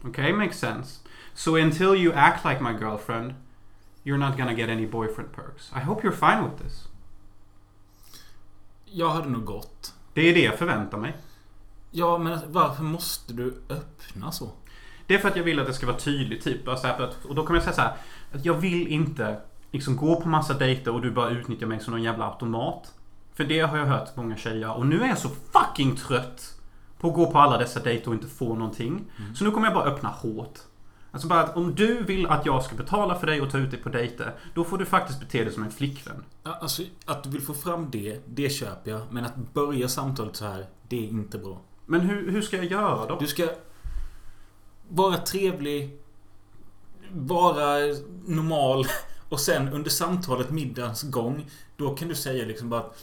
Okay, 0.06 0.32
makes 0.32 0.58
sense. 0.58 1.00
So 1.34 1.56
until 1.56 1.96
you 1.96 2.14
act 2.14 2.46
like 2.46 2.62
my 2.62 2.74
girlfriend, 2.74 3.34
you're 4.04 4.18
not 4.18 4.38
gonna 4.38 4.56
get 4.56 4.70
any 4.70 4.86
boyfriend 4.86 5.32
perks. 5.32 5.70
I 5.76 5.82
hope 5.82 6.04
you're 6.04 6.12
fine 6.12 6.44
with 6.44 6.58
this. 6.58 6.88
Jag 8.94 9.10
hade 9.10 9.30
nog 9.30 9.46
gått. 9.46 9.94
Det 10.14 10.22
är 10.30 10.34
det 10.34 10.44
jag 10.44 10.58
förväntar 10.58 10.98
mig. 10.98 11.18
Ja, 11.92 12.18
men 12.18 12.40
varför 12.48 12.84
måste 12.84 13.34
du 13.34 13.62
öppna 13.70 14.32
så? 14.32 14.50
Det 15.08 15.16
är 15.16 15.20
för 15.20 15.28
att 15.28 15.36
jag 15.36 15.44
vill 15.44 15.60
att 15.60 15.68
det 15.68 15.74
ska 15.74 15.86
vara 15.86 15.98
tydligt. 15.98 16.44
Typ, 16.44 16.68
alltså 16.68 16.88
att, 16.88 17.26
och 17.26 17.36
då 17.36 17.46
kommer 17.46 17.60
jag 17.60 17.64
säga 17.64 17.76
så 17.76 17.82
här. 17.82 17.94
Att 18.32 18.46
jag 18.46 18.54
vill 18.54 18.88
inte 18.88 19.38
liksom 19.72 19.96
gå 19.96 20.22
på 20.22 20.28
massa 20.28 20.54
dejter 20.54 20.94
och 20.94 21.02
du 21.02 21.12
bara 21.12 21.30
utnyttjar 21.30 21.68
mig 21.68 21.80
som 21.80 21.92
någon 21.92 22.04
jävla 22.04 22.26
automat. 22.26 22.94
För 23.34 23.44
det 23.44 23.60
har 23.60 23.78
jag 23.78 23.86
hört 23.86 24.16
många 24.16 24.38
tjejer. 24.38 24.78
Och 24.78 24.86
nu 24.86 25.02
är 25.02 25.08
jag 25.08 25.18
så 25.18 25.30
fucking 25.30 25.96
trött 25.96 26.60
på 27.00 27.08
att 27.08 27.14
gå 27.14 27.32
på 27.32 27.40
alla 27.40 27.58
dessa 27.58 27.80
dejter 27.80 28.08
och 28.08 28.14
inte 28.14 28.28
få 28.28 28.56
någonting. 28.56 29.12
Så 29.36 29.44
nu 29.44 29.52
kommer 29.52 29.68
jag 29.68 29.74
bara 29.74 29.90
öppna 29.90 30.10
hårt. 30.10 30.60
Alltså 31.12 31.28
bara 31.28 31.44
att 31.44 31.56
om 31.56 31.76
du 31.76 32.04
vill 32.04 32.28
att 32.28 32.46
jag 32.46 32.64
ska 32.64 32.76
betala 32.76 33.20
för 33.20 33.28
dig 33.28 33.42
och 33.42 33.52
ta 33.52 33.58
ut 33.58 33.72
dig 33.72 33.80
på 33.80 33.90
dejter. 33.90 34.36
Då 34.54 34.64
får 34.64 34.78
du 34.78 34.86
faktiskt 34.86 35.20
bete 35.20 35.44
dig 35.44 35.54
som 35.54 35.64
en 35.64 35.72
flickvän. 35.72 36.24
Alltså, 36.44 36.84
att 37.06 37.24
du 37.24 37.30
vill 37.30 37.42
få 37.42 37.54
fram 37.54 37.92
det, 37.92 38.22
det 38.26 38.50
köper 38.50 38.92
jag. 38.92 39.02
Men 39.12 39.26
att 39.26 39.54
börja 39.54 39.88
samtalet 39.88 40.36
så 40.36 40.46
här, 40.46 40.66
det 40.88 41.06
är 41.06 41.10
inte 41.10 41.38
bra. 41.38 41.62
Men 41.86 42.02
hur, 42.02 42.32
hur 42.32 42.42
ska 42.42 42.58
jag 42.58 42.66
göra 42.66 43.06
då? 43.06 43.20
Du 43.20 43.28
ska 43.28 43.48
vara 44.90 45.18
trevlig, 45.18 46.00
vara 47.12 47.78
normal 48.26 48.86
och 49.30 49.40
sen 49.40 49.70
under 49.70 49.90
samtalet 49.90 50.50
middagens 50.50 51.04
gång 51.04 51.50
då 51.78 51.96
kan 51.96 52.08
du 52.08 52.16
säga 52.16 52.46
liksom 52.46 52.70
bara 52.70 52.80
att 52.80 52.98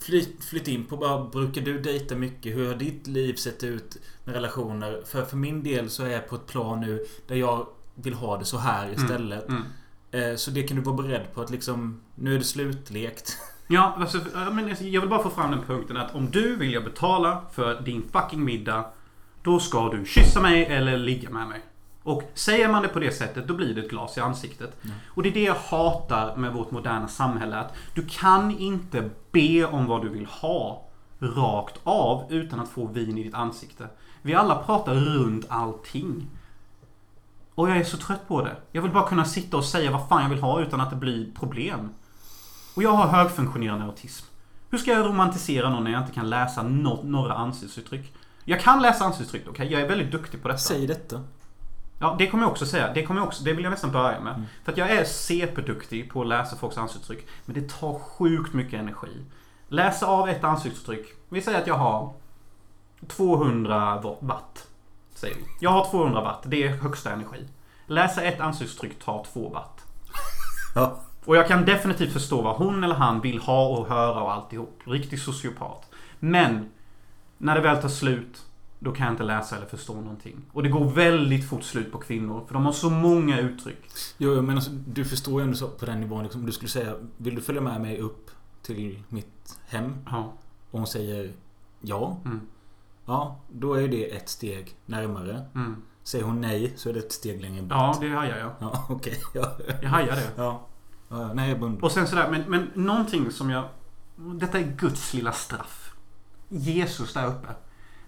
Flyt, 0.00 0.44
flyt 0.44 0.68
in 0.68 0.84
på 0.84 0.96
bara, 0.96 1.24
brukar 1.24 1.62
du 1.62 1.80
dejta 1.80 2.14
mycket? 2.14 2.56
Hur 2.56 2.68
har 2.68 2.74
ditt 2.74 3.06
liv 3.06 3.34
sett 3.34 3.64
ut 3.64 3.96
med 4.24 4.34
relationer? 4.34 5.02
För 5.06 5.24
för 5.24 5.36
min 5.36 5.62
del 5.62 5.90
så 5.90 6.04
är 6.04 6.10
jag 6.10 6.28
på 6.28 6.34
ett 6.36 6.46
plan 6.46 6.80
nu 6.80 7.06
där 7.26 7.36
jag 7.36 7.66
vill 7.94 8.14
ha 8.14 8.38
det 8.38 8.44
så 8.44 8.58
här 8.58 8.92
istället. 8.92 9.48
Mm. 9.48 9.62
Eh, 10.10 10.36
Så 10.36 10.50
det 10.50 10.62
kan 10.62 10.76
du 10.76 10.82
vara 10.82 10.96
beredd 10.96 11.34
på 11.34 11.40
att 11.40 11.50
liksom 11.50 12.00
Nu 12.14 12.34
är 12.34 12.38
det 12.38 12.44
slutlekt. 12.44 13.36
Ja, 13.70 13.94
alltså, 13.98 14.18
alltså, 14.34 14.84
jag 14.84 15.00
vill 15.00 15.10
bara 15.10 15.22
få 15.22 15.30
fram 15.30 15.50
den 15.50 15.62
punkten 15.66 15.96
att 15.96 16.14
om 16.14 16.30
du 16.30 16.56
vill 16.56 16.72
jag 16.72 16.84
betala 16.84 17.42
för 17.52 17.80
din 17.80 18.02
fucking 18.12 18.44
middag. 18.44 18.84
Då 19.42 19.60
ska 19.60 19.88
du 19.88 20.04
kyssa 20.06 20.40
mig 20.42 20.64
eller 20.64 20.96
ligga 20.96 21.30
med 21.30 21.48
mig. 21.48 21.60
Och 22.08 22.22
säger 22.34 22.68
man 22.68 22.82
det 22.82 22.88
på 22.88 22.98
det 22.98 23.12
sättet, 23.12 23.48
då 23.48 23.54
blir 23.54 23.74
det 23.74 23.80
ett 23.80 23.90
glas 23.90 24.16
i 24.16 24.20
ansiktet. 24.20 24.76
Ja. 24.82 24.90
Och 25.14 25.22
det 25.22 25.28
är 25.28 25.34
det 25.34 25.42
jag 25.42 25.54
hatar 25.54 26.36
med 26.36 26.52
vårt 26.52 26.70
moderna 26.70 27.08
samhälle. 27.08 27.56
Att 27.56 27.74
du 27.94 28.06
kan 28.06 28.58
inte 28.58 29.10
be 29.32 29.64
om 29.64 29.86
vad 29.86 30.02
du 30.02 30.08
vill 30.08 30.26
ha 30.26 30.84
rakt 31.18 31.80
av 31.84 32.24
utan 32.28 32.60
att 32.60 32.68
få 32.68 32.86
vin 32.86 33.18
i 33.18 33.22
ditt 33.22 33.34
ansikte. 33.34 33.88
Vi 34.22 34.34
alla 34.34 34.54
pratar 34.54 34.94
runt 34.94 35.46
allting. 35.48 36.26
Och 37.54 37.70
jag 37.70 37.76
är 37.76 37.84
så 37.84 37.96
trött 37.96 38.28
på 38.28 38.44
det. 38.44 38.56
Jag 38.72 38.82
vill 38.82 38.92
bara 38.92 39.08
kunna 39.08 39.24
sitta 39.24 39.56
och 39.56 39.64
säga 39.64 39.90
vad 39.90 40.08
fan 40.08 40.22
jag 40.22 40.30
vill 40.30 40.42
ha 40.42 40.60
utan 40.60 40.80
att 40.80 40.90
det 40.90 40.96
blir 40.96 41.32
problem. 41.34 41.90
Och 42.74 42.82
jag 42.82 42.92
har 42.92 43.06
högfunktionerande 43.06 43.84
autism. 43.84 44.26
Hur 44.70 44.78
ska 44.78 44.90
jag 44.90 45.06
romantisera 45.06 45.70
någon 45.70 45.84
när 45.84 45.90
jag 45.90 46.02
inte 46.02 46.14
kan 46.14 46.30
läsa 46.30 46.62
no 46.62 47.00
några 47.04 47.34
ansiktsuttryck? 47.34 48.12
Jag 48.44 48.60
kan 48.60 48.82
läsa 48.82 49.04
ansiktsuttryck, 49.04 49.48
okej? 49.48 49.72
Jag 49.72 49.82
är 49.82 49.88
väldigt 49.88 50.10
duktig 50.10 50.42
på 50.42 50.48
detta. 50.48 50.58
Säg 50.58 50.86
detta. 50.86 51.22
Ja, 52.00 52.16
det 52.18 52.26
kommer 52.26 52.42
jag 52.42 52.50
också 52.50 52.66
säga. 52.66 52.92
Det, 52.92 53.02
kommer 53.02 53.20
jag 53.20 53.28
också, 53.28 53.44
det 53.44 53.52
vill 53.52 53.64
jag 53.64 53.70
nästan 53.70 53.92
börja 53.92 54.20
med. 54.20 54.34
Mm. 54.34 54.46
För 54.64 54.72
att 54.72 54.78
jag 54.78 54.90
är 54.90 55.04
CP-duktig 55.04 56.10
på 56.10 56.20
att 56.20 56.26
läsa 56.26 56.56
folks 56.56 56.78
ansiktsuttryck. 56.78 57.26
Men 57.44 57.54
det 57.54 57.68
tar 57.68 57.98
sjukt 57.98 58.52
mycket 58.52 58.80
energi. 58.80 59.24
Läsa 59.68 60.06
av 60.06 60.28
ett 60.28 60.44
ansiktsuttryck. 60.44 61.06
Vi 61.28 61.42
säger 61.42 61.60
att 61.60 61.66
jag 61.66 61.74
har 61.74 62.12
200 63.06 64.02
watt. 64.20 64.68
Säger 65.14 65.34
vi. 65.34 65.42
Jag 65.60 65.70
har 65.70 65.90
200 65.90 66.20
watt. 66.20 66.42
Det 66.46 66.62
är 66.64 66.68
högsta 66.68 67.12
energi. 67.12 67.48
Läsa 67.86 68.22
ett 68.22 68.40
ansiktsuttryck 68.40 68.98
tar 68.98 69.24
2 69.32 69.48
watt. 69.48 69.84
Ja. 70.74 71.00
Och 71.24 71.36
jag 71.36 71.48
kan 71.48 71.64
definitivt 71.64 72.12
förstå 72.12 72.42
vad 72.42 72.56
hon 72.56 72.84
eller 72.84 72.94
han 72.94 73.20
vill 73.20 73.38
ha 73.38 73.68
och 73.68 73.88
höra 73.88 74.22
och 74.22 74.32
alltihop. 74.32 74.80
Riktig 74.84 75.20
sociopat. 75.20 75.90
Men 76.18 76.70
När 77.38 77.54
det 77.54 77.60
väl 77.60 77.82
tar 77.82 77.88
slut, 77.88 78.44
då 78.78 78.92
kan 78.92 79.06
jag 79.06 79.12
inte 79.12 79.22
läsa 79.22 79.56
eller 79.56 79.66
förstå 79.66 79.94
någonting. 79.94 80.36
Och 80.52 80.62
det 80.62 80.68
går 80.68 80.84
väldigt 80.84 81.48
fort 81.48 81.62
slut 81.62 81.92
på 81.92 81.98
kvinnor, 81.98 82.44
för 82.46 82.54
de 82.54 82.64
har 82.64 82.72
så 82.72 82.90
många 82.90 83.40
uttryck. 83.40 83.90
Jo, 84.18 84.42
men 84.42 84.54
alltså, 84.56 84.70
du 84.70 85.04
förstår 85.04 85.42
ju 85.42 85.48
ändå 85.48 85.68
på 85.68 85.86
den 85.86 86.00
nivån. 86.00 86.22
Liksom, 86.22 86.46
du 86.46 86.52
skulle 86.52 86.68
säga, 86.68 86.94
vill 87.16 87.34
du 87.34 87.40
följa 87.40 87.60
med 87.60 87.80
mig 87.80 87.98
upp 87.98 88.30
till 88.62 89.02
mitt 89.08 89.58
hem? 89.66 89.96
Ja. 90.06 90.32
Och 90.70 90.78
hon 90.78 90.86
säger 90.86 91.32
ja. 91.80 92.20
Mm. 92.24 92.40
Ja, 93.06 93.40
då 93.52 93.74
är 93.74 93.88
det 93.88 94.16
ett 94.16 94.28
steg 94.28 94.76
närmare. 94.86 95.46
Mm. 95.54 95.82
Säger 96.02 96.24
hon 96.24 96.40
nej 96.40 96.72
så 96.76 96.88
är 96.88 96.92
det 96.92 96.98
ett 96.98 97.12
steg 97.12 97.40
längre 97.42 97.62
bort. 97.62 97.70
Ja, 97.70 97.98
det 98.00 98.08
hajar 98.08 98.38
jag. 98.38 98.50
Ja, 98.58 98.86
okej. 98.90 99.14
Ja. 99.34 99.56
Jag 99.82 99.88
hajar 99.88 100.16
det. 100.16 100.30
ja. 100.36 100.66
ja. 101.08 101.32
Nej, 101.34 101.48
jag 101.48 101.56
är 101.56 101.60
bunden. 101.60 101.82
Och 101.82 101.92
sen 101.92 102.06
sådär, 102.06 102.30
men, 102.30 102.42
men 102.42 102.70
någonting 102.74 103.30
som 103.30 103.50
jag... 103.50 103.64
Detta 104.16 104.58
är 104.58 104.62
Guds 104.62 105.14
lilla 105.14 105.32
straff. 105.32 105.94
Jesus 106.48 107.14
där 107.14 107.26
uppe. 107.26 107.48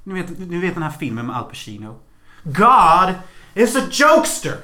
Ni 0.05 0.23
vet, 0.23 0.39
ni 0.39 0.59
vet 0.59 0.75
den 0.75 0.83
här 0.83 0.91
filmen 0.91 1.27
med 1.27 1.37
Al 1.37 1.45
Pacino. 1.45 1.97
God 2.45 3.15
is 3.55 3.77
a 3.77 3.83
jokester! 3.91 4.57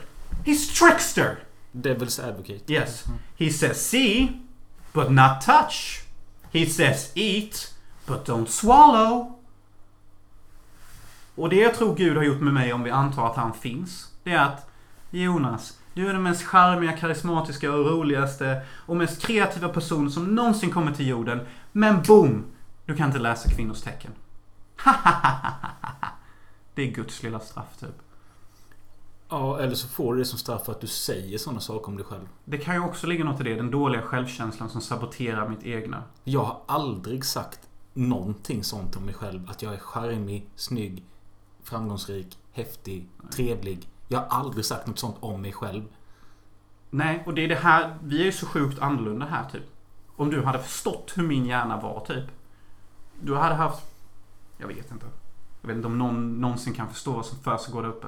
He's 0.44 0.78
trickster! 0.78 1.36
Devil's 1.72 2.18
Advocate. 2.28 2.72
Yes. 2.72 3.04
He 3.36 3.50
says 3.50 3.86
see, 3.86 4.40
but 4.92 5.10
not 5.10 5.40
touch. 5.40 6.02
He 6.52 6.66
says 6.66 7.12
eat, 7.14 7.74
but 8.06 8.28
don't 8.28 8.46
swallow. 8.46 9.32
Och 11.34 11.48
det 11.48 11.56
jag 11.56 11.74
tror 11.74 11.94
Gud 11.94 12.16
har 12.16 12.24
gjort 12.24 12.40
med 12.40 12.54
mig 12.54 12.72
om 12.72 12.82
vi 12.82 12.90
antar 12.90 13.26
att 13.26 13.36
han 13.36 13.54
finns. 13.54 14.12
Det 14.24 14.32
är 14.32 14.44
att 14.44 14.70
Jonas, 15.10 15.78
du 15.94 16.08
är 16.08 16.12
den 16.12 16.22
mest 16.22 16.42
charmiga, 16.42 16.92
karismatiska 16.92 17.72
och 17.72 17.90
roligaste 17.90 18.60
och 18.86 18.96
mest 18.96 19.26
kreativa 19.26 19.68
person 19.68 20.10
som 20.10 20.34
någonsin 20.34 20.70
kommer 20.70 20.92
till 20.92 21.08
jorden. 21.08 21.40
Men 21.72 22.02
boom! 22.02 22.44
Du 22.86 22.96
kan 22.96 23.06
inte 23.06 23.18
läsa 23.18 23.50
kvinnors 23.50 23.82
tecken. 23.82 24.10
det 26.74 26.82
är 26.82 26.86
Guds 26.86 27.22
lilla 27.22 27.40
straff 27.40 27.76
typ. 27.80 28.02
Ja, 29.28 29.58
eller 29.58 29.74
så 29.74 29.88
får 29.88 30.14
du 30.14 30.18
det 30.18 30.24
som 30.24 30.38
straff 30.38 30.64
för 30.64 30.72
att 30.72 30.80
du 30.80 30.86
säger 30.86 31.38
sådana 31.38 31.60
saker 31.60 31.88
om 31.88 31.96
dig 31.96 32.06
själv. 32.06 32.28
Det 32.44 32.58
kan 32.58 32.74
ju 32.74 32.80
också 32.80 33.06
ligga 33.06 33.24
något 33.24 33.40
i 33.40 33.44
det. 33.44 33.54
Den 33.54 33.70
dåliga 33.70 34.02
självkänslan 34.02 34.68
som 34.68 34.80
saboterar 34.80 35.48
mitt 35.48 35.62
egna. 35.62 36.02
Jag 36.24 36.44
har 36.44 36.60
aldrig 36.66 37.24
sagt 37.24 37.60
någonting 37.94 38.64
sånt 38.64 38.96
om 38.96 39.04
mig 39.04 39.14
själv. 39.14 39.50
Att 39.50 39.62
jag 39.62 39.74
är 39.74 39.78
charmig, 39.78 40.46
snygg, 40.56 41.04
framgångsrik, 41.62 42.38
häftig, 42.52 43.08
trevlig. 43.30 43.88
Jag 44.08 44.18
har 44.18 44.26
aldrig 44.26 44.64
sagt 44.64 44.86
något 44.86 44.98
sånt 44.98 45.16
om 45.20 45.42
mig 45.42 45.52
själv. 45.52 45.82
Nej, 46.90 47.22
och 47.26 47.34
det 47.34 47.44
är 47.44 47.48
det 47.48 47.54
här. 47.54 47.98
Vi 48.02 48.20
är 48.20 48.24
ju 48.24 48.32
så 48.32 48.46
sjukt 48.46 48.78
annorlunda 48.78 49.26
här 49.26 49.44
typ. 49.52 49.64
Om 50.16 50.30
du 50.30 50.44
hade 50.44 50.58
förstått 50.58 51.12
hur 51.14 51.22
min 51.22 51.46
hjärna 51.46 51.80
var 51.80 52.04
typ. 52.06 52.24
Du 53.20 53.36
hade 53.36 53.54
haft... 53.54 53.95
Jag 54.58 54.66
vet 54.66 54.92
inte. 54.92 55.06
Jag 55.60 55.68
vet 55.68 55.76
inte 55.76 55.88
om 55.88 55.98
någon 55.98 56.40
någonsin 56.40 56.74
kan 56.74 56.88
förstå 56.88 57.12
vad 57.12 57.26
som 57.26 57.38
försiggår 57.38 57.82
där 57.82 57.88
uppe. 57.88 58.06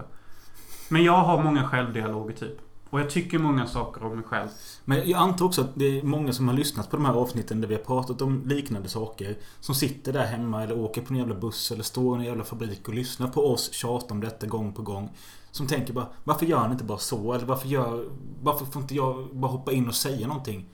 Men 0.88 1.05
jag 1.05 1.18
har 1.18 1.42
många 1.42 1.68
självdialoger 1.68 2.34
typ. 2.34 2.59
Och 2.90 3.01
jag 3.01 3.11
tycker 3.11 3.38
många 3.38 3.66
saker 3.66 4.05
om 4.05 4.14
mig 4.14 4.24
själv. 4.24 4.49
Men 4.84 5.11
jag 5.11 5.20
antar 5.20 5.46
också 5.46 5.61
att 5.61 5.70
det 5.74 5.99
är 5.99 6.03
många 6.03 6.32
som 6.32 6.49
har 6.49 6.55
lyssnat 6.55 6.90
på 6.90 6.96
de 6.96 7.05
här 7.05 7.14
avsnitten 7.14 7.61
där 7.61 7.68
vi 7.68 7.74
har 7.74 7.82
pratat 7.82 8.22
om 8.22 8.42
liknande 8.46 8.88
saker. 8.88 9.38
Som 9.61 9.74
sitter 9.74 10.12
där 10.12 10.24
hemma 10.26 10.62
eller 10.62 10.78
åker 10.78 11.03
på 11.03 11.12
en 11.12 11.18
jävla 11.18 11.34
buss 11.34 11.70
eller 11.72 11.82
står 11.82 12.16
i 12.16 12.20
en 12.20 12.26
jävla 12.26 12.44
fabrik 12.44 12.88
och 12.88 12.94
lyssnar 12.94 13.28
på 13.28 13.53
oss 13.53 13.72
tjata 13.72 14.14
om 14.14 14.20
detta 14.20 14.46
gång 14.46 14.72
på 14.72 14.82
gång. 14.82 15.11
Som 15.51 15.66
tänker 15.66 15.92
bara 15.92 16.07
Varför 16.24 16.46
gör 16.46 16.59
han 16.59 16.72
inte 16.72 16.84
bara 16.84 16.99
så? 16.99 17.32
Eller 17.32 17.46
varför 17.46 17.68
gör... 17.68 18.09
Varför 18.42 18.66
får 18.66 18.82
inte 18.82 18.94
jag 18.94 19.28
bara 19.32 19.53
hoppa 19.53 19.72
in 19.72 19.88
och 19.88 19.94
säga 19.94 20.26
någonting? 20.26 20.68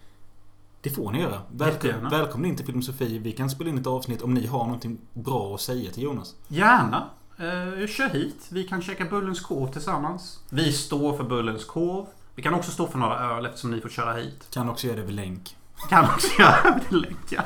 Det 0.84 0.90
får 0.90 1.10
ni 1.12 1.20
göra. 1.20 1.40
Välkom, 1.50 1.68
Jättegärna. 1.68 2.08
välkommen 2.10 2.50
in 2.50 2.56
till 2.56 2.66
Filosofi. 2.66 3.18
Vi 3.18 3.32
kan 3.32 3.50
spela 3.50 3.70
in 3.70 3.78
ett 3.78 3.86
avsnitt 3.86 4.22
om 4.22 4.34
ni 4.34 4.46
har 4.46 4.64
någonting 4.64 4.98
bra 5.12 5.54
att 5.54 5.60
säga 5.60 5.90
till 5.90 6.02
Jonas. 6.02 6.34
Gärna. 6.48 7.04
Eh, 7.38 7.86
kör 7.86 8.08
hit. 8.08 8.46
Vi 8.50 8.64
kan 8.64 8.82
käka 8.82 9.04
Bullens 9.04 9.40
korv 9.40 9.72
tillsammans. 9.72 10.40
Vi 10.50 10.72
står 10.72 11.16
för 11.16 11.24
Bullens 11.24 11.64
korv. 11.64 12.06
Vi 12.34 12.42
kan 12.42 12.54
också 12.54 12.70
stå 12.70 12.86
för 12.86 12.98
några 12.98 13.18
öl 13.18 13.46
eftersom 13.46 13.70
ni 13.70 13.80
får 13.80 13.88
köra 13.88 14.12
hit. 14.12 14.48
Kan 14.50 14.68
också 14.70 14.86
göra 14.86 14.96
det 14.96 15.02
över 15.02 15.12
länk. 15.12 15.56
Kan 15.88 16.04
också 16.04 16.28
göra 16.42 16.80
det 16.90 16.96
lätt, 16.96 17.32
ja. 17.32 17.42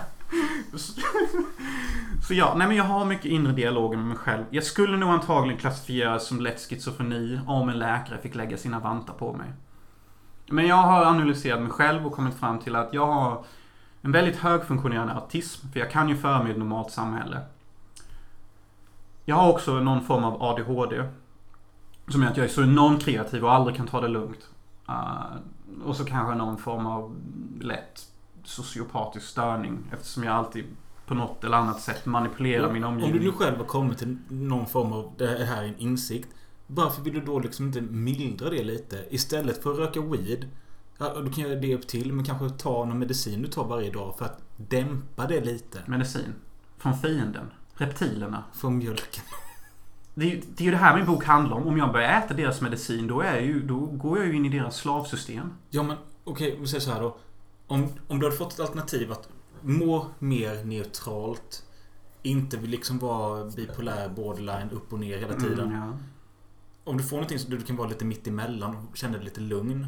Så 2.28 2.34
ja, 2.34 2.54
nej 2.56 2.66
men 2.68 2.76
jag 2.76 2.84
har 2.84 3.04
mycket 3.04 3.24
inre 3.24 3.52
dialoger 3.52 3.96
med 3.96 4.06
mig 4.06 4.16
själv. 4.16 4.44
Jag 4.50 4.64
skulle 4.64 4.96
nog 4.96 5.10
antagligen 5.10 5.60
klassifieras 5.60 6.26
som 6.26 6.40
lätt 6.40 6.60
schizofreni 6.60 7.40
om 7.46 7.68
en 7.68 7.78
läkare 7.78 8.18
fick 8.22 8.34
lägga 8.34 8.56
sina 8.56 8.80
vantar 8.80 9.14
på 9.14 9.32
mig. 9.32 9.48
Men 10.50 10.66
jag 10.66 10.76
har 10.76 11.04
analyserat 11.04 11.60
mig 11.60 11.70
själv 11.70 12.06
och 12.06 12.12
kommit 12.12 12.34
fram 12.34 12.58
till 12.58 12.76
att 12.76 12.94
jag 12.94 13.06
har 13.06 13.44
en 14.02 14.12
väldigt 14.12 14.36
högfunktionerande 14.36 15.12
autism. 15.12 15.68
För 15.72 15.80
jag 15.80 15.90
kan 15.90 16.08
ju 16.08 16.16
föra 16.16 16.38
mig 16.38 16.48
i 16.48 16.52
ett 16.52 16.58
normalt 16.58 16.90
samhälle. 16.90 17.40
Jag 19.24 19.36
har 19.36 19.52
också 19.52 19.72
någon 19.80 20.04
form 20.04 20.24
av 20.24 20.42
ADHD. 20.42 21.04
Som 22.08 22.22
gör 22.22 22.30
att 22.30 22.36
jag 22.36 22.44
är 22.44 22.50
så 22.50 22.62
enormt 22.62 23.02
kreativ 23.02 23.44
och 23.44 23.52
aldrig 23.52 23.76
kan 23.76 23.86
ta 23.86 24.00
det 24.00 24.08
lugnt. 24.08 24.50
Uh, 24.88 25.36
och 25.84 25.96
så 25.96 26.04
kanske 26.04 26.34
någon 26.34 26.58
form 26.58 26.86
av 26.86 27.16
lätt 27.60 28.06
sociopatisk 28.44 29.26
störning. 29.26 29.78
Eftersom 29.92 30.24
jag 30.24 30.34
alltid 30.34 30.64
på 31.06 31.14
något 31.14 31.44
eller 31.44 31.56
annat 31.56 31.80
sätt 31.80 32.06
manipulerar 32.06 32.72
min 32.72 32.84
Om 32.84 32.98
du 32.98 33.04
omgivning. 33.04 33.26
nu 33.26 33.32
själv 33.32 33.56
har 33.56 33.64
kommit 33.64 33.98
till 33.98 34.18
någon 34.28 34.66
form 34.66 34.92
av 34.92 35.12
det 35.16 35.44
här 35.44 35.62
är 35.62 35.66
en 35.66 35.78
insikt. 35.78 36.28
Varför 36.70 37.02
vill 37.02 37.14
du 37.14 37.20
då 37.20 37.38
liksom 37.38 37.66
inte 37.66 37.80
mildra 37.80 38.50
det 38.50 38.64
lite? 38.64 39.04
Istället 39.10 39.62
för 39.62 39.72
att 39.72 39.78
röka 39.78 40.00
weed. 40.00 40.46
Ja, 40.98 41.20
du 41.20 41.30
kan 41.32 41.44
göra 41.44 41.60
det 41.60 41.74
upp 41.74 41.86
till 41.88 42.12
men 42.12 42.24
kanske 42.24 42.50
ta 42.50 42.84
någon 42.84 42.98
medicin 42.98 43.42
du 43.42 43.48
tar 43.48 43.64
varje 43.68 43.90
dag 43.90 44.14
för 44.18 44.24
att 44.24 44.40
dämpa 44.56 45.26
det 45.26 45.40
lite. 45.40 45.82
Medicin. 45.86 46.34
Från 46.78 46.98
fienden. 46.98 47.50
Reptilerna. 47.74 48.44
Från 48.54 48.78
mjölken. 48.78 49.24
Det 50.14 50.24
är, 50.26 50.30
ju- 50.30 50.42
det 50.56 50.62
är 50.62 50.64
ju 50.64 50.70
det 50.70 50.76
här 50.76 50.96
min 50.96 51.06
bok 51.06 51.24
handlar 51.24 51.56
om. 51.56 51.66
Om 51.66 51.78
jag 51.78 51.92
börjar 51.92 52.18
äta 52.22 52.34
deras 52.34 52.60
medicin 52.60 53.06
då, 53.06 53.20
är 53.20 53.40
ju, 53.40 53.62
då 53.66 53.78
går 53.86 54.18
jag 54.18 54.26
ju 54.26 54.36
in 54.36 54.46
i 54.46 54.48
deras 54.48 54.76
slavsystem. 54.76 55.52
Ja 55.70 55.82
men 55.82 55.96
okej, 56.24 56.56
vi 56.60 56.66
säger 56.66 56.80
så 56.80 56.90
här 56.92 57.00
då. 57.00 57.16
Om, 57.66 57.88
om 58.08 58.18
du 58.18 58.26
hade 58.26 58.36
fått 58.36 58.52
ett 58.52 58.60
alternativ 58.60 59.12
att 59.12 59.28
må 59.60 60.06
mer 60.18 60.64
neutralt. 60.64 61.64
Inte 62.22 62.56
vill 62.56 62.70
liksom 62.70 62.98
vara 62.98 63.44
bipolär, 63.44 64.08
borderline, 64.08 64.70
upp 64.70 64.92
och 64.92 64.98
ner 64.98 65.18
hela 65.18 65.34
tiden. 65.34 65.66
Mm, 65.68 65.76
ja. 65.76 65.92
Om 66.88 66.96
du 66.96 67.02
får 67.02 67.16
någonting 67.16 67.38
som 67.38 67.50
du 67.50 67.60
kan 67.60 67.76
vara 67.76 67.88
lite 67.88 68.04
mitt 68.04 68.26
emellan 68.26 68.76
och 68.76 68.96
känna 68.96 69.16
dig 69.16 69.24
lite 69.24 69.40
lugn. 69.40 69.86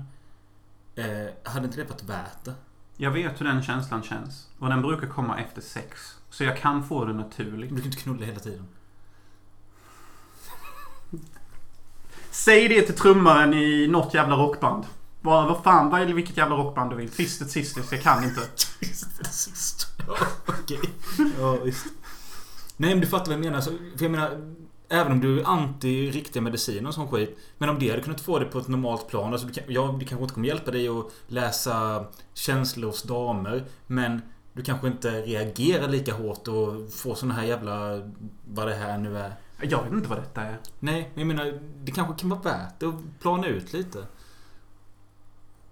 Eh, 0.95 1.27
hade 1.43 1.65
inte 1.67 1.77
det 1.77 1.85
varit 1.85 2.03
värt 2.03 2.45
det? 2.45 2.55
Jag 2.97 3.11
vet 3.11 3.41
hur 3.41 3.47
den 3.47 3.63
känslan 3.63 4.03
känns. 4.03 4.49
Och 4.59 4.69
den 4.69 4.83
brukar 4.83 5.07
komma 5.07 5.39
efter 5.39 5.63
sex. 5.63 6.15
Så 6.31 6.45
jag 6.45 6.57
kan 6.57 6.85
få 6.89 7.05
det 7.05 7.13
naturligt. 7.13 7.71
Du 7.71 7.77
kan 7.77 7.87
inte 7.87 8.03
knulla 8.03 8.27
hela 8.27 8.41
tiden. 8.41 8.69
Säg 12.31 12.69
det 12.69 12.83
till 12.83 12.95
trummaren 12.95 13.55
i 13.55 13.87
något 13.87 14.15
jävla 14.15 14.37
rockband. 14.37 14.85
Vad, 15.21 15.49
vad 15.49 15.63
fan, 15.63 15.91
vad 15.91 16.01
är 16.01 16.07
det, 16.07 16.13
vilket 16.13 16.37
jävla 16.37 16.57
rockband 16.57 16.91
du 16.91 16.97
vill? 16.97 17.11
Twisted 17.11 17.51
Sisters, 17.51 17.93
jag 17.93 18.03
kan 18.03 18.25
inte. 18.25 18.41
ja, 20.07 20.17
okej. 20.47 20.81
Ja, 21.39 21.53
visst. 21.65 21.87
Nej, 22.77 22.91
men 22.91 23.01
du 23.01 23.07
fattar 23.07 23.27
vad 23.27 23.35
jag 23.35 23.41
menar. 23.41 23.61
Så, 23.61 23.71
för 23.71 24.05
jag 24.05 24.11
menar, 24.11 24.55
även 24.91 25.13
om 25.13 25.21
du 25.21 25.41
är 25.41 25.45
anti 25.45 26.11
riktiga 26.11 26.43
mediciner 26.43 26.89
och 26.89 26.95
sån 26.95 27.09
skit. 27.09 27.39
Men 27.59 27.69
om 27.69 27.79
det 27.79 27.91
hade 27.91 28.03
kunnat 28.03 28.21
få 28.21 28.39
det 28.39 28.45
på 28.45 28.59
ett 28.59 28.69
normalt 28.69 29.09
plan. 29.09 29.33
Alltså, 29.33 29.47
du 29.47 29.53
kan, 29.53 29.65
ja, 29.69 29.97
det 29.99 30.05
kanske 30.05 30.23
inte 30.23 30.35
kommer 30.35 30.49
hjälpa 30.49 30.71
dig 30.71 30.89
att 30.89 31.07
läsa 31.27 32.07
känslor 32.35 32.87
hos 32.87 33.03
damer. 33.03 33.65
Men 33.87 34.23
du 34.53 34.63
kanske 34.63 34.87
inte 34.87 35.23
reagerar 35.23 35.89
lika 35.89 36.15
hårt 36.15 36.49
och 36.49 36.93
får 36.93 37.15
såna 37.15 37.35
här 37.35 37.45
jävla... 37.45 38.03
Vad 38.45 38.67
det 38.67 38.75
här 38.75 38.99
nu 38.99 39.19
är. 39.19 39.35
Jag 39.63 39.83
vet 39.83 39.93
inte 39.93 40.09
vad 40.09 40.19
detta 40.19 40.43
är. 40.43 40.59
Nej, 40.79 41.11
men 41.15 41.29
jag 41.29 41.37
menar, 41.37 41.61
det 41.83 41.93
kanske 41.93 42.21
kan 42.21 42.31
vara 42.31 42.41
värt 42.41 42.81
det 42.81 42.87
att 42.87 43.21
plana 43.21 43.47
ut 43.47 43.73
lite. 43.73 44.07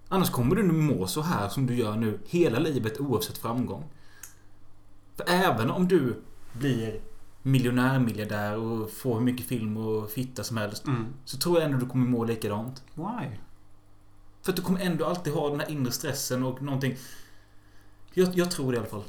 Annars 0.09 0.29
kommer 0.29 0.55
du 0.55 0.63
nu 0.63 0.73
må 0.73 1.07
så 1.07 1.21
här 1.21 1.49
som 1.49 1.65
du 1.65 1.75
gör 1.75 1.95
nu 1.95 2.19
hela 2.27 2.59
livet 2.59 2.99
oavsett 2.99 3.37
framgång. 3.37 3.83
För 5.15 5.25
även 5.29 5.71
om 5.71 5.87
du 5.87 6.21
blir 6.53 6.99
miljonär, 7.41 7.99
miljardär 7.99 8.57
och 8.57 8.91
får 8.91 9.13
hur 9.13 9.21
mycket 9.21 9.45
film 9.45 9.77
och 9.77 10.11
fitta 10.11 10.43
som 10.43 10.57
helst. 10.57 10.87
Mm. 10.87 11.05
Så 11.25 11.37
tror 11.37 11.55
jag 11.59 11.65
ändå 11.65 11.77
du 11.77 11.85
kommer 11.85 12.07
må 12.07 12.23
likadant. 12.23 12.83
Why? 12.93 13.37
För 14.41 14.51
att 14.51 14.55
du 14.55 14.61
kommer 14.61 14.79
ändå 14.79 15.05
alltid 15.05 15.33
ha 15.33 15.49
den 15.49 15.59
här 15.59 15.71
inre 15.71 15.91
stressen 15.91 16.43
och 16.43 16.61
någonting. 16.61 16.97
Jag, 18.13 18.35
jag 18.35 18.51
tror 18.51 18.71
det 18.71 18.75
i 18.75 18.79
alla 18.79 18.89
fall. 18.89 19.03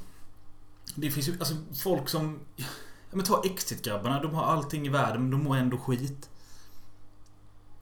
Det 0.95 1.11
finns 1.11 1.28
ju 1.28 1.33
alltså 1.33 1.55
folk 1.83 2.09
som... 2.09 2.39
Ja 2.57 3.16
men 3.16 3.24
ta 3.24 3.43
Exit-grabbarna. 3.45 4.22
De 4.22 4.35
har 4.35 4.45
allting 4.45 4.87
i 4.87 4.89
världen 4.89 5.22
men 5.22 5.31
de 5.31 5.45
mår 5.45 5.57
ändå 5.57 5.78
skit. 5.78 6.31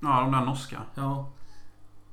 Ja, 0.01 0.20
de 0.20 0.32
där 0.32 0.44
norska. 0.44 0.82
Ja. 0.94 1.32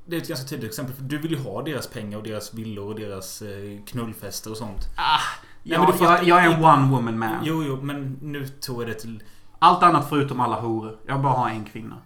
Det 0.05 0.15
är 0.15 0.21
ett 0.21 0.27
ganska 0.27 0.47
tydligt 0.47 0.69
exempel. 0.69 0.95
För 0.95 1.03
du 1.03 1.17
vill 1.17 1.31
ju 1.31 1.38
ha 1.38 1.61
deras 1.61 1.88
pengar 1.88 2.17
och 2.17 2.23
deras 2.23 2.53
villor 2.53 2.88
och 2.88 2.99
deras 2.99 3.41
eh, 3.41 3.83
knullfester 3.86 4.51
och 4.51 4.57
sånt. 4.57 4.81
Ah, 4.97 5.44
Nej, 5.66 5.80
men 5.80 5.88
fattar- 5.93 6.24
jag, 6.24 6.26
jag 6.26 6.45
är 6.45 6.57
en 6.57 6.63
one 6.63 6.91
woman 6.91 7.20
man. 7.20 7.38
Jo, 7.43 7.63
jo, 7.63 7.80
men 7.82 8.18
nu 8.22 8.47
tog 8.47 8.82
jag 8.82 8.88
det 8.89 8.93
till... 8.93 9.24
Allt 9.59 9.84
annat 9.84 10.09
förutom 10.09 10.39
alla 10.39 10.59
horor. 10.59 10.97
Jag 11.07 11.22
bara 11.22 11.34
har 11.34 11.49
en 11.49 11.66
kvinna. 11.66 11.97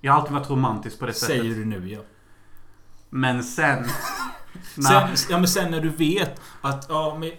Jag 0.00 0.12
har 0.12 0.20
alltid 0.20 0.32
varit 0.34 0.50
romantisk 0.50 0.98
på 0.98 1.06
det 1.06 1.12
sättet. 1.12 1.36
Säger 1.36 1.54
du 1.54 1.64
nu, 1.64 1.88
ja. 1.88 2.00
Men 3.10 3.44
sen... 3.44 3.78
när, 4.76 5.16
Sen, 5.16 5.26
ja, 5.30 5.38
men 5.38 5.48
sen 5.48 5.70
när 5.70 5.80
du 5.80 5.88
vet 5.88 6.40
att, 6.60 6.86
ja, 6.88 7.18
men, 7.20 7.30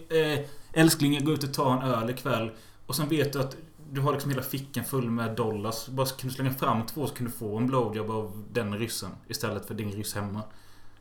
älskling, 0.73 1.13
jag 1.13 1.25
går 1.25 1.33
ut 1.33 1.43
och 1.43 1.53
tar 1.53 1.71
en 1.73 1.81
öl 1.81 2.09
ikväll. 2.09 2.51
Och 2.85 2.95
sen 2.95 3.09
vet 3.09 3.33
du 3.33 3.39
att 3.39 3.55
du 3.91 4.01
har 4.01 4.11
liksom 4.11 4.31
hela 4.31 4.43
fickan 4.43 4.83
full 4.83 5.09
med 5.09 5.35
dollars. 5.35 5.87
Bara 5.87 6.05
så 6.05 6.15
kan 6.15 6.27
du 6.29 6.33
slänga 6.35 6.53
fram 6.53 6.85
två 6.85 7.07
så 7.07 7.13
kan 7.15 7.25
du 7.25 7.31
få 7.31 7.57
en 7.57 7.67
blowjob 7.67 8.09
av 8.11 8.43
den 8.51 8.77
ryssen. 8.77 9.09
Istället 9.27 9.65
för 9.65 9.73
din 9.73 9.91
ryss 9.91 10.15
hemma. 10.15 10.41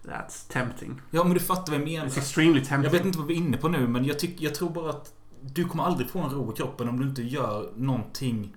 That's 0.02 0.52
tempting. 0.52 1.00
Ja 1.10 1.24
men 1.24 1.34
du 1.34 1.40
fattar 1.40 1.72
vad 1.72 1.80
jag 1.80 1.88
menar. 1.88 2.06
It's 2.06 2.18
extremely 2.18 2.64
tempting. 2.64 2.84
Jag 2.84 2.90
vet 2.90 3.04
inte 3.04 3.18
vad 3.18 3.26
vi 3.26 3.34
är 3.34 3.38
inne 3.38 3.56
på 3.56 3.68
nu 3.68 3.88
men 3.88 4.04
jag, 4.04 4.18
tyck, 4.18 4.40
jag 4.40 4.54
tror 4.54 4.70
bara 4.70 4.90
att 4.90 5.12
du 5.40 5.64
kommer 5.64 5.84
aldrig 5.84 6.10
få 6.10 6.18
en 6.18 6.30
ro 6.30 6.52
i 6.52 6.56
kroppen 6.56 6.88
om 6.88 7.00
du 7.00 7.08
inte 7.08 7.22
gör 7.22 7.72
någonting 7.76 8.56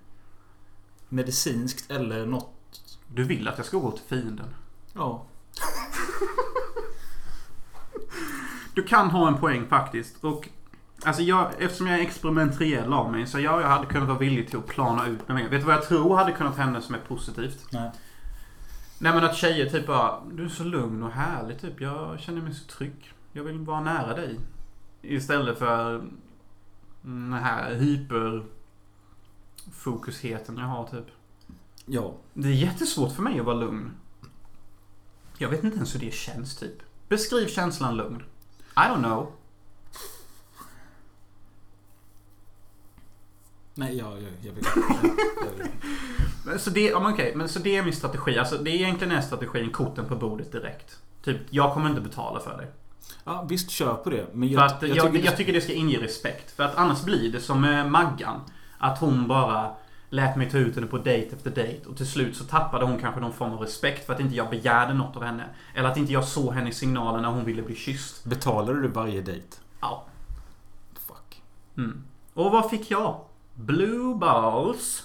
medicinskt 1.10 1.92
eller 1.92 2.26
något. 2.26 2.98
Du 3.08 3.24
vill 3.24 3.48
att 3.48 3.58
jag 3.58 3.66
ska 3.66 3.78
gå 3.78 3.92
till 3.92 4.06
fienden. 4.08 4.48
Ja. 4.94 5.26
Du 8.76 8.84
kan 8.84 9.10
ha 9.10 9.28
en 9.28 9.38
poäng 9.38 9.68
faktiskt. 9.68 10.24
Och 10.24 10.50
Alltså 11.06 11.22
jag, 11.22 11.52
eftersom 11.60 11.88
jag 11.88 12.00
är 12.00 12.04
experimentell 12.04 12.94
av 12.94 13.12
mig 13.12 13.28
så 13.28 13.40
ja, 13.40 13.62
jag 13.62 13.68
hade 13.68 13.86
kunnat 13.86 14.08
vara 14.08 14.18
villig 14.18 14.50
till 14.50 14.58
att 14.60 14.68
plana 14.68 15.08
ut 15.08 15.28
med 15.28 15.38
mer. 15.38 15.50
Vet 15.50 15.62
du 15.62 15.66
vad 15.66 15.76
jag 15.76 15.88
tror 15.88 16.16
hade 16.16 16.32
kunnat 16.32 16.58
hända 16.58 16.82
som 16.82 16.96
är 16.96 17.00
positivt? 17.00 17.66
Nej. 17.72 17.92
Nej 19.04 19.14
men 19.14 19.24
att 19.24 19.36
tjejer 19.36 19.70
typ 19.70 19.88
bara 19.88 20.24
Du 20.32 20.46
är 20.46 20.50
så 20.50 20.64
lugn 20.64 21.04
och 21.04 21.12
härlig 21.12 21.62
typ. 21.62 21.82
Jag 21.82 22.20
känner 22.20 22.42
mig 22.42 22.54
så 22.54 22.68
trygg. 22.68 23.14
Jag 23.32 23.44
vill 23.44 23.58
vara 23.58 23.82
nära 23.82 24.16
dig. 24.16 24.40
Istället 25.02 25.60
för 25.60 26.10
den 27.02 27.34
här 27.34 27.74
hyperfokusheten 27.74 30.58
jag 30.58 30.66
har 30.66 30.88
typ. 30.88 31.06
Ja. 31.86 32.16
Det 32.34 32.48
är 32.48 32.54
jättesvårt 32.54 33.12
för 33.12 33.24
mig 33.24 33.40
att 33.40 33.46
vara 33.46 33.58
lugn. 33.58 33.92
Jag 35.38 35.50
vet 35.50 35.64
inte 35.64 35.76
ens 35.76 35.96
hur 35.96 36.00
det 36.00 36.14
känns 36.14 36.56
typ. 36.56 36.78
Beskriv 37.10 37.48
känslan 37.48 37.98
lugn. 37.98 38.24
I 38.76 38.80
don't 38.80 39.04
know. 39.04 39.32
Nej, 43.76 43.98
ja, 43.98 44.20
jag, 44.20 44.32
jag 44.42 44.54
vet 44.54 44.66
inte. 44.76 45.72
Men 46.46 46.60
Så 46.60 46.70
det, 46.70 46.82
ja, 46.90 47.10
okej, 47.14 47.36
men 47.36 47.50
så 47.50 47.60
det 47.60 47.76
är 47.78 47.84
min 47.84 47.94
strategi. 47.96 48.38
Alltså 48.40 48.58
det 48.58 48.70
är 48.72 48.76
egentligen 48.76 49.14
är 49.16 49.22
strategin 49.22 49.72
korten 49.72 50.06
på 50.06 50.16
bordet 50.16 50.52
direkt. 50.52 50.98
Typ, 51.24 51.38
jag 51.50 51.74
kommer 51.74 51.90
inte 51.90 52.02
betala 52.02 52.40
för 52.40 52.58
det. 52.58 52.68
Ja, 53.24 53.46
visst 53.50 53.70
kör 53.70 53.94
på 53.94 54.10
det. 54.10 54.28
Men 54.34 54.50
För 54.50 54.56
jag, 54.56 54.64
att 54.66 54.82
jag, 54.82 54.98
jag, 54.98 55.12
tycker 55.12 55.32
det- 55.32 55.38
tycker 55.38 55.54
det 55.54 55.62
ska 55.62 55.74
inge 55.74 55.98
respekt. 56.02 56.52
För 56.52 56.64
att 56.64 56.76
annars 56.76 57.02
blir 57.04 57.32
det 57.32 57.40
som 57.40 57.62
med 57.62 57.92
Maggan. 57.92 58.40
Att 58.78 59.00
hon 59.00 59.28
bara 59.28 59.76
lät 60.10 60.36
mig 60.38 60.52
ta 60.52 60.58
ut 60.58 60.76
henne 60.76 60.88
på 60.88 60.98
dejt 60.98 61.36
efter 61.36 61.50
dejt. 61.52 61.86
Och 61.90 61.98
till 61.98 62.08
slut 62.08 62.36
så 62.38 62.44
tappade 62.44 62.86
hon 62.86 63.00
kanske 63.00 63.22
någon 63.22 63.34
form 63.34 63.52
av 63.54 63.60
respekt 63.60 64.06
för 64.06 64.14
att 64.14 64.20
inte 64.20 64.36
jag 64.36 64.50
begärde 64.50 64.94
något 64.94 65.16
av 65.16 65.24
henne. 65.24 65.44
Eller 65.76 65.90
att 65.90 65.98
inte 65.98 66.14
jag 66.14 66.24
såg 66.26 66.54
henne 66.54 66.70
i 66.70 66.74
signalen 66.74 67.22
när 67.22 67.30
hon 67.30 67.46
ville 67.46 67.62
bli 67.62 67.76
kysst. 67.76 68.24
Betalar 68.26 68.74
du 68.74 68.88
varje 68.88 69.22
dejt? 69.22 69.48
Ja. 69.82 70.06
Fuck. 71.08 71.42
Mm. 71.78 72.04
Och 72.34 72.52
vad 72.52 72.70
fick 72.70 72.92
jag? 72.92 73.20
Blue 73.54 74.16
balls. 74.16 75.04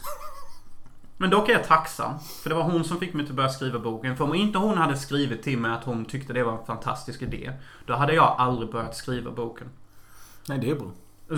Men 1.21 1.31
dock 1.31 1.49
är 1.49 1.53
jag 1.53 1.65
tacksam. 1.65 2.19
För 2.19 2.51
det 2.51 2.57
var 2.57 2.63
hon 2.63 2.85
som 2.85 3.01
fick 3.01 3.15
mig 3.15 3.27
att 3.27 3.31
börja 3.31 3.49
skriva 3.49 3.79
boken. 3.79 4.17
För 4.17 4.25
om 4.25 4.35
inte 4.35 4.59
hon 4.59 4.79
hade 4.79 4.97
skrivit 4.97 5.43
till 5.43 5.59
mig 5.59 5.71
att 5.71 5.85
hon 5.85 6.05
tyckte 6.05 6.33
det 6.33 6.43
var 6.43 6.59
en 6.59 6.67
fantastisk 6.67 7.23
idé. 7.23 7.53
Då 7.87 7.95
hade 7.95 8.15
jag 8.15 8.35
aldrig 8.39 8.73
börjat 8.73 8.97
skriva 8.97 9.31
boken. 9.31 9.71
Nej, 10.49 10.59
det 10.59 10.71
är 10.71 10.75
bra. 10.75 10.91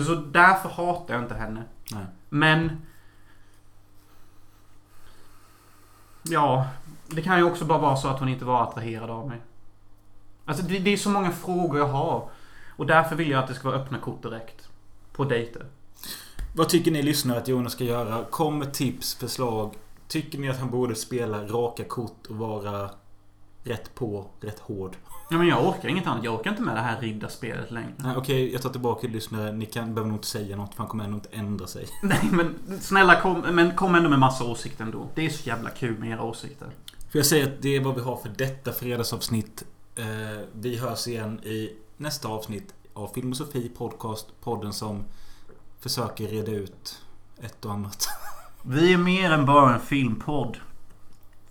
Så 0.05 0.15
därför 0.15 0.69
hatar 0.69 1.13
jag 1.13 1.23
inte 1.23 1.35
henne. 1.35 1.63
Nej. 1.91 2.05
Men... 2.29 2.81
Ja, 6.23 6.67
det 7.07 7.21
kan 7.21 7.37
ju 7.37 7.43
också 7.43 7.65
bara 7.65 7.79
vara 7.79 7.95
så 7.95 8.07
att 8.07 8.19
hon 8.19 8.29
inte 8.29 8.45
var 8.45 8.63
attraherad 8.63 9.09
av 9.09 9.27
mig. 9.27 9.41
Alltså 10.45 10.63
det, 10.63 10.79
det 10.79 10.93
är 10.93 10.97
så 10.97 11.09
många 11.09 11.31
frågor 11.31 11.79
jag 11.79 11.87
har. 11.87 12.29
Och 12.75 12.85
därför 12.85 13.15
vill 13.15 13.29
jag 13.29 13.43
att 13.43 13.47
det 13.47 13.53
ska 13.53 13.69
vara 13.69 13.81
öppna 13.81 13.97
kort 13.97 14.23
direkt. 14.23 14.69
På 15.13 15.23
dejter. 15.23 15.65
Vad 16.53 16.69
tycker 16.69 16.91
ni 16.91 17.01
lyssnare 17.01 17.37
att 17.37 17.47
Jonas 17.47 17.73
ska 17.73 17.83
göra? 17.83 18.25
Kom 18.25 18.59
med 18.59 18.73
tips, 18.73 19.15
förslag. 19.15 19.73
Tycker 20.07 20.39
ni 20.39 20.49
att 20.49 20.59
han 20.59 20.69
borde 20.71 20.95
spela 20.95 21.45
raka 21.45 21.83
kort 21.83 22.27
och 22.29 22.35
vara 22.35 22.89
rätt 23.63 23.95
på, 23.95 24.27
rätt 24.41 24.59
hård? 24.59 24.95
Ja, 25.29 25.37
men 25.37 25.47
jag 25.47 25.67
orkar 25.67 25.89
inget 25.89 26.07
annat. 26.07 26.23
Jag 26.23 26.35
orkar 26.35 26.51
inte 26.51 26.63
med 26.63 26.75
det 26.75 26.81
här 26.81 27.01
riddarspelet 27.01 27.71
längre. 27.71 27.93
Nej, 27.97 28.15
Okej, 28.17 28.53
jag 28.53 28.61
tar 28.61 28.69
tillbaka 28.69 29.07
lyssnare. 29.07 29.51
Ni 29.51 29.65
kan, 29.65 29.93
behöver 29.95 30.09
nog 30.09 30.17
inte 30.17 30.27
säga 30.27 30.57
något 30.57 30.73
för 30.75 30.77
han 30.77 30.87
kommer 30.87 31.03
ändå 31.03 31.15
inte 31.15 31.29
ändra 31.31 31.67
sig. 31.67 31.87
Nej, 32.03 32.29
men 32.31 32.55
snälla 32.81 33.21
kom, 33.21 33.39
men 33.39 33.75
kom 33.75 33.95
ändå 33.95 34.09
med 34.09 34.19
massa 34.19 34.43
åsikter 34.43 34.83
ändå. 34.83 35.07
Det 35.15 35.25
är 35.25 35.29
så 35.29 35.49
jävla 35.49 35.69
kul 35.69 35.99
med 35.99 36.09
era 36.09 36.23
åsikter. 36.23 36.67
Får 37.11 37.19
jag 37.19 37.25
säga 37.25 37.45
att 37.45 37.61
det 37.61 37.75
är 37.75 37.83
vad 37.83 37.95
vi 37.95 38.01
har 38.01 38.15
för 38.15 38.29
detta 38.37 38.71
fredagsavsnitt. 38.71 39.65
Eh, 39.95 40.05
vi 40.53 40.77
hörs 40.77 41.07
igen 41.07 41.39
i 41.43 41.69
nästa 41.97 42.27
avsnitt 42.27 42.73
av 42.93 43.07
Filmosofi 43.07 43.69
Podcast. 43.77 44.27
Podden 44.41 44.73
som 44.73 45.03
försöker 45.81 46.27
reda 46.27 46.51
ut 46.51 47.01
ett 47.41 47.65
och 47.65 47.73
annat. 47.73 48.07
Vi 48.63 48.93
är 48.93 48.97
mer 48.97 49.31
än 49.31 49.45
bara 49.45 49.73
en 49.73 49.81
filmpodd. 49.81 50.57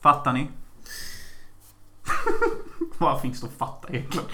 Fattar 0.01 0.33
ni? 0.33 0.49
Vad 2.99 3.21
finns 3.21 3.41
det 3.41 3.47
att 3.47 3.53
fatta 3.53 3.89
egentligen? 3.89 4.29